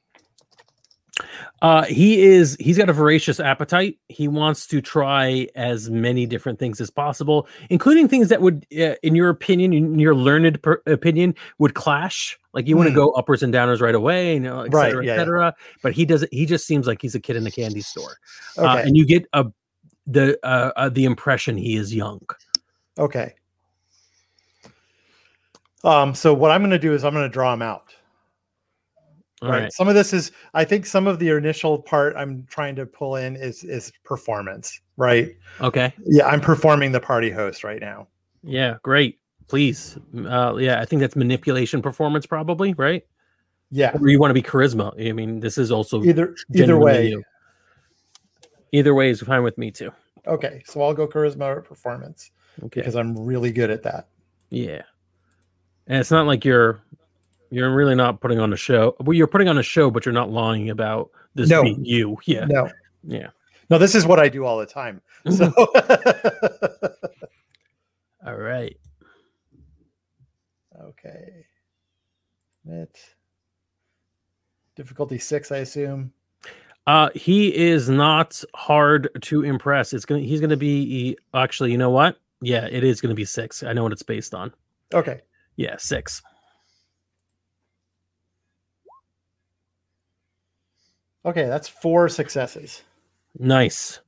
Uh, 1.63 1.85
he 1.85 2.23
is. 2.23 2.57
He's 2.61 2.79
got 2.79 2.89
a 2.89 2.93
voracious 2.93 3.39
appetite. 3.41 3.99
He 4.09 4.29
wants 4.29 4.67
to 4.69 4.81
try 4.81 5.47
as 5.55 5.91
many 5.91 6.27
different 6.27 6.59
things 6.59 6.81
as 6.81 6.91
possible, 6.91 7.47
including 7.69 8.09
things 8.09 8.29
that 8.29 8.41
would, 8.43 8.67
uh, 8.79 8.95
in 9.03 9.15
your 9.15 9.29
opinion, 9.29 9.73
in 9.73 9.99
your 9.99 10.15
learned 10.15 10.63
per- 10.63 10.83
opinion, 10.87 11.35
would 11.59 11.75
clash. 11.75 12.39
Like 12.55 12.67
you 12.67 12.77
want 12.77 12.87
to 12.89 12.91
Hmm. 12.93 12.97
go 12.97 13.11
uppers 13.13 13.43
and 13.43 13.53
downers 13.55 13.81
right 13.81 13.95
away, 13.95 14.35
you 14.35 14.41
know, 14.41 14.63
et 14.63 14.73
Right, 14.73 14.91
cetera, 14.91 15.03
et 15.05 15.07
yeah, 15.07 15.25
yeah. 15.25 15.51
But 15.83 15.93
he 15.93 16.05
doesn't. 16.05 16.33
He 16.33 16.47
just 16.47 16.67
seems 16.67 16.87
like 16.87 17.01
he's 17.03 17.15
a 17.15 17.21
kid 17.21 17.37
in 17.37 17.47
a 17.47 17.51
candy 17.51 17.83
store, 17.83 18.17
Okay. 18.59 18.67
uh, 18.67 18.77
and 18.79 18.97
you 18.97 19.05
get 19.07 19.27
a 19.33 19.47
the 20.07 20.39
uh, 20.43 20.73
uh, 20.77 20.89
the 20.89 21.05
impression 21.05 21.57
he 21.57 21.77
is 21.77 21.95
young. 21.95 22.21
okay. 22.99 23.35
Um, 25.83 26.15
so 26.15 26.35
what 26.35 26.51
I'm 26.51 26.61
going 26.61 26.73
to 26.73 26.79
do 26.79 26.93
is 26.93 27.05
I'm 27.05 27.15
going 27.15 27.25
to 27.25 27.33
draw 27.33 27.55
him 27.55 27.63
out. 27.63 27.95
All 29.43 29.51
right. 29.51 29.63
right. 29.63 29.73
Some 29.73 29.89
of 29.89 29.95
this 29.95 30.13
is, 30.13 30.33
I 30.53 30.65
think, 30.65 30.85
some 30.85 31.07
of 31.07 31.19
the 31.19 31.29
initial 31.31 31.79
part 31.79 32.15
I'm 32.17 32.47
trying 32.51 32.77
to 32.77 32.85
pull 32.87 33.17
in 33.17 33.37
is 33.37 33.65
is 33.65 33.91
performance. 34.05 34.81
Right. 34.97 35.35
Okay. 35.63 35.95
Yeah, 36.05 36.27
I'm 36.27 36.41
performing 36.43 36.93
the 36.93 37.01
party 37.01 37.31
host 37.31 37.65
right 37.65 37.81
now. 37.81 38.09
Yeah. 38.43 38.77
Great. 38.83 39.19
Please. 39.49 39.97
Uh, 40.15 40.57
yeah. 40.57 40.81
I 40.81 40.85
think 40.85 41.01
that's 41.01 41.17
manipulation 41.17 41.81
performance, 41.81 42.27
probably. 42.27 42.75
Right. 42.75 43.03
Yeah. 43.71 43.97
Or 43.99 44.09
you 44.09 44.21
want 44.21 44.31
to 44.31 44.35
be 44.35 44.43
charisma. 44.43 44.93
I 45.09 45.13
mean, 45.13 45.41
this 45.41 45.57
is 45.57 45.71
also 45.71 46.03
Either 46.03 46.35
either 46.55 46.79
way. 46.79 47.09
you. 47.09 47.23
Either 48.73 48.95
way 48.95 49.11
is 49.11 49.21
fine 49.23 49.43
with 49.43 49.57
me 49.59 49.71
too. 49.71 49.91
Okay. 50.27 50.63
So 50.67 50.83
I'll 50.83 50.95
go 50.95 51.09
charisma 51.09 51.47
or 51.57 51.63
performance 51.63 52.31
Okay. 52.63 52.81
because 52.81 52.95
I'm 52.95 53.19
really 53.19 53.53
good 53.53 53.71
at 53.71 53.83
that. 53.85 54.09
Yeah. 54.51 54.83
And 55.87 55.99
it's 55.99 56.11
not 56.11 56.27
like 56.27 56.45
you're 56.45 56.83
you're 57.51 57.75
really 57.75 57.95
not 57.95 58.21
putting 58.21 58.39
on 58.39 58.53
a 58.53 58.57
show. 58.57 58.97
Well, 59.01 59.15
you're 59.15 59.27
putting 59.27 59.49
on 59.49 59.59
a 59.59 59.63
show, 59.63 59.91
but 59.91 60.07
you're 60.07 60.13
not 60.13 60.31
lying 60.31 60.71
about 60.71 61.11
this 61.35 61.49
No. 61.49 61.63
being 61.63 61.85
you. 61.85 62.19
Yeah. 62.25 62.47
No. 62.47 62.71
Yeah. 63.05 63.29
No, 63.69 63.79
this 63.79 63.95
is 63.95 64.07
what 64.07 64.19
I 64.19 64.29
do 64.29 64.45
all 64.45 64.59
the 64.59 64.67
time. 64.67 65.01
So 65.31 65.53
All 68.27 68.37
right. 68.37 68.77
okay. 70.83 71.47
It 72.67 72.99
difficulty 74.77 75.19
six, 75.19 75.51
I 75.53 75.59
assume. 75.59 76.13
Uh 76.87 77.11
he 77.15 77.55
is 77.55 77.89
not 77.89 78.43
hard 78.55 79.09
to 79.23 79.43
impress. 79.43 79.93
It's 79.93 80.05
gonna 80.05 80.21
he's 80.21 80.41
gonna 80.41 80.57
be 80.57 81.17
actually, 81.35 81.73
you 81.73 81.79
know 81.79 81.91
what? 81.91 82.19
Yeah, 82.43 82.67
it 82.71 82.85
is 82.85 83.01
gonna 83.01 83.15
be 83.15 83.25
six. 83.25 83.63
I 83.63 83.73
know 83.73 83.83
what 83.83 83.93
it's 83.93 84.03
based 84.03 84.35
on. 84.35 84.53
Okay. 84.93 85.21
Yeah, 85.57 85.77
six. 85.79 86.23
Okay, 91.25 91.47
that's 91.47 91.69
four 91.69 92.09
successes. 92.09 92.83
Nice. 93.39 94.01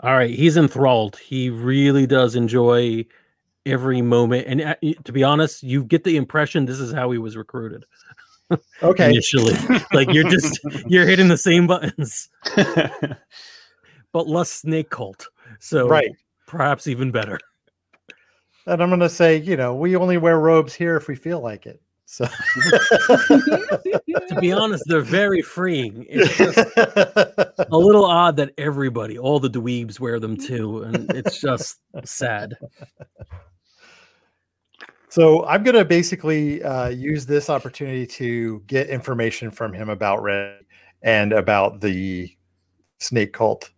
All 0.00 0.12
right, 0.12 0.30
he's 0.30 0.56
enthralled. 0.56 1.16
He 1.16 1.48
really 1.50 2.06
does 2.06 2.34
enjoy 2.36 3.06
every 3.64 4.02
moment. 4.02 4.46
And 4.48 4.60
uh, 4.60 4.74
to 5.04 5.12
be 5.12 5.22
honest, 5.22 5.62
you 5.62 5.84
get 5.84 6.04
the 6.04 6.16
impression 6.16 6.64
this 6.66 6.80
is 6.80 6.92
how 6.92 7.10
he 7.10 7.18
was 7.18 7.36
recruited 7.36 7.84
Okay. 8.82 9.08
initially. 9.10 9.56
like 9.92 10.12
you're 10.12 10.28
just 10.28 10.60
you're 10.88 11.06
hitting 11.06 11.28
the 11.28 11.36
same 11.36 11.66
buttons, 11.66 12.28
but 14.12 14.28
less 14.28 14.50
snake 14.50 14.90
cult. 14.90 15.28
So 15.60 15.86
Right. 15.88 16.10
perhaps 16.46 16.86
even 16.86 17.12
better. 17.12 17.38
And 18.66 18.82
I'm 18.82 18.90
gonna 18.90 19.08
say, 19.08 19.36
you 19.38 19.56
know, 19.56 19.74
we 19.74 19.96
only 19.96 20.18
wear 20.18 20.38
robes 20.38 20.74
here 20.74 20.96
if 20.96 21.08
we 21.08 21.14
feel 21.14 21.40
like 21.40 21.66
it. 21.66 21.80
So 22.12 22.26
To 22.26 24.36
be 24.38 24.52
honest, 24.52 24.84
they're 24.86 25.00
very 25.00 25.40
freeing. 25.40 26.04
It's 26.10 26.36
just 26.36 26.58
a 26.76 27.66
little 27.70 28.04
odd 28.04 28.36
that 28.36 28.52
everybody, 28.58 29.18
all 29.18 29.40
the 29.40 29.48
dweebs, 29.48 29.98
wear 29.98 30.20
them 30.20 30.36
too, 30.36 30.82
and 30.82 31.10
it's 31.12 31.40
just 31.40 31.80
sad. 32.04 32.52
So 35.08 35.46
I'm 35.46 35.62
going 35.62 35.74
to 35.74 35.86
basically 35.86 36.62
uh, 36.62 36.90
use 36.90 37.24
this 37.24 37.48
opportunity 37.48 38.06
to 38.08 38.60
get 38.66 38.90
information 38.90 39.50
from 39.50 39.72
him 39.72 39.88
about 39.88 40.22
Red 40.22 40.66
and 41.00 41.32
about 41.32 41.80
the 41.80 42.30
snake 42.98 43.32
cult 43.32 43.70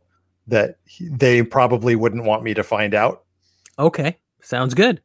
that 0.48 0.78
he- 0.86 1.08
they 1.08 1.44
probably 1.44 1.94
wouldn't 1.94 2.24
want 2.24 2.42
me 2.42 2.52
to 2.54 2.64
find 2.64 2.94
out. 2.94 3.26
Okay, 3.78 4.18
sounds 4.42 4.74
good. 4.74 5.00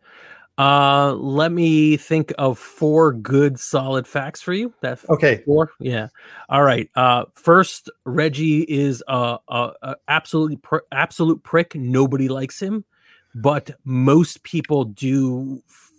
Uh, 0.60 1.14
let 1.14 1.54
me 1.54 1.96
think 1.96 2.34
of 2.38 2.60
four 2.60 3.14
good 3.14 3.58
solid 3.58 4.06
facts 4.06 4.42
for 4.42 4.52
you. 4.52 4.74
That 4.82 5.00
Okay. 5.10 5.42
four, 5.46 5.72
yeah. 5.80 6.10
All 6.50 6.64
right. 6.64 6.90
Uh, 6.96 7.26
first, 7.34 7.90
Reggie 8.04 8.64
is 8.64 9.02
a, 9.08 9.38
a, 9.48 9.72
a 9.82 9.96
absolutely 10.10 10.58
pr- 10.58 10.80
absolute 10.92 11.42
prick. 11.44 11.76
Nobody 11.76 12.28
likes 12.28 12.62
him, 12.62 12.84
but 13.36 13.72
most 13.86 14.44
people 14.44 14.84
do 14.84 15.64
f- 15.70 15.92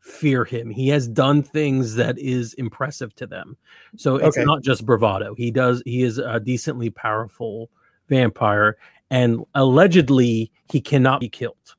fear 0.00 0.44
him. 0.44 0.68
He 0.68 0.88
has 0.88 1.06
done 1.06 1.44
things 1.44 1.94
that 1.94 2.18
is 2.18 2.54
impressive 2.54 3.14
to 3.16 3.26
them. 3.28 3.56
So 3.96 4.16
it's 4.16 4.36
Okay. 4.36 4.44
not 4.44 4.62
just 4.64 4.84
bravado. 4.84 5.36
He 5.36 5.52
does. 5.52 5.80
He 5.84 6.02
is 6.02 6.18
a 6.18 6.40
decently 6.40 6.90
powerful 6.90 7.70
vampire, 8.08 8.78
and 9.10 9.44
allegedly 9.54 10.50
he 10.72 10.80
cannot 10.80 11.20
be 11.20 11.28
killed. 11.28 11.76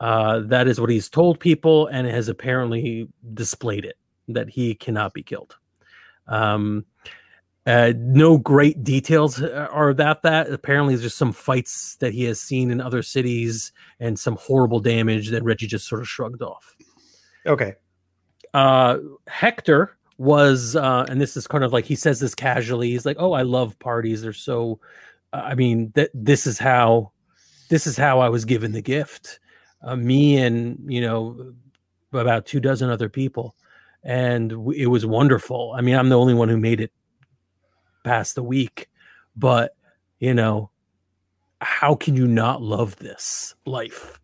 Uh, 0.00 0.40
that 0.40 0.68
is 0.68 0.80
what 0.80 0.90
he's 0.90 1.08
told 1.08 1.40
people, 1.40 1.86
and 1.86 2.06
has 2.06 2.28
apparently 2.28 3.08
displayed 3.34 3.84
it 3.84 3.96
that 4.28 4.48
he 4.48 4.74
cannot 4.74 5.14
be 5.14 5.22
killed. 5.22 5.56
Um, 6.26 6.84
uh, 7.66 7.92
no 7.96 8.38
great 8.38 8.84
details 8.84 9.42
uh, 9.42 9.68
are 9.72 9.88
about 9.88 10.22
that. 10.22 10.50
Apparently, 10.50 10.94
it's 10.94 11.02
just 11.02 11.18
some 11.18 11.32
fights 11.32 11.96
that 11.96 12.12
he 12.12 12.24
has 12.24 12.40
seen 12.40 12.70
in 12.70 12.80
other 12.80 13.02
cities 13.02 13.72
and 13.98 14.18
some 14.18 14.36
horrible 14.36 14.78
damage 14.78 15.30
that 15.30 15.42
Reggie 15.42 15.66
just 15.66 15.88
sort 15.88 16.00
of 16.00 16.08
shrugged 16.08 16.42
off. 16.42 16.76
Okay. 17.44 17.74
Uh, 18.54 18.98
Hector 19.26 19.96
was, 20.18 20.76
uh, 20.76 21.06
and 21.08 21.20
this 21.20 21.36
is 21.36 21.46
kind 21.46 21.64
of 21.64 21.72
like 21.72 21.84
he 21.84 21.96
says 21.96 22.20
this 22.20 22.34
casually. 22.34 22.90
He's 22.90 23.04
like, 23.04 23.16
"Oh, 23.18 23.32
I 23.32 23.42
love 23.42 23.78
parties. 23.78 24.22
They're 24.22 24.32
so." 24.32 24.80
I 25.32 25.54
mean, 25.54 25.92
that 25.96 26.10
this 26.14 26.46
is 26.46 26.58
how, 26.58 27.12
this 27.68 27.86
is 27.86 27.96
how 27.96 28.20
I 28.20 28.28
was 28.28 28.44
given 28.44 28.72
the 28.72 28.80
gift. 28.80 29.40
Uh, 29.82 29.96
me 29.96 30.38
and 30.38 30.78
you 30.88 31.00
know, 31.00 31.54
about 32.12 32.46
two 32.46 32.60
dozen 32.60 32.90
other 32.90 33.08
people, 33.08 33.54
and 34.02 34.50
w- 34.50 34.82
it 34.82 34.86
was 34.86 35.06
wonderful. 35.06 35.74
I 35.76 35.80
mean, 35.80 35.96
I'm 35.96 36.08
the 36.08 36.18
only 36.18 36.34
one 36.34 36.48
who 36.48 36.56
made 36.56 36.80
it 36.80 36.92
past 38.04 38.34
the 38.34 38.42
week, 38.42 38.88
but 39.36 39.76
you 40.18 40.34
know, 40.34 40.70
how 41.60 41.94
can 41.94 42.16
you 42.16 42.26
not 42.26 42.62
love 42.62 42.96
this 42.96 43.54
life? 43.64 44.18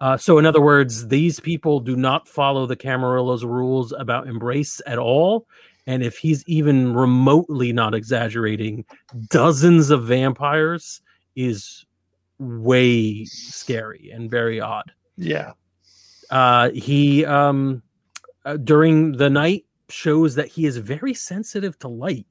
Uh, 0.00 0.16
so, 0.16 0.36
in 0.36 0.46
other 0.46 0.60
words, 0.60 1.06
these 1.08 1.38
people 1.38 1.78
do 1.78 1.94
not 1.94 2.26
follow 2.26 2.66
the 2.66 2.74
Camarilla's 2.74 3.44
rules 3.44 3.92
about 3.92 4.26
embrace 4.26 4.80
at 4.84 4.98
all. 4.98 5.46
And 5.86 6.02
if 6.02 6.18
he's 6.18 6.42
even 6.48 6.94
remotely 6.94 7.72
not 7.72 7.94
exaggerating, 7.94 8.84
dozens 9.28 9.90
of 9.90 10.04
vampires 10.04 11.00
is 11.36 11.86
way 12.42 13.24
scary 13.24 14.10
and 14.12 14.30
very 14.30 14.60
odd. 14.60 14.92
Yeah. 15.16 15.52
Uh, 16.30 16.70
he, 16.70 17.24
um, 17.24 17.82
uh, 18.44 18.56
during 18.56 19.12
the 19.12 19.30
night, 19.30 19.64
shows 19.88 20.34
that 20.34 20.48
he 20.48 20.66
is 20.66 20.78
very 20.78 21.12
sensitive 21.14 21.78
to 21.78 21.88
light, 21.88 22.26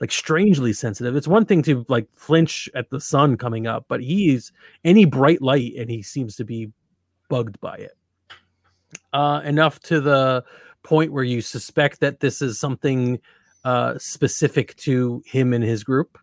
like 0.00 0.10
strangely 0.10 0.72
sensitive. 0.72 1.14
It's 1.14 1.28
one 1.28 1.44
thing 1.44 1.62
to 1.64 1.84
like 1.88 2.08
flinch 2.14 2.68
at 2.74 2.90
the 2.90 3.00
sun 3.00 3.36
coming 3.36 3.66
up, 3.66 3.84
but 3.88 4.02
he's 4.02 4.50
any 4.84 5.04
bright 5.04 5.42
light 5.42 5.74
and 5.78 5.90
he 5.90 6.02
seems 6.02 6.36
to 6.36 6.44
be 6.44 6.72
bugged 7.28 7.60
by 7.60 7.76
it. 7.76 7.92
Uh, 9.12 9.42
enough 9.44 9.78
to 9.80 10.00
the 10.00 10.44
point 10.82 11.12
where 11.12 11.24
you 11.24 11.40
suspect 11.40 12.00
that 12.00 12.20
this 12.20 12.42
is 12.42 12.58
something 12.58 13.20
uh, 13.64 13.96
specific 13.98 14.74
to 14.76 15.22
him 15.26 15.52
and 15.52 15.62
his 15.62 15.84
group. 15.84 16.18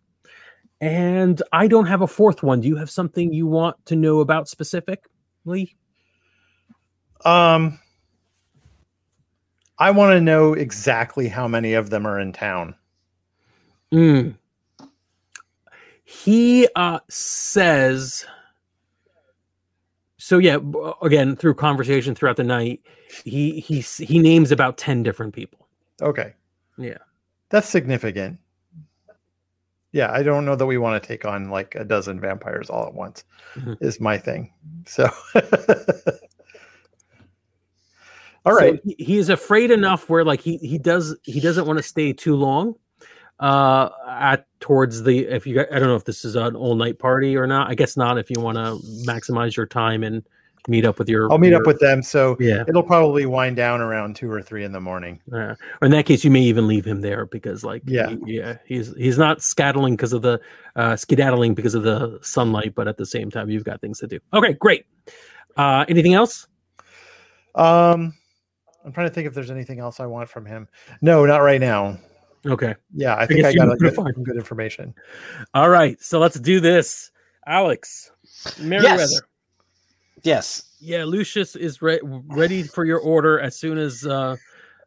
And 0.80 1.42
I 1.52 1.66
don't 1.66 1.86
have 1.86 2.00
a 2.00 2.06
fourth 2.06 2.42
one. 2.42 2.60
Do 2.60 2.68
you 2.68 2.76
have 2.76 2.90
something 2.90 3.32
you 3.32 3.46
want 3.46 3.84
to 3.86 3.96
know 3.96 4.20
about 4.20 4.48
specifically? 4.48 5.76
Um, 7.24 7.78
I 9.78 9.90
want 9.90 10.12
to 10.12 10.20
know 10.20 10.54
exactly 10.54 11.28
how 11.28 11.46
many 11.48 11.74
of 11.74 11.90
them 11.90 12.06
are 12.06 12.18
in 12.18 12.32
town. 12.32 12.74
Mm. 13.92 14.36
He 16.04 16.68
uh, 16.74 17.00
says. 17.08 18.24
So 20.16 20.38
yeah, 20.38 20.58
again 21.02 21.34
through 21.36 21.54
conversation 21.54 22.14
throughout 22.14 22.36
the 22.36 22.44
night, 22.44 22.80
he 23.24 23.60
he 23.60 23.80
he 23.80 24.18
names 24.18 24.52
about 24.52 24.78
ten 24.78 25.02
different 25.02 25.34
people. 25.34 25.66
Okay. 26.00 26.34
Yeah. 26.78 26.98
That's 27.50 27.68
significant. 27.68 28.38
Yeah, 29.92 30.12
I 30.12 30.22
don't 30.22 30.44
know 30.44 30.54
that 30.56 30.66
we 30.66 30.78
want 30.78 31.02
to 31.02 31.06
take 31.06 31.24
on 31.24 31.50
like 31.50 31.74
a 31.74 31.84
dozen 31.84 32.20
vampires 32.20 32.70
all 32.70 32.86
at 32.86 32.94
once. 32.94 33.24
Mhm. 33.56 33.76
Is 33.80 34.00
my 34.00 34.18
thing. 34.18 34.52
So 34.86 35.10
all 38.46 38.54
right, 38.54 38.76
So 38.76 38.80
he, 38.84 38.96
he 39.04 39.18
is 39.18 39.28
afraid 39.28 39.70
enough 39.70 40.08
where 40.08 40.24
like 40.24 40.40
he 40.40 40.56
he 40.58 40.78
does 40.78 41.16
he 41.24 41.40
doesn't 41.40 41.66
want 41.66 41.78
to 41.78 41.82
stay 41.82 42.12
too 42.12 42.36
long. 42.36 42.74
uh 43.40 43.88
at 44.08 44.46
towards 44.60 45.02
the 45.02 45.20
if 45.26 45.46
you 45.46 45.60
I 45.60 45.78
don't 45.78 45.88
know 45.88 45.96
if 45.96 46.04
this 46.04 46.24
is 46.24 46.36
an 46.36 46.54
all 46.56 46.74
night 46.76 46.98
party 46.98 47.36
or 47.36 47.46
not. 47.46 47.68
I 47.68 47.74
guess 47.74 47.96
not 47.96 48.18
if 48.18 48.30
you 48.30 48.40
want 48.40 48.56
to 48.58 48.78
maximize 49.06 49.56
your 49.56 49.66
time 49.66 50.02
and 50.04 50.22
meet 50.70 50.86
up 50.86 50.98
with 50.98 51.08
your 51.08 51.30
I'll 51.30 51.38
meet 51.38 51.52
up 51.52 51.66
with 51.66 51.78
them. 51.80 52.02
So 52.02 52.36
yeah. 52.40 52.64
it'll 52.68 52.82
probably 52.82 53.26
wind 53.26 53.56
down 53.56 53.80
around 53.80 54.16
two 54.16 54.30
or 54.30 54.40
three 54.40 54.64
in 54.64 54.72
the 54.72 54.80
morning. 54.80 55.20
Uh, 55.32 55.54
or 55.82 55.84
in 55.86 55.90
that 55.90 56.06
case, 56.06 56.24
you 56.24 56.30
may 56.30 56.40
even 56.42 56.66
leave 56.66 56.86
him 56.86 57.00
there 57.00 57.26
because, 57.26 57.64
like, 57.64 57.82
Yeah. 57.86 58.10
he- 58.24 58.36
yeah, 58.36 58.56
he's 58.64 58.94
he's 58.96 59.18
not 59.18 59.42
scattling 59.42 59.96
because 59.96 60.12
of 60.12 60.22
the 60.22 60.40
uh, 60.76 60.96
skedaddling 60.96 61.54
because 61.54 61.74
of 61.74 61.82
the 61.82 62.18
sunlight, 62.22 62.74
but 62.74 62.88
at 62.88 62.96
the 62.96 63.04
same 63.06 63.30
time, 63.30 63.50
you've 63.50 63.64
got 63.64 63.80
things 63.80 63.98
to 63.98 64.06
do. 64.06 64.20
Okay, 64.32 64.52
great. 64.54 64.86
Uh, 65.56 65.84
anything 65.88 66.14
else? 66.14 66.46
Um, 67.54 68.14
I'm 68.84 68.92
trying 68.92 69.08
to 69.08 69.12
think 69.12 69.26
if 69.26 69.34
there's 69.34 69.50
anything 69.50 69.80
else 69.80 70.00
I 70.00 70.06
want 70.06 70.28
from 70.28 70.46
him. 70.46 70.68
No, 71.02 71.26
not 71.26 71.38
right 71.38 71.60
now. 71.60 71.98
Okay, 72.46 72.74
Yeah, 72.94 73.16
I 73.16 73.26
think 73.26 73.40
guess 73.40 73.52
I 73.52 73.54
got 73.54 73.68
a 73.68 73.72
to 73.72 73.76
good, 73.76 73.94
some 73.94 74.24
good 74.24 74.36
information. 74.36 74.94
all 75.52 75.68
right. 75.68 76.00
So 76.00 76.18
let's 76.18 76.40
do 76.40 76.58
this, 76.60 77.10
Alex. 77.46 78.12
Meriwether. 78.58 78.96
Yes. 78.98 79.20
Yeah, 80.22 81.04
Lucius 81.04 81.56
is 81.56 81.82
re- 81.82 82.00
ready 82.02 82.62
for 82.62 82.84
your 82.84 82.98
order 83.00 83.38
as 83.38 83.54
soon 83.56 83.76
as 83.78 84.06
uh, 84.06 84.36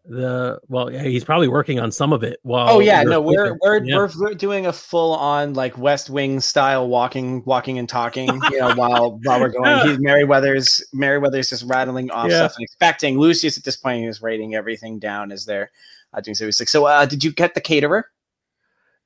the 0.05 0.59
well, 0.67 0.91
yeah, 0.91 1.03
he's 1.03 1.23
probably 1.23 1.47
working 1.47 1.79
on 1.79 1.91
some 1.91 2.11
of 2.11 2.23
it. 2.23 2.39
While 2.43 2.67
Oh 2.69 2.79
yeah, 2.79 3.03
no, 3.03 3.21
we're 3.21 3.57
we're, 3.61 3.83
Yeah. 3.83 3.97
we're 3.97 4.09
we're 4.19 4.33
doing 4.33 4.65
a 4.65 4.73
full 4.73 5.13
on 5.15 5.53
like 5.53 5.77
West 5.77 6.09
Wing 6.09 6.39
style 6.39 6.87
walking, 6.87 7.43
walking 7.45 7.77
and 7.79 7.87
talking. 7.87 8.27
You 8.51 8.59
know, 8.59 8.73
while 8.75 9.19
while 9.23 9.39
we're 9.39 9.49
going, 9.49 9.87
he's 9.87 9.99
Meriwether's 10.01 10.83
Meriwether's 10.93 11.49
just 11.49 11.63
rattling 11.65 12.09
off 12.11 12.29
Yeah. 12.29 12.37
stuff 12.37 12.55
and 12.57 12.63
expecting. 12.63 13.17
Lucius 13.19 13.57
at 13.57 13.63
this 13.63 13.77
point 13.77 14.05
is 14.05 14.21
writing 14.21 14.55
everything 14.55 14.99
down 14.99 15.31
as 15.31 15.45
they're 15.45 15.71
uh, 16.13 16.21
doing 16.21 16.35
so. 16.35 16.45
He's 16.45 16.59
like, 16.59 16.69
so 16.69 16.85
uh, 16.85 17.05
did 17.05 17.23
you 17.23 17.31
get 17.31 17.53
the 17.53 17.61
caterer? 17.61 18.09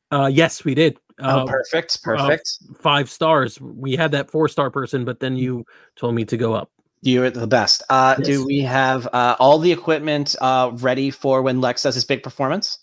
Uh, 0.09 0.29
yes, 0.33 0.63
we 0.63 0.73
did. 0.73 0.97
Uh, 1.19 1.43
oh, 1.43 1.47
perfect, 1.47 2.01
perfect. 2.03 2.59
five 2.79 3.09
stars. 3.09 3.59
We 3.59 3.95
had 3.95 4.11
that 4.11 4.29
four 4.29 4.47
star 4.47 4.69
person, 4.69 5.03
but 5.05 5.19
then 5.19 5.35
you 5.35 5.65
told 5.95 6.13
me 6.15 6.25
to 6.25 6.37
go 6.37 6.53
up. 6.53 6.69
You're 7.01 7.29
the 7.29 7.47
best. 7.47 7.83
Uh, 7.89 8.15
Yes. 8.19 8.27
Do 8.27 8.45
we 8.45 8.59
have 8.61 9.07
uh, 9.13 9.35
all 9.39 9.59
the 9.59 9.71
equipment 9.71 10.35
uh, 10.41 10.71
ready 10.75 11.09
for 11.11 11.41
when 11.41 11.61
Lex 11.61 11.83
does 11.83 11.95
his 11.95 12.05
big 12.05 12.23
performance? 12.23 12.79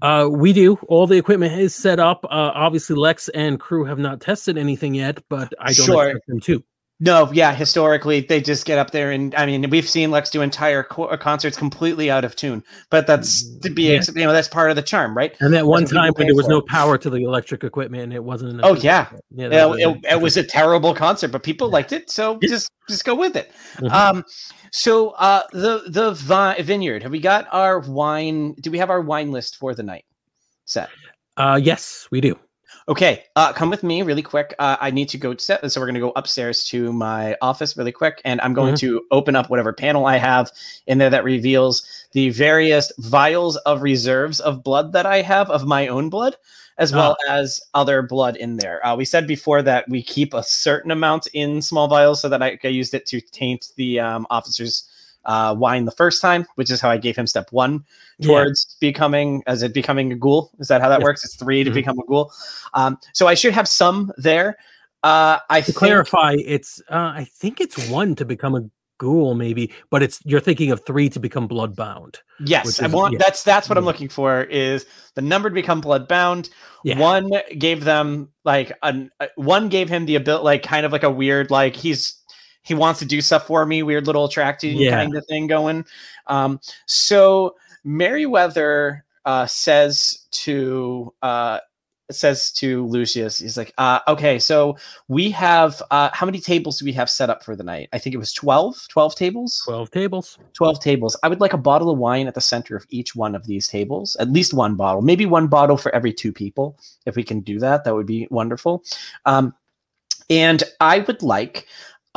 Uh, 0.00 0.28
we 0.30 0.52
do. 0.52 0.76
All 0.88 1.06
the 1.06 1.16
equipment 1.18 1.58
is 1.60 1.74
set 1.74 1.98
up. 1.98 2.24
Uh, 2.24 2.52
obviously, 2.54 2.96
Lex 2.96 3.28
and 3.30 3.58
crew 3.58 3.84
have 3.84 3.98
not 3.98 4.20
tested 4.20 4.56
anything 4.56 4.94
yet, 4.94 5.18
but 5.28 5.52
I 5.58 5.72
don't 5.72 5.86
Sure. 5.86 6.08
expect 6.08 6.26
them 6.28 6.40
to. 6.40 6.64
No, 7.00 7.30
yeah. 7.32 7.54
Historically, 7.54 8.20
they 8.22 8.40
just 8.40 8.64
get 8.66 8.76
up 8.76 8.90
there, 8.90 9.12
and 9.12 9.32
I 9.36 9.46
mean, 9.46 9.70
we've 9.70 9.88
seen 9.88 10.10
Lex 10.10 10.30
do 10.30 10.42
entire 10.42 10.82
co- 10.82 11.04
uh, 11.04 11.16
concerts 11.16 11.56
completely 11.56 12.10
out 12.10 12.24
of 12.24 12.34
tune. 12.34 12.64
But 12.90 13.06
that's 13.06 13.56
to 13.60 13.70
be, 13.70 13.84
Yeah. 13.84 14.02
you 14.16 14.24
know, 14.24 14.32
that's 14.32 14.48
part 14.48 14.70
of 14.70 14.76
the 14.76 14.82
charm, 14.82 15.16
right? 15.16 15.32
And 15.38 15.54
that 15.54 15.64
one 15.66 15.84
time 15.84 16.12
when 16.16 16.26
there 16.26 16.34
was 16.34 16.48
no 16.48 16.60
power 16.60 16.98
to 16.98 17.08
the 17.08 17.22
electric 17.22 17.62
equipment 17.62 18.02
and 18.02 18.12
it 18.12 18.24
wasn't. 18.24 18.54
enough 18.54 18.66
Oh, 18.66 18.74
yeah. 18.74 19.08
yeah. 19.30 19.44
Yeah, 19.44 19.48
that 19.48 19.70
was 19.70 19.78
it, 19.78 19.98
it 20.10 20.20
was 20.20 20.36
a 20.36 20.42
terrible 20.42 20.92
concert, 20.92 21.28
but 21.28 21.44
people 21.44 21.68
liked 21.68 21.92
it, 21.92 22.10
so 22.10 22.38
just 22.42 22.68
just 22.88 23.04
go 23.04 23.14
with 23.14 23.36
it. 23.36 23.52
Mhm. 23.76 23.90
Um, 23.92 24.24
so 24.72 25.10
uh, 25.10 25.42
the 25.52 25.84
the 25.88 26.12
vi- 26.14 26.60
vineyard, 26.62 27.04
have 27.04 27.12
we 27.12 27.20
got 27.20 27.46
our 27.52 27.78
wine? 27.78 28.54
Do 28.60 28.72
we 28.72 28.78
have 28.78 28.90
our 28.90 29.00
wine 29.00 29.30
list 29.30 29.56
for 29.56 29.72
the 29.72 29.84
night 29.84 30.04
set? 30.64 30.88
Uh, 31.36 31.60
yes, 31.62 32.08
we 32.10 32.20
do. 32.20 32.36
Okay, 32.88 33.24
uh, 33.36 33.52
come 33.52 33.68
with 33.68 33.82
me 33.82 34.00
really 34.00 34.22
quick. 34.22 34.54
Uh, 34.58 34.78
I 34.80 34.90
need 34.90 35.10
to 35.10 35.18
go 35.18 35.36
set, 35.36 35.70
so 35.70 35.78
we're 35.78 35.86
going 35.86 35.94
to 35.96 36.00
go 36.00 36.12
upstairs 36.16 36.64
to 36.68 36.90
my 36.90 37.36
office 37.42 37.76
really 37.76 37.92
quick, 37.92 38.22
and 38.24 38.40
I'm 38.40 38.54
going 38.54 38.76
to 38.76 39.02
open 39.10 39.36
up 39.36 39.50
whatever 39.50 39.74
panel 39.74 40.06
I 40.06 40.16
have 40.16 40.50
in 40.86 40.96
there 40.96 41.10
that 41.10 41.22
reveals 41.22 41.86
the 42.12 42.30
various 42.30 42.90
vials 42.96 43.58
of 43.58 43.82
reserves 43.82 44.40
of 44.40 44.62
blood 44.62 44.94
that 44.94 45.04
I 45.04 45.20
have 45.20 45.50
of 45.50 45.66
my 45.66 45.86
own 45.88 46.08
blood, 46.08 46.36
as 46.78 46.94
well 46.94 47.14
as 47.28 47.60
other 47.74 48.00
blood 48.00 48.36
in 48.36 48.56
there. 48.56 48.84
Uh, 48.86 48.96
we 48.96 49.04
said 49.04 49.26
before 49.26 49.60
that 49.60 49.86
we 49.90 50.02
keep 50.02 50.32
a 50.32 50.42
certain 50.42 50.90
amount 50.90 51.26
in 51.34 51.60
small 51.60 51.88
vials 51.88 52.22
so 52.22 52.30
that 52.30 52.42
I, 52.42 52.58
I 52.64 52.68
used 52.68 52.94
it 52.94 53.04
to 53.06 53.20
taint 53.20 53.68
the 53.76 54.00
um, 54.00 54.26
officer's 54.30 54.88
uh, 55.28 55.54
wine 55.56 55.84
the 55.84 55.92
first 55.92 56.20
time, 56.20 56.44
which 56.56 56.70
is 56.70 56.80
how 56.80 56.90
I 56.90 56.96
gave 56.96 57.14
him 57.16 57.26
step 57.26 57.46
one 57.52 57.84
Yeah. 58.18 58.26
towards 58.28 58.76
becoming 58.80 59.42
as 59.46 59.62
it 59.62 59.72
becoming 59.74 60.10
a 60.10 60.16
ghoul. 60.16 60.50
Is 60.58 60.66
that 60.68 60.80
how 60.80 60.88
that 60.88 60.98
Yes. 61.00 61.04
works? 61.04 61.24
It's 61.24 61.36
3 61.36 61.62
to 61.64 61.70
Mhm. 61.70 61.74
become 61.74 61.98
a 61.98 62.04
ghoul. 62.06 62.32
Um, 62.74 62.98
so 63.12 63.28
I 63.28 63.34
should 63.34 63.52
have 63.54 63.68
some 63.68 64.10
there. 64.16 64.56
Uh, 65.04 65.38
I 65.48 65.60
To 65.60 65.66
think, 65.66 65.76
clarify, 65.78 66.34
it's 66.44 66.80
uh, 66.90 67.12
I 67.14 67.24
think 67.40 67.60
it's 67.60 67.76
one 67.88 68.16
to 68.16 68.24
become 68.24 68.56
a 68.56 68.62
ghoul, 68.98 69.36
maybe, 69.36 69.70
but 69.90 70.02
it's 70.02 70.18
you're 70.24 70.40
thinking 70.40 70.72
of 70.72 70.84
three 70.84 71.08
to 71.10 71.20
become 71.20 71.46
bloodbound. 71.46 72.16
yes, 72.44 72.80
is- 72.80 72.92
want 72.92 73.12
yeah. 73.12 73.18
that's 73.20 73.44
that's 73.44 73.68
what 73.68 73.78
I'm 73.78 73.84
looking 73.84 74.08
for 74.08 74.42
is 74.42 74.86
the 75.14 75.22
number 75.22 75.48
to 75.50 75.54
become 75.54 75.80
bloodbound. 75.80 76.50
Yeah. 76.82 76.98
One 76.98 77.30
gave 77.58 77.84
them 77.84 78.28
like 78.44 78.72
an 78.82 79.10
uh, 79.20 79.26
one 79.36 79.68
gave 79.68 79.88
him 79.88 80.06
the 80.06 80.16
ability, 80.16 80.44
like 80.44 80.62
kind 80.64 80.84
of 80.84 80.90
like 80.90 81.04
a 81.04 81.10
weird 81.10 81.50
like 81.52 81.76
he's 81.76 82.14
he 82.68 82.74
wants 82.74 83.00
to 83.00 83.06
do 83.06 83.20
stuff 83.22 83.46
for 83.46 83.64
me, 83.66 83.82
weird 83.82 84.06
little 84.06 84.26
attracting 84.26 84.76
Yeah. 84.78 84.90
kind 84.90 85.16
of 85.16 85.26
thing 85.26 85.46
going. 85.46 85.84
Um, 86.26 86.60
so 86.86 87.56
Meriwether 87.84 89.04
uh, 89.24 89.46
says 89.46 90.26
to 90.30 91.12
uh, 91.22 91.58
says 92.10 92.50
to 92.52 92.86
Lucius, 92.86 93.38
he's 93.38 93.58
like, 93.58 93.72
uh, 93.76 94.00
okay, 94.08 94.38
so 94.38 94.76
we 95.08 95.30
have 95.30 95.82
uh, 95.90 96.08
how 96.14 96.24
many 96.24 96.40
tables 96.40 96.78
do 96.78 96.84
we 96.86 96.92
have 96.92 97.10
set 97.10 97.28
up 97.28 97.42
for 97.44 97.54
the 97.54 97.62
night? 97.62 97.88
I 97.92 97.98
think 97.98 98.14
it 98.14 98.18
was 98.18 98.32
12, 98.32 98.86
12 98.88 99.14
tables. 99.14 99.62
Twelve 99.64 99.90
tables. 99.90 100.38
12 100.54 100.80
tables. 100.80 101.16
I 101.22 101.28
would 101.28 101.40
like 101.40 101.52
a 101.52 101.58
bottle 101.58 101.90
of 101.90 101.98
wine 101.98 102.26
at 102.26 102.34
the 102.34 102.40
center 102.40 102.76
of 102.76 102.86
each 102.88 103.14
one 103.14 103.34
of 103.34 103.46
these 103.46 103.68
tables, 103.68 104.16
at 104.20 104.30
least 104.30 104.54
one 104.54 104.74
bottle, 104.74 105.02
maybe 105.02 105.26
one 105.26 105.48
bottle 105.48 105.76
for 105.76 105.94
every 105.94 106.12
two 106.12 106.32
people. 106.32 106.78
If 107.04 107.14
we 107.16 107.22
can 107.24 107.40
do 107.40 107.58
that, 107.58 107.84
that 107.84 107.94
would 107.94 108.06
be 108.06 108.26
wonderful. 108.30 108.84
Um, 109.26 109.54
and 110.30 110.62
I 110.80 111.00
would 111.00 111.22
like 111.22 111.66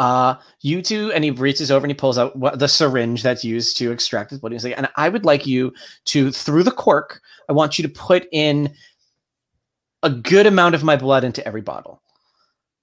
uh, 0.01 0.35
you 0.61 0.81
two, 0.81 1.11
and 1.13 1.23
he 1.23 1.29
reaches 1.29 1.69
over 1.69 1.85
and 1.85 1.91
he 1.91 1.95
pulls 1.95 2.17
out 2.17 2.35
what, 2.35 2.57
the 2.57 2.67
syringe 2.67 3.21
that's 3.21 3.43
used 3.43 3.77
to 3.77 3.91
extract 3.91 4.31
his 4.31 4.39
blood. 4.39 4.51
He's 4.51 4.63
like, 4.63 4.73
and 4.75 4.89
I 4.95 5.09
would 5.09 5.25
like 5.25 5.45
you 5.45 5.73
to, 6.05 6.31
through 6.31 6.63
the 6.63 6.71
cork, 6.71 7.21
I 7.47 7.53
want 7.53 7.77
you 7.77 7.83
to 7.83 7.89
put 7.89 8.27
in 8.31 8.73
a 10.01 10.09
good 10.09 10.47
amount 10.47 10.73
of 10.73 10.83
my 10.83 10.95
blood 10.95 11.23
into 11.23 11.45
every 11.45 11.61
bottle 11.61 12.01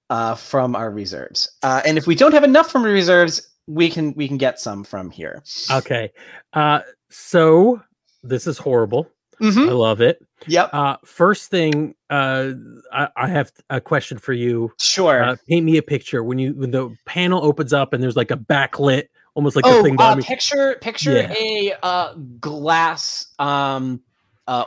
uh, 0.09 0.35
from 0.35 0.77
our 0.77 0.89
reserves. 0.89 1.51
Uh, 1.61 1.81
and 1.85 1.97
if 1.97 2.07
we 2.07 2.15
don't 2.15 2.31
have 2.33 2.45
enough 2.45 2.71
from 2.71 2.83
reserves, 2.83 3.45
we 3.67 3.89
can 3.89 4.13
we 4.13 4.29
can 4.29 4.37
get 4.37 4.57
some 4.57 4.85
from 4.85 5.11
here. 5.11 5.43
Okay. 5.69 6.13
Uh, 6.53 6.79
so 7.09 7.81
this 8.23 8.47
is 8.47 8.57
horrible. 8.57 9.11
Mhm. 9.41 9.67
I 9.67 9.73
love 9.73 9.99
it. 9.99 10.25
Yep. 10.47 10.69
Uh, 10.73 10.97
first 11.05 11.49
thing, 11.49 11.95
uh, 12.09 12.51
I, 12.91 13.09
I 13.15 13.27
have 13.27 13.51
a 13.69 13.81
question 13.81 14.17
for 14.17 14.33
you. 14.33 14.71
Sure. 14.79 15.23
Uh, 15.23 15.35
paint 15.47 15.65
me 15.65 15.77
a 15.77 15.83
picture 15.83 16.23
when 16.23 16.39
you 16.39 16.53
when 16.53 16.71
the 16.71 16.95
panel 17.05 17.43
opens 17.43 17.73
up 17.73 17.93
and 17.93 18.01
there's 18.01 18.15
like 18.15 18.31
a 18.31 18.37
backlit, 18.37 19.07
almost 19.35 19.55
like 19.55 19.65
oh, 19.65 19.83
thing. 19.83 19.95
uh, 19.99 20.15
picture 20.17 20.77
picture 20.81 21.13
Yeah. 21.13 21.33
a 21.37 21.73
uh, 21.83 22.13
glass 22.39 23.27
um, 23.39 24.01
uh, 24.47 24.65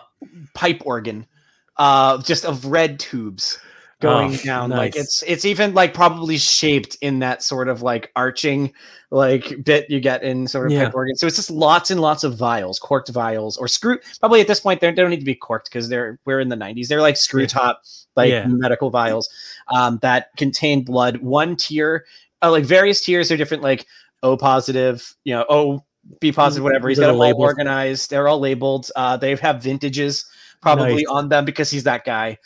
pipe 0.55 0.83
organ, 0.85 1.27
uh, 1.77 2.23
just 2.23 2.45
of 2.45 2.67
red 2.67 3.01
tubes 3.01 3.59
going 4.03 4.35
Oh, 4.35 4.37
down. 4.45 4.71
Like 4.71 4.95
it's 4.97 5.23
it's 5.27 5.45
even 5.47 5.73
like 5.75 5.95
probably 5.95 6.37
shaped 6.37 6.97
in 7.01 7.21
that 7.21 7.43
sort 7.43 7.69
of 7.69 7.81
like 7.83 8.11
arching 8.15 8.73
like 9.11 9.63
bit 9.65 9.89
you 9.89 10.01
get 10.01 10.23
in 10.23 10.47
sort 10.47 10.67
of 10.67 10.73
Yeah. 10.73 10.85
pipe 10.87 10.95
organ. 10.95 11.17
So 11.17 11.27
it's 11.27 11.37
just 11.37 11.51
lots 11.51 11.91
and 11.91 12.01
lots 12.01 12.25
of 12.25 12.37
vials, 12.37 12.79
corked 12.79 13.09
vials, 13.11 13.57
or 13.57 13.69
screw. 13.69 13.99
Probably 14.21 14.41
at 14.41 14.47
this 14.47 14.61
point 14.61 14.81
they're- 14.81 14.93
don't 14.93 15.11
need 15.11 15.21
to 15.21 15.25
be 15.25 15.35
corked 15.35 15.69
because 15.71 15.89
they're 15.89 16.19
we're 16.27 16.41
in 16.41 16.49
the 16.49 16.57
90s. 16.57 16.89
They're 16.89 17.01
like 17.01 17.17
screw 17.17 17.47
top 17.47 17.83
like 18.17 18.31
Yeah. 18.31 18.47
medical 18.47 18.91
vials 18.91 19.29
um, 19.75 19.99
that 20.03 20.29
contain 20.37 20.85
blood. 20.85 21.19
One 21.19 21.57
tier, 21.57 22.05
uh, 22.43 22.51
like 22.51 22.65
various 22.65 23.01
tiers 23.01 23.31
are 23.31 23.37
different, 23.37 23.63
like 23.63 23.87
O 24.23 24.37
positive, 24.37 25.15
you 25.25 25.35
know, 25.35 25.45
O 25.49 25.85
B 26.21 26.33
positive, 26.33 26.65
whatever. 26.65 26.89
He's 26.89 26.99
got 26.99 27.07
them 27.09 27.21
all 27.21 27.41
organized. 27.41 28.11
They're 28.11 28.27
all 28.29 28.41
labeled. 28.41 28.91
Uh, 28.97 29.17
they 29.17 29.35
have 29.37 29.63
vintages 29.63 30.25
probably 30.61 30.95
Nice. 30.97 31.07
on 31.09 31.29
them 31.29 31.45
because 31.45 31.71
he's 31.71 31.85
that 31.85 32.05
guy. 32.05 32.39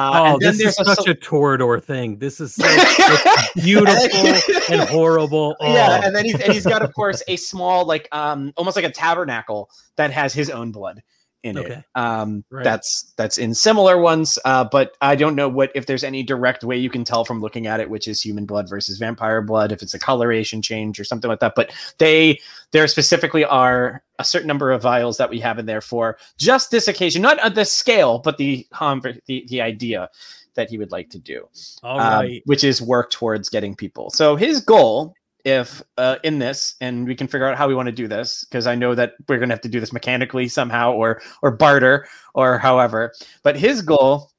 Uh, 0.00 0.10
Oh, 0.12 0.24
and 0.34 0.40
then 0.42 0.56
this 0.56 0.60
is 0.60 0.76
there's 0.76 0.96
such 0.96 1.06
a, 1.06 1.10
a 1.10 1.14
Toreador 1.14 1.82
thing. 1.82 2.18
This 2.18 2.40
is 2.40 2.54
so 2.54 2.64
beautiful 3.56 4.74
and 4.74 4.88
horrible. 4.88 5.56
yeah, 5.60 6.00
Oh. 6.02 6.06
and 6.06 6.14
then 6.16 6.24
he's 6.24 6.40
and 6.40 6.52
he's 6.52 6.64
got, 6.64 6.82
of 6.82 6.94
course, 6.94 7.22
a 7.28 7.36
small 7.36 7.84
like 7.84 8.08
um 8.12 8.52
almost 8.56 8.76
like 8.76 8.84
a 8.86 8.90
tabernacle 8.90 9.68
that 9.96 10.10
has 10.10 10.32
his 10.32 10.48
own 10.50 10.72
blood 10.72 11.02
in 11.42 11.56
it. 11.56 11.84
Um, 11.94 12.44
Right. 12.50 12.64
that's 12.64 13.12
that's 13.16 13.38
in 13.38 13.54
similar 13.54 13.98
ones, 13.98 14.38
uh, 14.44 14.64
but 14.64 14.96
I 15.00 15.16
don't 15.16 15.34
know 15.34 15.48
what 15.48 15.70
if 15.74 15.86
there's 15.86 16.04
any 16.04 16.22
direct 16.22 16.64
way 16.64 16.76
you 16.76 16.90
can 16.90 17.04
tell 17.04 17.24
from 17.24 17.40
looking 17.40 17.66
at 17.66 17.80
it, 17.80 17.88
which 17.88 18.06
is 18.08 18.20
human 18.22 18.44
blood 18.46 18.68
versus 18.68 18.98
vampire 18.98 19.40
blood, 19.42 19.72
if 19.72 19.82
it's 19.82 19.94
a 19.94 19.98
coloration 19.98 20.60
change 20.62 21.00
or 21.00 21.04
something 21.04 21.28
like 21.28 21.40
that. 21.40 21.54
But 21.56 21.72
they 21.98 22.40
there 22.72 22.86
specifically 22.88 23.44
are 23.44 24.02
a 24.18 24.24
certain 24.24 24.48
number 24.48 24.70
of 24.70 24.82
vials 24.82 25.16
that 25.16 25.30
we 25.30 25.40
have 25.40 25.58
in 25.58 25.66
there 25.66 25.80
for 25.80 26.18
just 26.36 26.70
this 26.70 26.88
occasion, 26.88 27.22
not 27.22 27.38
at 27.38 27.54
the 27.54 27.64
scale, 27.64 28.18
but 28.18 28.36
the 28.36 28.66
conver- 28.72 29.20
the 29.26 29.44
the 29.48 29.60
idea 29.62 30.10
that 30.54 30.68
he 30.68 30.76
would 30.78 30.90
like 30.90 31.08
to 31.08 31.18
do 31.18 31.48
All 31.84 32.00
um, 32.00 32.20
right. 32.24 32.42
which 32.44 32.64
is 32.64 32.82
work 32.82 33.10
towards 33.10 33.48
getting 33.48 33.74
people. 33.74 34.10
So 34.10 34.34
his 34.36 34.60
goal 34.60 35.14
if 35.44 35.82
uh, 35.96 36.16
in 36.24 36.38
this, 36.38 36.74
and 36.80 37.06
we 37.06 37.14
can 37.14 37.26
figure 37.26 37.46
out 37.46 37.56
how 37.56 37.68
we 37.68 37.74
want 37.74 37.86
to 37.86 37.92
do 37.92 38.08
this 38.08 38.44
because 38.44 38.66
I 38.66 38.74
know 38.74 38.94
that 38.94 39.14
we're 39.28 39.38
going 39.38 39.48
to 39.48 39.54
have 39.54 39.62
to 39.62 39.68
do 39.68 39.80
this 39.80 39.92
mechanically 39.92 40.48
somehow, 40.48 40.92
or 40.92 41.20
or 41.42 41.50
barter, 41.50 42.06
or 42.34 42.58
however. 42.58 43.12
But 43.42 43.56
his 43.56 43.82
goal, 43.82 44.30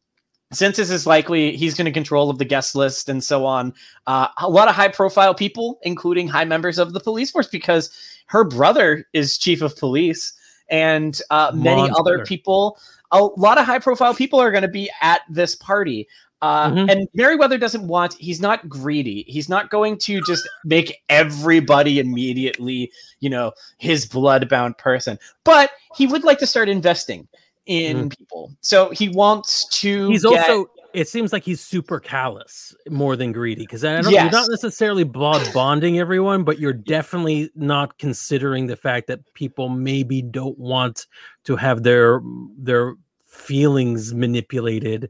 since 0.51 0.77
this 0.77 0.89
is 0.89 1.07
likely 1.07 1.55
he's 1.55 1.73
going 1.73 1.85
to 1.85 1.91
control 1.91 2.29
of 2.29 2.37
the 2.37 2.45
guest 2.45 2.75
list 2.75 3.09
and 3.09 3.23
so 3.23 3.45
on, 3.45 3.73
uh, 4.07 4.27
a 4.37 4.49
lot 4.49 4.67
of 4.67 4.75
high 4.75 4.89
profile 4.89 5.33
people, 5.33 5.79
including 5.83 6.27
high 6.27 6.45
members 6.45 6.77
of 6.77 6.93
the 6.93 6.99
police 6.99 7.31
force, 7.31 7.47
because 7.47 7.89
her 8.27 8.43
brother 8.43 9.07
is 9.13 9.37
chief 9.37 9.61
of 9.61 9.75
police, 9.77 10.33
and 10.69 11.21
uh, 11.29 11.51
many 11.53 11.89
other 11.97 12.23
people. 12.25 12.77
A 13.13 13.21
lot 13.35 13.57
of 13.57 13.65
high 13.65 13.79
profile 13.79 14.13
people 14.13 14.39
are 14.39 14.51
going 14.51 14.61
to 14.61 14.69
be 14.69 14.89
at 15.01 15.21
this 15.29 15.53
party. 15.53 16.07
Uh, 16.41 16.71
Mhm. 16.71 16.91
And 16.91 17.07
Meriwether 17.13 17.57
doesn't 17.57 17.87
want, 17.87 18.13
he's 18.15 18.41
not 18.41 18.67
greedy. 18.67 19.23
He's 19.27 19.47
not 19.47 19.69
going 19.69 19.97
to 19.99 20.21
just 20.25 20.47
make 20.65 21.01
everybody 21.09 21.99
immediately, 21.99 22.91
you 23.19 23.29
know, 23.29 23.51
his 23.77 24.05
blood-bound 24.07 24.77
person. 24.77 25.19
But 25.43 25.71
he 25.95 26.07
would 26.07 26.23
like 26.23 26.39
to 26.39 26.47
start 26.47 26.67
investing 26.67 27.27
in 27.67 28.09
people. 28.09 28.51
So 28.61 28.89
he 28.89 29.09
wants 29.09 29.67
to. 29.81 30.09
He's 30.09 30.23
get- 30.23 30.49
also. 30.49 30.69
It 30.93 31.07
seems 31.07 31.31
like 31.31 31.43
he's 31.43 31.61
super 31.61 32.01
callous 32.01 32.75
more 32.89 33.15
than 33.15 33.31
greedy 33.31 33.61
because 33.61 33.81
Yes. 33.81 34.05
You're 34.11 34.29
not 34.29 34.49
necessarily 34.49 35.05
blood 35.05 35.47
bonding 35.53 35.99
everyone, 35.99 36.43
but 36.43 36.59
you're 36.59 36.73
definitely 36.73 37.49
not 37.55 37.97
considering 37.97 38.67
the 38.67 38.75
fact 38.75 39.07
that 39.07 39.33
people 39.33 39.69
maybe 39.69 40.21
don't 40.21 40.57
want 40.59 41.07
to 41.45 41.55
have 41.55 41.83
their 41.83 42.19
their 42.57 42.95
feelings 43.25 44.13
manipulated 44.13 45.09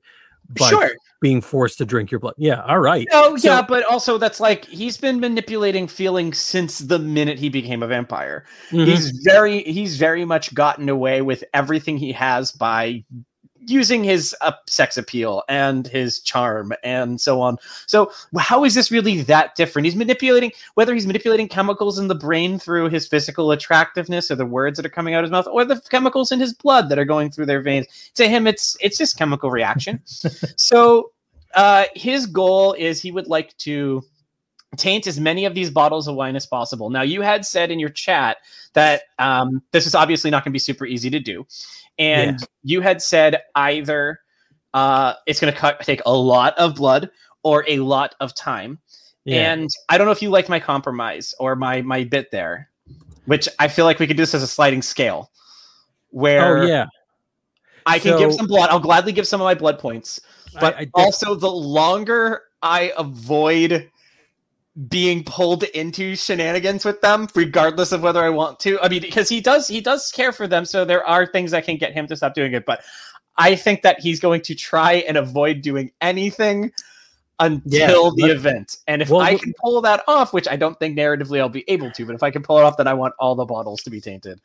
by 0.58 0.70
Sure. 0.70 0.91
being 1.22 1.41
forced 1.41 1.78
to 1.78 1.86
drink 1.86 2.12
your 2.12 2.20
blood. 2.20 2.34
Yeah. 2.38 2.62
All 2.64 2.80
right. 2.80 3.08
Oh 3.12 3.36
So- 3.38 3.52
yeah, 3.52 3.62
but 3.62 3.84
also 3.86 4.18
that's 4.18 4.39
like 4.39 4.66
he's 4.66 4.97
been 4.97 5.20
manipulating 5.20 5.88
feelings 5.88 6.38
since 6.39 6.80
the 6.80 6.97
minute 6.99 7.38
he 7.39 7.49
became 7.49 7.84
a 7.84 7.88
vampire. 7.88 8.45
Mhm. 8.72 8.88
He's 8.88 9.10
very 9.24 9.64
he's 9.64 9.97
very 9.97 10.26
much 10.26 10.54
gotten 10.54 10.89
away 10.89 11.22
with 11.22 11.43
everything 11.54 11.97
he 11.97 12.12
has 12.14 12.52
by 12.52 13.04
using 13.66 14.03
his 14.03 14.36
uh, 14.41 14.51
sex 14.68 14.97
appeal 14.97 15.43
and 15.49 15.88
his 15.88 16.20
charm 16.20 16.74
and 16.84 17.20
so 17.20 17.41
on. 17.41 17.57
So 17.86 18.12
how 18.38 18.64
is 18.64 18.76
this 18.76 18.91
really 18.91 19.22
that 19.24 19.55
different? 19.55 19.86
He's 19.86 19.95
manipulating 19.95 20.51
whether 20.76 20.93
he's 20.93 21.07
manipulating 21.07 21.47
chemicals 21.47 21.99
in 21.99 22.07
the 22.07 22.16
brain 22.16 22.57
through 22.59 22.89
his 22.89 23.07
physical 23.07 23.51
attractiveness 23.51 24.32
or 24.32 24.36
the 24.36 24.45
words 24.45 24.78
that 24.78 24.86
are 24.86 24.89
coming 24.89 25.14
out 25.14 25.20
of 25.20 25.26
his 25.26 25.32
mouth 25.32 25.47
or 25.47 25.66
the 25.66 25.80
chemicals 25.89 26.32
in 26.32 26.39
his 26.39 26.53
blood 26.53 26.89
that 26.89 26.99
are 26.99 27.05
going 27.05 27.32
through 27.32 27.45
their 27.45 27.62
veins. 27.62 27.88
To 28.16 28.28
him 28.28 28.47
it's 28.47 28.76
it's 28.82 28.97
just 28.97 29.18
chemical 29.18 29.51
reaction. 29.51 30.01
so 30.55 31.12
uh 31.53 31.86
his 31.95 32.26
goal 32.26 32.74
is 32.74 33.01
he 33.01 33.12
would 33.12 33.28
like 33.28 33.55
to 33.57 34.03
taint 34.78 35.08
as 35.08 35.20
many 35.20 35.46
of 35.46 35.54
these 35.54 35.70
bottles 35.70 36.08
of 36.08 36.16
wine 36.16 36.36
as 36.36 36.46
possible. 36.46 36.90
Now, 36.90 37.02
you 37.02 37.22
had 37.22 37.46
said 37.46 37.72
in 37.72 37.80
your 37.80 37.90
chat 37.90 38.38
that 38.74 39.04
um, 39.20 39.62
this 39.72 39.86
is 39.86 39.96
obviously 39.96 40.30
not 40.30 40.44
going 40.44 40.52
to 40.52 40.56
be 40.56 40.60
super 40.60 40.86
easy 40.86 41.10
to 41.10 41.20
do, 41.20 41.46
and 41.98 42.40
you 42.64 42.82
had 42.82 43.02
said 43.02 43.42
either 43.56 44.20
uh, 44.74 45.14
it's 45.28 45.40
going 45.40 45.54
to 45.54 45.78
take 45.82 46.02
a 46.06 46.14
lot 46.14 46.58
of 46.58 46.76
blood 46.76 47.10
or 47.44 47.66
a 47.68 47.80
lot 47.80 48.16
of 48.20 48.34
time. 48.36 48.80
Yeah. 49.26 49.54
And 49.54 49.70
I 49.90 49.98
don't 49.98 50.06
know 50.06 50.12
if 50.12 50.22
you 50.22 50.30
liked 50.30 50.50
my 50.50 50.60
compromise 50.60 51.34
or 51.40 51.56
my 51.56 51.82
my 51.82 52.04
bit 52.04 52.32
there, 52.32 52.70
which 53.26 53.48
I 53.60 53.68
feel 53.68 53.86
like 53.86 54.00
we 54.00 54.08
could 54.08 54.18
do 54.18 54.24
this 54.24 54.34
as 54.34 54.44
a 54.44 54.48
sliding 54.48 54.82
scale, 54.82 55.32
where 56.10 56.60
oh 56.60 56.66
yeah. 56.66 56.86
I 57.86 58.00
can 58.00 58.18
give 58.18 58.34
some 58.34 58.48
blood. 58.48 58.70
I'll 58.70 58.80
gladly 58.80 59.12
give 59.12 59.28
some 59.28 59.42
of 59.42 59.46
my 59.46 59.56
blood 59.56 59.80
points 59.80 60.22
but 60.60 60.76
I, 60.76 60.82
I 60.82 60.88
also 60.94 61.36
the 61.36 61.52
longer 61.52 62.44
I 62.62 62.94
avoid 62.98 63.90
being 64.88 65.24
pulled 65.24 65.64
into 65.64 66.16
shenanigans 66.16 66.86
with 66.86 67.02
them, 67.02 67.28
regardless 67.36 67.92
of 67.92 68.02
whether 68.02 68.24
I 68.24 68.30
want 68.30 68.60
to. 68.62 68.80
I 68.80 68.88
mean, 68.90 69.02
because 69.02 69.28
he 69.28 69.42
does 69.42 69.68
he 69.68 69.82
does 69.82 70.12
care 70.12 70.32
for 70.32 70.48
them, 70.48 70.66
so 70.66 70.86
there 70.86 71.06
are 71.06 71.26
things 71.26 71.52
that 71.52 71.66
can 71.66 71.78
get 71.78 71.94
him 71.94 72.08
to 72.08 72.16
stop 72.16 72.34
doing 72.34 72.54
it. 72.54 72.66
But 72.66 72.82
I 73.38 73.56
think 73.56 73.82
that 73.82 74.00
he's 74.00 74.20
going 74.20 74.42
to 74.44 74.56
try 74.56 74.94
and 74.94 75.18
avoid 75.18 75.62
doing 75.62 75.92
anything 76.00 76.72
until 77.40 78.16
Yeah, 78.16 78.28
the 78.28 78.34
event. 78.34 78.78
And 78.88 79.02
if 79.02 79.10
Well, 79.10 79.22
I 79.22 79.36
can 79.36 79.54
pull 79.62 79.82
that 79.82 80.04
off, 80.08 80.32
which 80.32 80.48
I 80.48 80.56
don't 80.56 80.78
think 80.80 80.98
narratively 80.98 81.40
I'll 81.40 81.50
be 81.50 81.66
able 81.68 81.92
to, 81.92 82.06
but 82.06 82.16
if 82.16 82.24
I 82.24 82.32
can 82.32 82.44
pull 82.44 82.60
it 82.60 82.64
off, 82.64 82.78
then 82.78 82.88
I 82.88 82.94
want 82.94 83.14
all 83.20 83.36
the 83.36 83.46
bottles 83.46 83.82
to 83.84 83.90
be 83.90 84.00
tainted. 84.00 84.40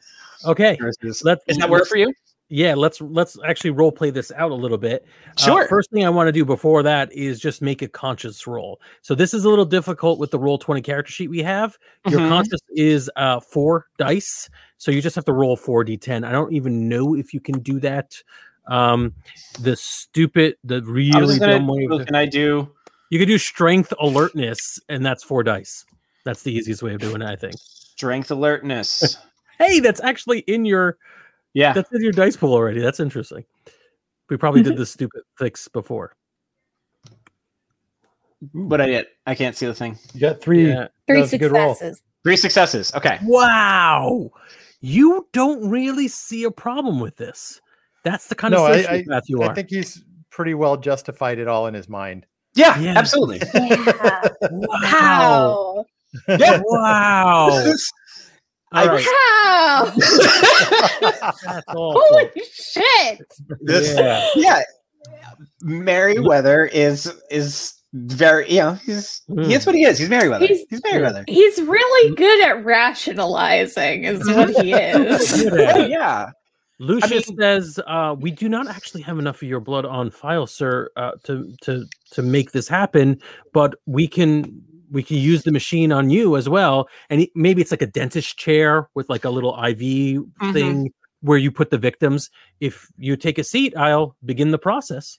okay. 0.45 0.79
Let's 0.81 0.97
Does 1.23 1.23
that 1.59 1.71
work 1.71 1.87
for 1.87 1.97
you? 1.97 2.13
Yeah 2.49 2.75
let's 2.75 3.01
let's 3.01 3.37
actually 3.45 3.71
role 3.71 3.91
play 3.91 4.11
this 4.11 4.31
out 4.37 4.51
a 4.51 4.55
little 4.55 4.79
bit. 4.79 5.05
Uh, 5.39 5.43
Sure. 5.43 5.69
first 5.69 5.91
thing 5.91 6.05
i 6.05 6.09
want 6.09 6.29
to 6.29 6.33
do 6.33 6.45
before 6.45 6.83
that 6.85 7.13
is 7.13 7.41
just 7.41 7.61
make 7.63 7.83
a 7.83 7.89
conscious 7.89 8.47
roll. 8.47 8.81
So 9.03 9.15
this 9.15 9.35
is 9.35 9.45
a 9.45 9.49
little 9.51 9.65
difficult 9.65 10.19
with 10.19 10.31
the 10.31 10.39
roll 10.39 10.59
20 10.59 10.81
character 10.83 11.11
sheet 11.13 11.29
we 11.29 11.43
have. 11.43 11.77
Your 12.09 12.21
Mhm. 12.21 12.29
conscious 12.29 12.61
is 12.71 13.11
uh 13.17 13.41
four 13.41 13.87
dice 13.99 14.49
so 14.79 14.91
you 14.91 15.01
just 15.01 15.17
have 15.17 15.25
to 15.25 15.33
roll 15.33 15.57
4d10 15.57 16.23
i 16.25 16.31
don't 16.31 16.53
even 16.53 16.87
know 16.89 17.15
if 17.17 17.33
you 17.35 17.41
can 17.41 17.59
do 17.61 17.81
that. 17.81 18.23
Um 18.69 19.15
the 19.61 19.75
stupid 19.77 20.57
the 20.65 20.83
really 20.83 21.39
gonna- 21.39 21.59
dumb 21.59 21.67
way 21.69 21.87
of- 21.91 22.07
can 22.07 22.15
I 22.15 22.27
do 22.27 22.69
you 23.11 23.19
can 23.21 23.29
do 23.29 23.39
strength 23.39 23.93
alertness 24.01 24.79
and 24.89 25.05
that's 25.07 25.23
four 25.25 25.43
dice. 25.45 25.85
That's 26.25 26.43
the 26.43 26.53
easiest 26.53 26.83
way 26.83 26.93
of 26.95 27.01
doing 27.01 27.23
it 27.23 27.29
i 27.29 27.37
think. 27.37 27.55
Strength 27.59 28.31
alertness? 28.31 29.17
hey 29.59 29.81
that's 29.81 30.01
actually 30.03 30.41
in 30.41 30.65
your 30.65 30.99
Yeah. 31.57 31.73
that's 31.73 31.91
in 31.93 32.03
your 32.03 32.13
dice 32.13 32.37
pool 32.37 32.53
already 32.53 32.81
that's 32.81 33.01
interesting 33.01 33.45
we 34.31 34.37
probably 34.37 34.63
did 34.63 34.77
this 34.83 34.91
stupid 34.91 35.23
fix 35.39 35.69
before 35.69 36.15
But 38.53 38.81
I 38.83 38.87
did. 38.87 39.07
I 39.27 39.35
can't 39.35 39.57
see 39.57 39.65
the 39.67 39.75
thing. 39.75 39.99
You 40.13 40.21
got 40.21 40.41
three. 40.43 40.69
Yeah. 40.69 40.89
Three 41.07 41.21
That's 41.21 41.37
good 41.37 41.51
roll. 41.53 41.75
successes. 41.75 42.03
Three 42.23 42.37
successes. 42.37 42.93
Okay. 42.95 43.19
Wow. 43.25 44.31
You 44.83 45.27
don't 45.33 45.71
really 45.71 46.07
see 46.07 46.45
a 46.45 46.51
problem 46.51 47.01
with 47.01 47.17
this. 47.17 47.61
That's 48.05 48.27
the 48.29 48.35
kind 48.35 48.53
No, 48.53 48.67
of 48.67 48.73
I- 48.73 48.83
sociopath 49.05 49.23
you 49.27 49.41
are. 49.43 49.51
I 49.51 49.55
think 49.55 49.71
he's 49.71 50.05
pretty 50.31 50.53
well 50.55 50.77
justified 50.77 51.39
it 51.39 51.49
all 51.49 51.67
in 51.67 51.73
his 51.75 51.89
mind. 51.89 52.27
Yeah, 52.55 52.79
Yeah. 52.79 52.93
absolutely. 52.99 53.41
Yeah. 53.55 54.29
wow. 54.51 54.77
How? 54.85 55.85
Yeah. 56.29 56.61
Wow. 56.63 57.49
This- 57.65 57.91
All 57.91 58.06
right. 58.85 59.05
How? 59.05 59.93
That's 61.01 61.65
awful. 61.69 61.95
Holy 61.99 62.31
shit! 62.53 63.21
this- 63.63 63.97
Yeah. 63.97 64.29
yeah. 64.35 64.63
Meriwether 65.63 66.67
is 66.67 67.13
is 67.31 67.73
very 67.95 68.51
you 68.51 68.59
know, 68.61 68.75
he's 68.75 69.23
Mm. 69.31 69.47
he's 69.47 69.65
what 69.67 69.75
he 69.75 69.85
is. 69.85 69.99
He's 69.99 70.09
Meriwether. 70.11 70.47
He's, 70.47 70.65
He's- 70.69 70.83
Meriwether. 70.85 71.25
He's 71.29 71.61
really 71.63 72.15
good 72.15 72.47
at 72.49 72.65
rationalizing, 72.65 74.05
is 74.05 74.27
what 74.29 74.51
he 74.51 74.73
is. 74.75 75.43
Good 75.43 75.61
at 75.61 75.77
it. 75.79 75.91
yeah. 75.91 76.31
Lucius 76.79 77.29
mean- 77.31 77.39
says, 77.39 77.81
uh, 77.87 78.15
"We 78.19 78.31
do 78.31 78.49
not 78.51 78.69
actually 78.69 79.01
have 79.03 79.19
enough 79.19 79.37
of 79.41 79.49
your 79.49 79.61
blood 79.61 79.87
on 79.87 80.11
file, 80.11 80.47
sir, 80.47 80.91
uh, 80.97 81.13
to 81.25 81.51
to 81.63 81.87
to 82.13 82.23
make 82.23 82.53
this 82.53 82.69
happen. 82.69 83.19
But 83.55 83.75
we 83.87 84.07
can 84.07 84.63
we 84.91 85.03
can 85.03 85.17
use 85.17 85.43
the 85.43 85.53
machine 85.53 85.93
on 85.93 86.11
you 86.11 86.37
as 86.37 86.49
well. 86.49 86.89
And 87.11 87.27
maybe 87.35 87.63
it's 87.63 87.71
like 87.71 87.83
a 87.83 87.87
dentist 87.87 88.39
chair 88.39 88.89
with 88.95 89.09
like 89.09 89.25
a 89.25 89.31
little 89.31 89.53
IV 89.63 89.79
Mm-hmm. 89.79 90.53
thing 90.53 90.93
where 91.21 91.39
you 91.39 91.51
put 91.51 91.71
the 91.71 91.79
victims. 91.79 92.31
If 92.61 92.89
you 92.99 93.17
take 93.17 93.39
a 93.39 93.45
seat, 93.45 93.77
I'll 93.77 94.17
begin 94.25 94.51
the 94.51 94.59
process." 94.59 95.19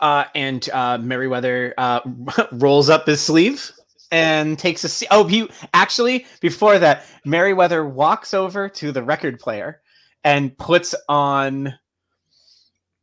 Uh, 0.00 0.24
and 0.34 0.68
uh, 0.70 0.98
Meriwether 0.98 1.74
uh, 1.76 2.00
rolls 2.52 2.88
up 2.88 3.06
his 3.06 3.20
sleeve 3.20 3.72
and 4.12 4.58
takes 4.58 4.84
a 4.84 4.88
seat. 4.88 5.08
Oh, 5.10 5.24
he 5.26 5.48
actually 5.74 6.24
before 6.40 6.78
that, 6.78 7.04
Meriwether 7.24 7.84
walks 7.86 8.32
over 8.32 8.68
to 8.68 8.92
the 8.92 9.02
record 9.02 9.40
player 9.40 9.80
and 10.24 10.56
puts 10.56 10.94
on. 11.08 11.74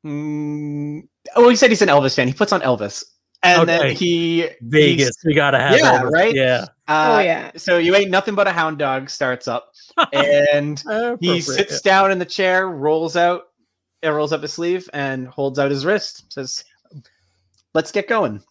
Mm, 0.06 1.08
oh, 1.36 1.50
he 1.50 1.56
said 1.56 1.70
he's 1.70 1.82
an 1.82 1.90
Elvis 1.90 2.16
fan. 2.16 2.28
He 2.28 2.34
puts 2.34 2.54
on 2.54 2.62
Elvis, 2.62 3.04
and 3.46 3.62
Okay. 3.70 3.78
then 3.88 3.96
he 3.96 4.50
Vegas, 4.62 5.16
we 5.24 5.34
gotta 5.34 5.60
have 5.60 5.78
Yeah, 5.78 6.00
Elvis. 6.02 6.12
right? 6.12 6.34
Yeah, 6.36 6.66
Uh, 6.88 7.16
oh 7.18 7.20
yeah. 7.20 7.52
So 7.56 7.78
you 7.78 7.96
ain't 7.96 8.10
nothing 8.12 8.36
but 8.36 8.48
a 8.48 8.52
hound 8.52 8.78
dog 8.80 9.10
starts 9.10 9.48
up, 9.48 9.72
and 10.14 10.84
he 11.22 11.40
sits 11.42 11.82
down 11.82 12.12
in 12.12 12.20
the 12.20 12.26
chair, 12.26 12.68
rolls 12.68 13.16
out, 13.16 13.44
uh, 14.06 14.12
rolls 14.12 14.34
up 14.34 14.42
his 14.42 14.54
sleeve, 14.54 14.90
and 14.94 15.28
holds 15.28 15.60
out 15.60 15.72
his 15.72 15.86
wrist. 15.86 16.26
Says, 16.34 16.64
"Let's 17.74 17.92
get 17.92 18.08
going." 18.08 18.42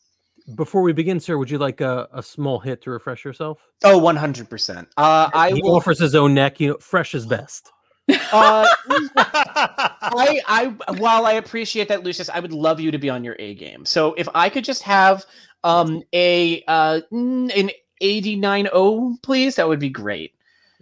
Before 0.56 0.82
we 0.82 0.92
begin, 0.92 1.20
sir, 1.20 1.38
would 1.38 1.50
you 1.50 1.56
like 1.56 1.80
a, 1.80 2.06
a 2.12 2.22
small 2.22 2.58
hit 2.58 2.82
to 2.82 2.90
refresh 2.90 3.24
yourself? 3.24 3.66
Oh, 3.82 3.96
one 3.96 4.16
hundred 4.16 4.50
percent. 4.50 4.88
Uh, 4.96 5.30
I 5.32 5.52
he 5.52 5.62
will. 5.62 5.76
offers 5.76 5.98
his 5.98 6.14
own 6.14 6.34
neck. 6.34 6.60
You 6.60 6.68
know, 6.70 6.76
fresh 6.80 7.14
is 7.14 7.24
best. 7.26 7.72
Uh, 8.08 8.66
I, 9.16 10.40
I, 10.46 10.66
while 10.98 11.24
I 11.26 11.32
appreciate 11.32 11.88
that, 11.88 12.02
Lucius, 12.04 12.28
I 12.28 12.40
would 12.40 12.52
love 12.52 12.80
you 12.80 12.90
to 12.90 12.98
be 12.98 13.08
on 13.08 13.24
your 13.24 13.36
A 13.38 13.54
game. 13.54 13.84
So 13.84 14.14
if 14.14 14.28
I 14.34 14.48
could 14.48 14.64
just 14.64 14.82
have 14.82 15.24
um 15.62 16.02
a 16.12 16.62
uh 16.68 17.00
an 17.10 17.70
eighty 18.02 18.36
nine 18.36 18.68
O, 18.72 19.16
please, 19.22 19.56
that 19.56 19.66
would 19.66 19.80
be 19.80 19.88
great. 19.88 20.34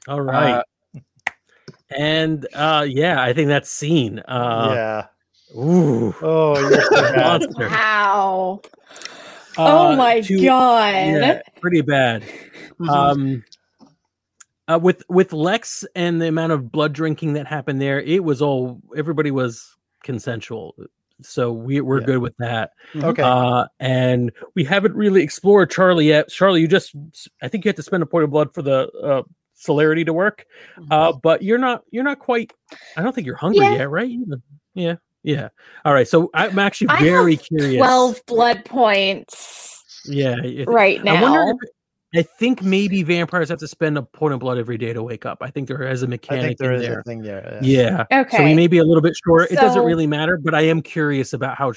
All 0.09 0.21
right. 0.21 0.65
Uh, 0.97 1.01
and 1.97 2.47
uh 2.55 2.85
yeah, 2.89 3.23
I 3.23 3.33
think 3.33 3.49
that's 3.49 3.71
scene. 3.71 4.19
Uh 4.21 4.73
yeah. 4.75 5.07
ooh. 5.61 6.15
Oh, 6.23 6.59
you're 6.59 6.83
so 6.83 6.91
bad. 7.15 7.41
Monster. 7.43 7.69
Wow. 7.69 8.61
oh 9.59 9.93
uh, 9.93 9.97
my 9.97 10.21
to- 10.23 10.43
god. 10.45 10.95
Yeah, 10.95 11.43
pretty 11.61 11.83
bad. 11.83 12.25
Mhm. 12.81 12.89
Um, 12.89 13.45
uh, 14.69 14.79
with 14.81 15.03
with 15.09 15.33
Lex 15.33 15.85
and 15.95 16.21
the 16.21 16.29
amount 16.29 16.53
of 16.53 16.71
blood 16.71 16.93
drinking 16.93 17.33
that 17.35 17.47
happened 17.47 17.81
there, 17.81 18.01
it 18.01 18.23
was 18.25 18.41
all 18.43 18.81
everybody 18.97 19.31
was 19.31 19.77
consensual, 20.03 20.75
so 21.21 21.53
we 21.53 21.81
we're 21.81 22.01
Yeah. 22.01 22.07
good 22.07 22.19
with 22.19 22.37
that. 22.39 22.71
Okay. 22.97 23.23
Uh, 23.23 23.67
and 23.81 24.33
we 24.55 24.65
haven't 24.65 24.95
really 24.95 25.23
explored 25.23 25.71
Charlie 25.71 26.09
yet. 26.09 26.29
Charlie, 26.29 26.61
you 26.61 26.69
just 26.69 26.95
I 27.43 27.49
think 27.49 27.65
you 27.65 27.69
have 27.71 27.77
to 27.77 27.83
spend 27.83 28.03
a 28.03 28.07
point 28.07 28.25
of 28.25 28.31
blood 28.31 28.53
for 28.55 28.63
the 28.63 28.89
uh, 29.03 29.23
celerity 29.55 30.05
to 30.05 30.13
work, 30.13 30.45
uh, 30.91 31.13
but 31.13 31.43
you're 31.43 31.59
not 31.59 31.83
you're 31.91 32.05
not 32.05 32.19
quite. 32.19 32.53
I 32.97 33.03
don't 33.03 33.15
think 33.15 33.27
you're 33.27 33.37
hungry 33.37 33.67
Yeah. 33.67 33.73
yet, 33.73 33.91
right? 33.91 34.11
Yeah, 34.75 34.97
yeah. 35.23 35.49
All 35.85 35.93
right, 35.93 36.09
so 36.09 36.31
I'm 36.35 36.59
actually 36.59 36.89
I 36.91 37.01
very 37.01 37.35
have 37.37 37.45
curious. 37.45 37.77
12 37.79 38.23
blood 38.27 38.65
points 38.65 40.03
Yeah, 40.07 40.37
right 40.67 41.03
now. 41.05 41.15
I 41.17 41.23
wonder 41.23 41.51
if 41.51 41.71
I 42.15 42.23
think 42.23 42.63
maybe 42.63 43.03
vampires 43.03 43.49
have 43.49 43.59
to 43.61 43.69
spend 43.69 43.97
a 43.97 44.03
point 44.03 44.35
of 44.35 44.41
blood 44.41 44.59
every 44.59 44.77
day 44.79 44.93
to 44.93 45.03
wake 45.03 45.25
up. 45.25 45.39
I 45.41 45.51
think 45.51 45.67
there 45.69 45.83
is 45.89 46.03
a 46.03 46.07
I 46.07 46.09
mechanic 46.11 46.45
think 46.45 46.59
there 46.59 46.73
in 46.73 46.81
is 46.83 46.87
there. 46.89 47.01
a 47.01 47.03
thing 47.05 47.23
there. 47.23 47.59
Yeah. 47.63 48.05
okay. 48.13 48.37
So 48.37 48.45
we 48.45 48.55
may 48.55 48.67
be 48.67 48.79
a 48.79 48.85
little 48.85 49.01
bit 49.03 49.15
short. 49.25 49.51
it 49.51 49.55
doesn't 49.57 49.85
really 49.85 50.07
matter, 50.07 50.37
but 50.37 50.55
I 50.55 50.63
am 50.63 50.83
curious 50.83 51.33
about 51.33 51.57
how 51.57 51.73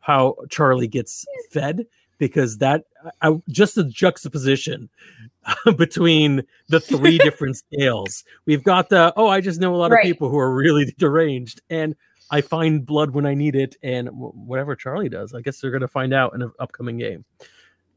how 0.00 0.36
Charlie 0.50 0.88
gets 0.88 1.24
fed 1.50 1.86
because 2.18 2.58
that 2.58 2.84
I, 3.22 3.32
just 3.48 3.74
the 3.74 3.84
juxtaposition 3.84 4.88
between 5.76 6.42
the 6.68 6.80
three 6.80 7.18
different 7.28 7.56
scales. 7.56 8.24
We've 8.46 8.62
got 8.62 8.88
the 8.88 9.12
oh, 9.16 9.28
I 9.28 9.40
just 9.40 9.60
know 9.60 9.74
a 9.74 9.76
lot 9.76 9.90
Right. 9.90 10.00
of 10.00 10.04
people 10.06 10.28
who 10.30 10.38
are 10.38 10.54
really 10.54 10.94
deranged, 10.98 11.60
and 11.70 11.94
I 12.30 12.40
find 12.40 12.84
blood 12.86 13.10
when 13.10 13.26
I 13.26 13.34
need 13.34 13.54
it, 13.54 13.76
and 13.82 14.08
wh- 14.08 14.34
whatever 14.34 14.74
Charlie 14.76 15.08
does, 15.10 15.34
I 15.34 15.40
guess 15.42 15.60
they're 15.60 15.70
going 15.70 15.82
to 15.82 15.88
find 15.88 16.14
out 16.14 16.34
in 16.34 16.42
an 16.42 16.52
upcoming 16.58 16.96
game. 16.96 17.24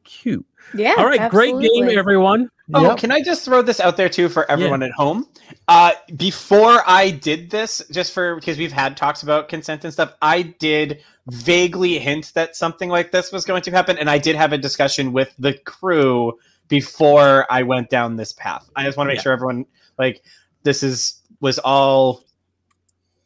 Cute. 0.07 0.45
yeah. 0.73 0.95
All 0.97 1.05
right, 1.05 1.29
great 1.29 1.53
game, 1.59 1.89
everyone. 1.89 2.49
Oh, 2.73 2.81
Yep. 2.89 2.97
can 2.97 3.11
I 3.11 3.21
just 3.21 3.45
throw 3.45 3.61
this 3.61 3.79
out 3.79 3.95
there 3.97 4.09
too 4.09 4.27
for 4.29 4.49
everyone 4.51 4.81
at 4.83 4.91
home? 4.91 5.27
Uh, 5.67 5.91
before 6.15 6.81
I 6.87 7.11
did 7.11 7.49
this, 7.49 7.81
just 7.91 8.13
for 8.13 8.35
because 8.35 8.57
we've 8.57 8.71
had 8.71 8.97
talks 8.97 9.23
about 9.23 9.47
consent 9.49 9.83
and 9.85 9.93
stuff, 9.93 10.13
I 10.21 10.41
did 10.41 11.01
vaguely 11.27 11.99
hint 11.99 12.31
that 12.35 12.55
something 12.55 12.89
like 12.89 13.11
this 13.11 13.31
was 13.31 13.45
going 13.45 13.61
to 13.63 13.71
happen, 13.71 13.97
and 13.97 14.09
I 14.09 14.17
did 14.17 14.35
have 14.35 14.53
a 14.53 14.57
discussion 14.57 15.13
with 15.13 15.33
the 15.39 15.53
crew 15.65 16.33
before 16.67 17.45
I 17.49 17.63
went 17.63 17.89
down 17.89 18.15
this 18.15 18.33
path. 18.33 18.69
I 18.75 18.83
just 18.83 18.97
want 18.97 19.07
to 19.07 19.11
make 19.11 19.17
Yeah. 19.19 19.23
sure 19.23 19.33
everyone 19.33 19.65
like 19.99 20.23
this 20.63 20.83
is 20.83 21.21
was 21.41 21.59
all 21.59 22.23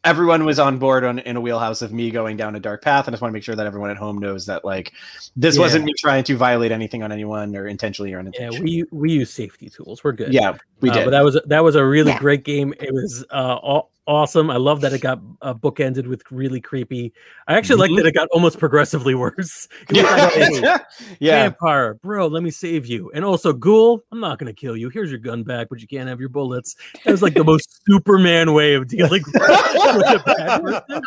everyone 0.04 0.46
was 0.46 0.58
on 0.58 0.78
board 0.80 1.04
on 1.04 1.20
in 1.20 1.36
a 1.36 1.42
wheelhouse 1.42 1.82
of 1.84 1.94
me 1.94 2.10
going 2.10 2.36
down 2.36 2.56
a 2.56 2.60
dark 2.60 2.82
path 2.84 3.06
and 3.08 3.14
I 3.14 3.16
just 3.16 3.22
want 3.22 3.32
to 3.32 3.34
make 3.34 3.44
sure 3.44 3.56
that 3.56 3.68
everyone 3.68 3.92
at 3.92 3.98
home 3.98 4.18
knows 4.18 4.48
that 4.48 4.66
like 4.66 4.94
this 5.36 5.56
Yeah. 5.56 5.62
wasn't 5.62 5.86
me 5.86 5.94
trying 5.98 6.24
to 6.24 6.36
violate 6.36 6.72
anything 6.72 7.04
on 7.04 7.12
anyone 7.12 7.56
or 7.56 7.68
intentionally 7.68 8.12
or 8.12 8.16
Yeah, 8.16 8.20
unintentionally. 8.22 8.84
we 8.92 8.98
we 9.00 9.12
use 9.12 9.30
safety 9.30 9.70
tools. 9.70 10.04
We're 10.04 10.14
good. 10.14 10.34
yeah, 10.34 10.58
we 10.80 10.90
Uh, 10.90 10.94
did. 10.94 11.06
but 11.06 11.12
that 11.12 11.24
was 11.24 11.40
that 11.46 11.64
was 11.64 11.76
a 11.76 11.86
really 11.86 12.12
Yeah. 12.12 12.20
great 12.20 12.44
game. 12.44 12.74
It 12.80 12.92
was 12.94 13.24
uh, 13.32 13.58
aw- 13.62 13.88
awesome. 14.08 14.50
I 14.50 14.58
love 14.58 14.82
that 14.82 14.94
it 14.94 15.00
got 15.02 15.20
uh, 15.42 15.54
bookended 15.54 16.08
with 16.08 16.24
really 16.32 16.60
creepy. 16.60 17.14
I 17.48 17.54
actually 17.56 17.78
like 17.78 17.92
Mhm. 17.92 17.98
that 17.98 18.06
it 18.08 18.14
got 18.16 18.28
almost 18.32 18.60
progressively 18.60 19.16
worse. 19.16 19.68
Was 19.90 20.02
like, 20.04 20.32
hey, 20.34 20.60
yeah. 20.62 20.78
yeah. 21.20 21.44
vampire, 21.44 21.94
bro, 21.96 22.28
let 22.28 22.44
me 22.44 22.52
save 22.52 22.86
you. 22.86 23.12
And 23.14 23.24
also, 23.26 23.54
ghoul, 23.54 24.02
I'm 24.12 24.20
not 24.20 24.40
gonna 24.40 24.54
kill 24.54 24.76
you. 24.76 24.90
Here's 24.90 25.10
your 25.10 25.20
gun 25.20 25.44
back, 25.44 25.68
but 25.70 25.82
you 25.82 25.88
can't 25.88 26.10
have 26.10 26.20
your 26.20 26.30
bullets. 26.30 26.76
That 27.06 27.12
was 27.12 27.22
like 27.22 27.34
the 27.36 27.44
most 27.44 27.82
Superman 27.88 28.54
way 28.54 28.74
of 28.74 28.88
dealing 28.88 29.24
with 29.26 29.36
a 29.36 30.22
bad 30.26 30.62
person. 30.64 31.04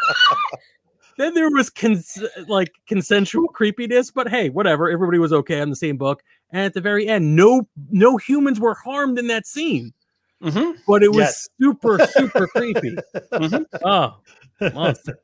Then 1.17 1.35
there 1.35 1.49
was 1.51 1.71
cons- 1.71 2.23
like 2.49 2.73
consensual 2.89 3.47
creepiness, 3.49 4.11
but 4.11 4.29
hey, 4.29 4.51
whatever. 4.51 4.91
Everybody 4.91 5.19
was 5.19 5.33
okay 5.33 5.61
on 5.61 5.71
the 5.71 5.77
same 5.77 5.97
book. 5.97 6.23
And 6.51 6.63
at 6.63 6.75
the 6.75 6.81
very 6.81 7.07
end, 7.07 7.37
no 7.37 7.69
no 7.91 8.17
humans 8.17 8.59
were 8.59 8.75
harmed 8.75 9.19
in 9.19 9.29
that 9.29 9.47
scene 9.47 9.93
hmm 10.51 10.71
but 10.87 11.03
it 11.03 11.09
was 11.11 11.19
Yes. 11.19 11.49
super 11.61 11.99
super 12.07 12.47
creepy. 12.49 12.97
Mhm. 13.33 13.65
Oh, 13.83 14.17
monster! 14.73 15.19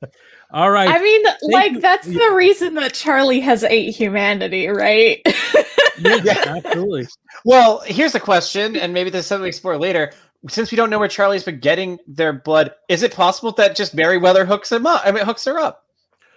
All 0.53 0.71
right, 0.71 0.89
I 0.89 1.01
mean, 1.01 1.23
like, 1.43 1.73
you. 1.73 1.81
that's 1.81 2.07
Yeah. 2.09 2.29
the 2.29 2.35
reason 2.35 2.75
that 2.75 2.93
Charlie 2.95 3.41
has 3.41 3.62
eight 3.64 3.93
humanity, 3.95 4.66
right? 4.68 5.21
yeah, 5.99 6.16
Yeah. 6.25 6.55
absolutely. 6.64 7.07
Well, 7.45 7.83
here's 7.87 8.14
a 8.16 8.21
question, 8.21 8.75
and 8.77 8.93
maybe 8.93 9.11
this 9.11 9.21
is 9.21 9.27
something 9.29 9.43
we 9.45 9.49
explore 9.49 9.79
later. 9.79 10.12
Since 10.49 10.71
we 10.73 10.77
don't 10.77 10.89
know 10.91 10.99
where 10.99 11.07
Charlie's 11.09 11.45
been 11.45 11.61
getting 11.61 11.99
their 12.07 12.33
blood, 12.33 12.73
is 12.89 13.03
it 13.03 13.14
possible 13.14 13.53
that 13.53 13.77
just 13.77 13.95
Meriwether 13.95 14.45
hooks 14.47 14.73
him 14.73 14.87
up? 14.87 15.03
I 15.05 15.12
mean, 15.12 15.25
hooks 15.25 15.45
her 15.45 15.59
up, 15.59 15.85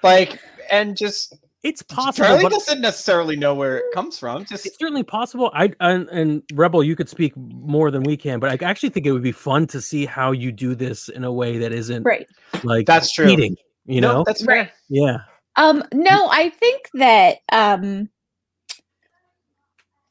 like, 0.03 0.39
and 0.69 0.95
just 0.97 1.34
It's 1.64 1.82
possible, 1.82 2.28
Charlie 2.28 2.43
but 2.43 2.51
doesn't 2.51 2.82
necessarily 2.82 3.38
know 3.38 3.55
where 3.55 3.78
it 3.78 3.86
comes 3.93 4.20
from. 4.20 4.43
Just 4.43 4.66
it's 4.66 4.78
certainly 4.78 5.03
possible. 5.03 5.49
I 5.53 5.72
and, 5.80 6.09
and 6.09 6.43
Rebel, 6.53 6.84
you 6.84 6.95
could 6.95 7.07
speak 7.07 7.34
more 7.38 7.89
than 7.89 8.03
we 8.03 8.18
can, 8.18 8.39
but 8.41 8.49
I 8.51 8.66
actually 8.66 8.89
think 8.89 9.05
it 9.05 9.14
would 9.14 9.24
be 9.24 9.32
fun 9.32 9.68
to 9.68 9.80
see 9.82 10.05
how 10.05 10.34
you 10.34 10.51
do 10.51 10.76
this 10.76 11.07
in 11.07 11.24
a 11.24 11.32
way 11.32 11.57
that 11.59 11.72
isn't 11.72 12.03
right. 12.03 12.28
like 12.64 12.86
That's 12.86 13.11
true. 13.14 13.28
eating. 13.30 13.55
You 13.86 14.01
No, 14.01 14.14
know, 14.16 14.24
that's 14.26 14.43
fair. 14.43 14.55
Right. 14.55 14.72
yeah, 14.89 15.18
Um, 15.55 15.84
no, 15.93 16.28
I 16.30 16.49
think 16.49 16.89
that 16.95 17.38
um 17.51 18.09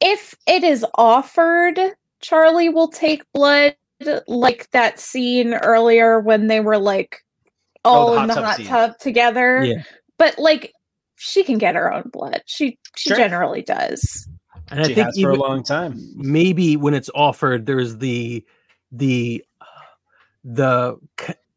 if 0.01 0.35
it 0.47 0.63
is 0.63 0.85
offered, 0.95 1.79
Charlie 2.21 2.69
will 2.69 2.87
take 2.89 3.23
blood, 3.31 3.75
like 4.27 4.69
that 4.71 4.99
scene 4.99 5.53
earlier 5.53 6.19
when 6.19 6.47
they 6.47 6.59
were 6.59 6.77
like 6.77 7.23
all 7.85 8.09
Oh, 8.09 8.15
the 8.15 8.21
in 8.21 8.27
the 8.27 8.33
hot 8.35 8.57
tub 8.57 8.65
tub 8.65 8.97
together. 8.99 9.63
yeah. 9.63 9.83
But 10.17 10.37
like 10.39 10.73
she 11.23 11.43
can 11.43 11.57
get 11.57 11.75
her 11.75 11.91
own 11.93 12.09
blood. 12.11 12.41
She 12.45 12.77
she 12.95 13.09
Sure. 13.09 13.17
generally 13.17 13.61
does. 13.61 14.27
And 14.69 14.79
I 14.81 14.85
think 14.85 14.97
has 14.97 15.19
for 15.19 15.31
a 15.31 15.35
long 15.35 15.63
time. 15.63 15.95
maybe 16.15 16.75
when 16.77 16.93
it's 16.93 17.09
offered 17.15 17.65
there's 17.65 17.97
the 17.97 18.45
the 18.91 19.43
the 20.43 20.97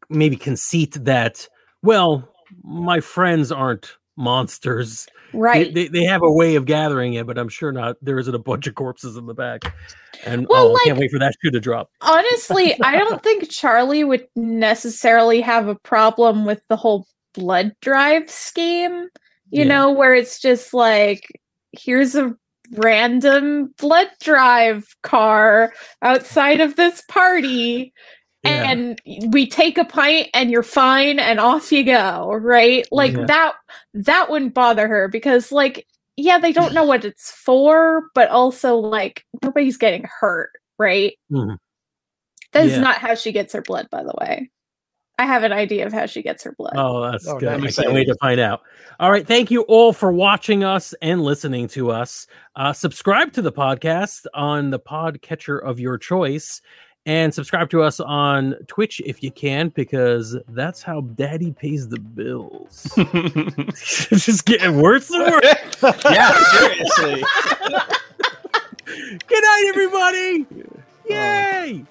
maybe 0.09 0.35
conceit 0.35 0.93
that 1.05 1.47
well 1.83 2.27
my 2.63 2.99
friends 2.99 3.51
aren't 3.51 3.97
monsters 4.15 5.07
Right. 5.33 5.73
they, 5.73 5.89
they, 5.89 6.03
have 6.05 6.21
a 6.23 6.31
way 6.31 6.55
of 6.55 6.65
gathering 6.65 7.13
it 7.15 7.27
but 7.27 7.37
i'm 7.37 7.49
sure 7.49 7.71
not 7.73 7.97
there 8.01 8.17
isn't 8.17 8.33
a 8.33 8.39
bunch 8.39 8.65
of 8.65 8.75
corpses 8.75 9.17
in 9.17 9.25
the 9.25 9.33
back 9.33 9.61
and 10.25 10.47
Well, 10.49 10.69
oh, 10.71 10.75
I 10.75 10.83
can't 10.85 10.97
wait 10.97 11.11
for 11.11 11.19
that 11.19 11.33
shoe 11.41 11.51
to 11.51 11.59
drop 11.59 11.91
Honestly, 12.01 12.75
I 12.81 12.95
don't 12.97 13.21
think 13.27 13.49
Charlie 13.49 14.03
would 14.05 14.27
necessarily 14.35 15.41
have 15.41 15.67
a 15.67 15.75
problem 15.75 16.45
with 16.45 16.61
the 16.69 16.77
whole 16.77 17.05
blood 17.33 17.73
drive 17.81 18.29
scheme, 18.31 19.09
you 19.51 19.63
Yeah. 19.63 19.65
know, 19.65 19.91
where 19.91 20.13
it's 20.15 20.39
just 20.39 20.73
like, 20.73 21.27
here's 21.71 22.15
a 22.15 22.35
random 22.73 23.73
blood 23.77 24.09
drive 24.21 24.85
car 25.03 25.73
outside 26.01 26.61
of 26.61 26.75
this 26.75 27.01
party. 27.09 27.93
Yeah. 28.43 28.71
And 28.71 29.01
we 29.29 29.47
take 29.47 29.77
a 29.77 29.85
pint 29.85 30.29
and 30.33 30.51
you're 30.51 30.63
fine 30.63 31.19
and 31.19 31.39
off 31.39 31.71
you 31.71 31.83
go, 31.83 32.33
right? 32.33 32.87
Like 32.91 33.13
Yeah. 33.13 33.25
that 33.25 33.53
that 33.93 34.29
wouldn't 34.29 34.53
bother 34.53 34.87
her 34.87 35.07
because 35.09 35.51
like 35.51 35.85
yeah, 36.17 36.39
they 36.39 36.51
don't 36.53 36.73
know 36.73 36.83
what 36.83 37.05
it's 37.05 37.31
for, 37.31 38.05
but 38.15 38.29
also 38.29 38.75
like 38.77 39.23
nobody's 39.43 39.77
getting 39.77 40.05
hurt, 40.19 40.51
right? 40.79 41.13
Mhm. 41.31 41.57
That 42.53 42.65
is 42.65 42.73
Yeah. 42.73 42.81
not 42.81 42.97
how 42.99 43.15
she 43.15 43.31
gets 43.31 43.53
her 43.53 43.61
blood, 43.61 43.87
by 43.91 44.03
the 44.03 44.13
way. 44.19 44.49
I 45.19 45.25
have 45.25 45.43
an 45.43 45.51
idea 45.51 45.85
of 45.85 45.93
how 45.93 46.05
she 46.05 46.21
gets 46.21 46.43
her 46.43 46.51
blood. 46.51 46.73
oh 46.75 47.11
that's 47.11 47.27
Oh, 47.27 47.39
good 47.39 47.61
nice. 47.61 47.79
i 47.79 47.83
can't 47.83 47.93
wait 47.95 48.05
to 48.05 48.15
find 48.21 48.39
out 48.39 48.61
all 48.99 49.09
right 49.11 49.25
thank 49.25 49.49
you 49.49 49.61
all 49.63 49.91
for 49.93 50.11
watching 50.11 50.63
us 50.63 50.93
and 51.01 51.23
listening 51.23 51.67
to 51.69 51.89
us 51.91 52.27
uh, 52.55 52.71
subscribe 52.73 53.33
to 53.33 53.41
the 53.41 53.51
podcast 53.51 54.25
on 54.35 54.69
the 54.69 54.79
podcatcher 54.79 55.59
of 55.63 55.79
your 55.79 55.97
choice 55.97 56.61
and 57.07 57.33
subscribe 57.33 57.69
to 57.69 57.81
us 57.81 58.01
on 58.01 58.53
Twitch 58.67 58.99
if 59.05 59.23
you 59.23 59.31
can, 59.31 59.69
because 59.69 60.35
that's 60.49 60.83
how 60.83 60.99
Daddy 60.99 61.53
pays 61.53 61.87
the 61.87 61.99
bills. 62.01 62.85
it's 62.97 64.09
just 64.25 64.45
getting 64.45 64.81
worse 64.81 65.09
and 65.09 65.23
worse. 65.23 66.03
yeah, 66.11 66.37
seriously. 66.51 67.23
Good 68.85 69.41
night, 69.41 69.65
everybody. 69.69 70.45
Yay! 71.09 71.85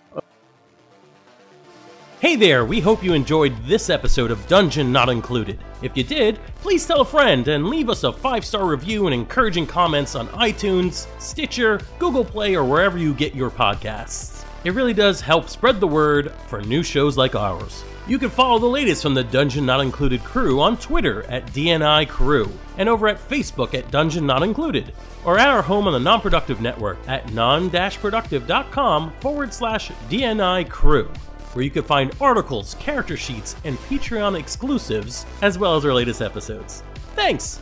Hey 2.27 2.35
there, 2.35 2.65
we 2.65 2.81
hope 2.81 3.05
you 3.05 3.13
enjoyed 3.13 3.57
this 3.67 3.89
episode 3.89 4.33
of 4.33 4.49
Dungeon 4.49 4.91
Not 4.91 5.09
Included. 5.09 5.61
If 5.81 5.97
you 5.97 6.03
did, 6.03 6.41
please 6.57 6.85
tell 6.85 7.03
a 7.03 7.05
friend 7.05 7.47
and 7.47 7.69
leave 7.69 7.89
us 7.89 8.03
a 8.03 8.13
five 8.13 8.45
star 8.45 8.67
review 8.67 9.07
and 9.07 9.15
encouraging 9.15 9.65
comments 9.65 10.17
on 10.17 10.27
iTunes, 10.31 11.07
Stitcher, 11.21 11.81
Google 12.01 12.25
Play, 12.25 12.57
or 12.57 12.65
wherever 12.65 12.99
you 12.99 13.15
get 13.15 13.37
your 13.37 13.49
podcasts. 13.49 14.45
It 14.65 14.73
really 14.73 14.93
does 14.93 15.21
help 15.21 15.49
spread 15.49 15.79
the 15.79 15.87
word 15.87 16.33
for 16.49 16.61
new 16.63 16.83
shows 16.83 17.17
like 17.17 17.37
ours. 17.37 17.85
You 18.09 18.19
can 18.19 18.31
follow 18.31 18.59
the 18.59 18.67
latest 18.67 19.05
from 19.05 19.15
the 19.15 19.23
Dungeon 19.23 19.65
Not 19.65 19.81
Included 19.81 20.25
crew 20.25 20.61
on 20.61 20.79
Twitter 20.79 21.23
at 21.31 21.47
DNI 21.53 22.09
Crew 22.09 22.51
and 22.77 22.89
over 22.89 23.07
at 23.07 23.21
Facebook 23.21 23.73
at 23.73 23.93
Dungeon 23.93 24.27
Not 24.27 24.43
Included 24.43 24.93
or 25.25 25.39
at 25.39 25.47
our 25.47 25.63
home 25.63 25.87
on 25.87 25.93
the 25.93 26.01
Non-Productive 26.01 26.61
Network 26.61 26.99
at 27.07 27.33
non-productive.com 27.33 29.13
forward 29.21 29.55
slash 29.55 29.93
DNI 30.11 30.69
Crew 30.69 31.09
where 31.57 31.65
you 31.65 31.71
can 31.71 31.83
find 31.83 32.15
articles, 32.21 32.77
character 32.79 33.17
sheets, 33.17 33.57
and 33.65 33.79
Patreon 33.79 34.39
exclusives, 34.39 35.25
as 35.41 35.59
well 35.59 35.75
as 35.75 35.87
our 35.87 35.95
latest 35.95 36.21
episodes. 36.21 36.83
Thanks! 37.15 37.59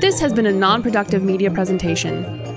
This 0.00 0.20
has 0.20 0.32
been 0.32 0.46
a 0.46 0.52
non 0.52 0.82
productive 0.82 1.24
media 1.24 1.50
presentation. 1.50 2.43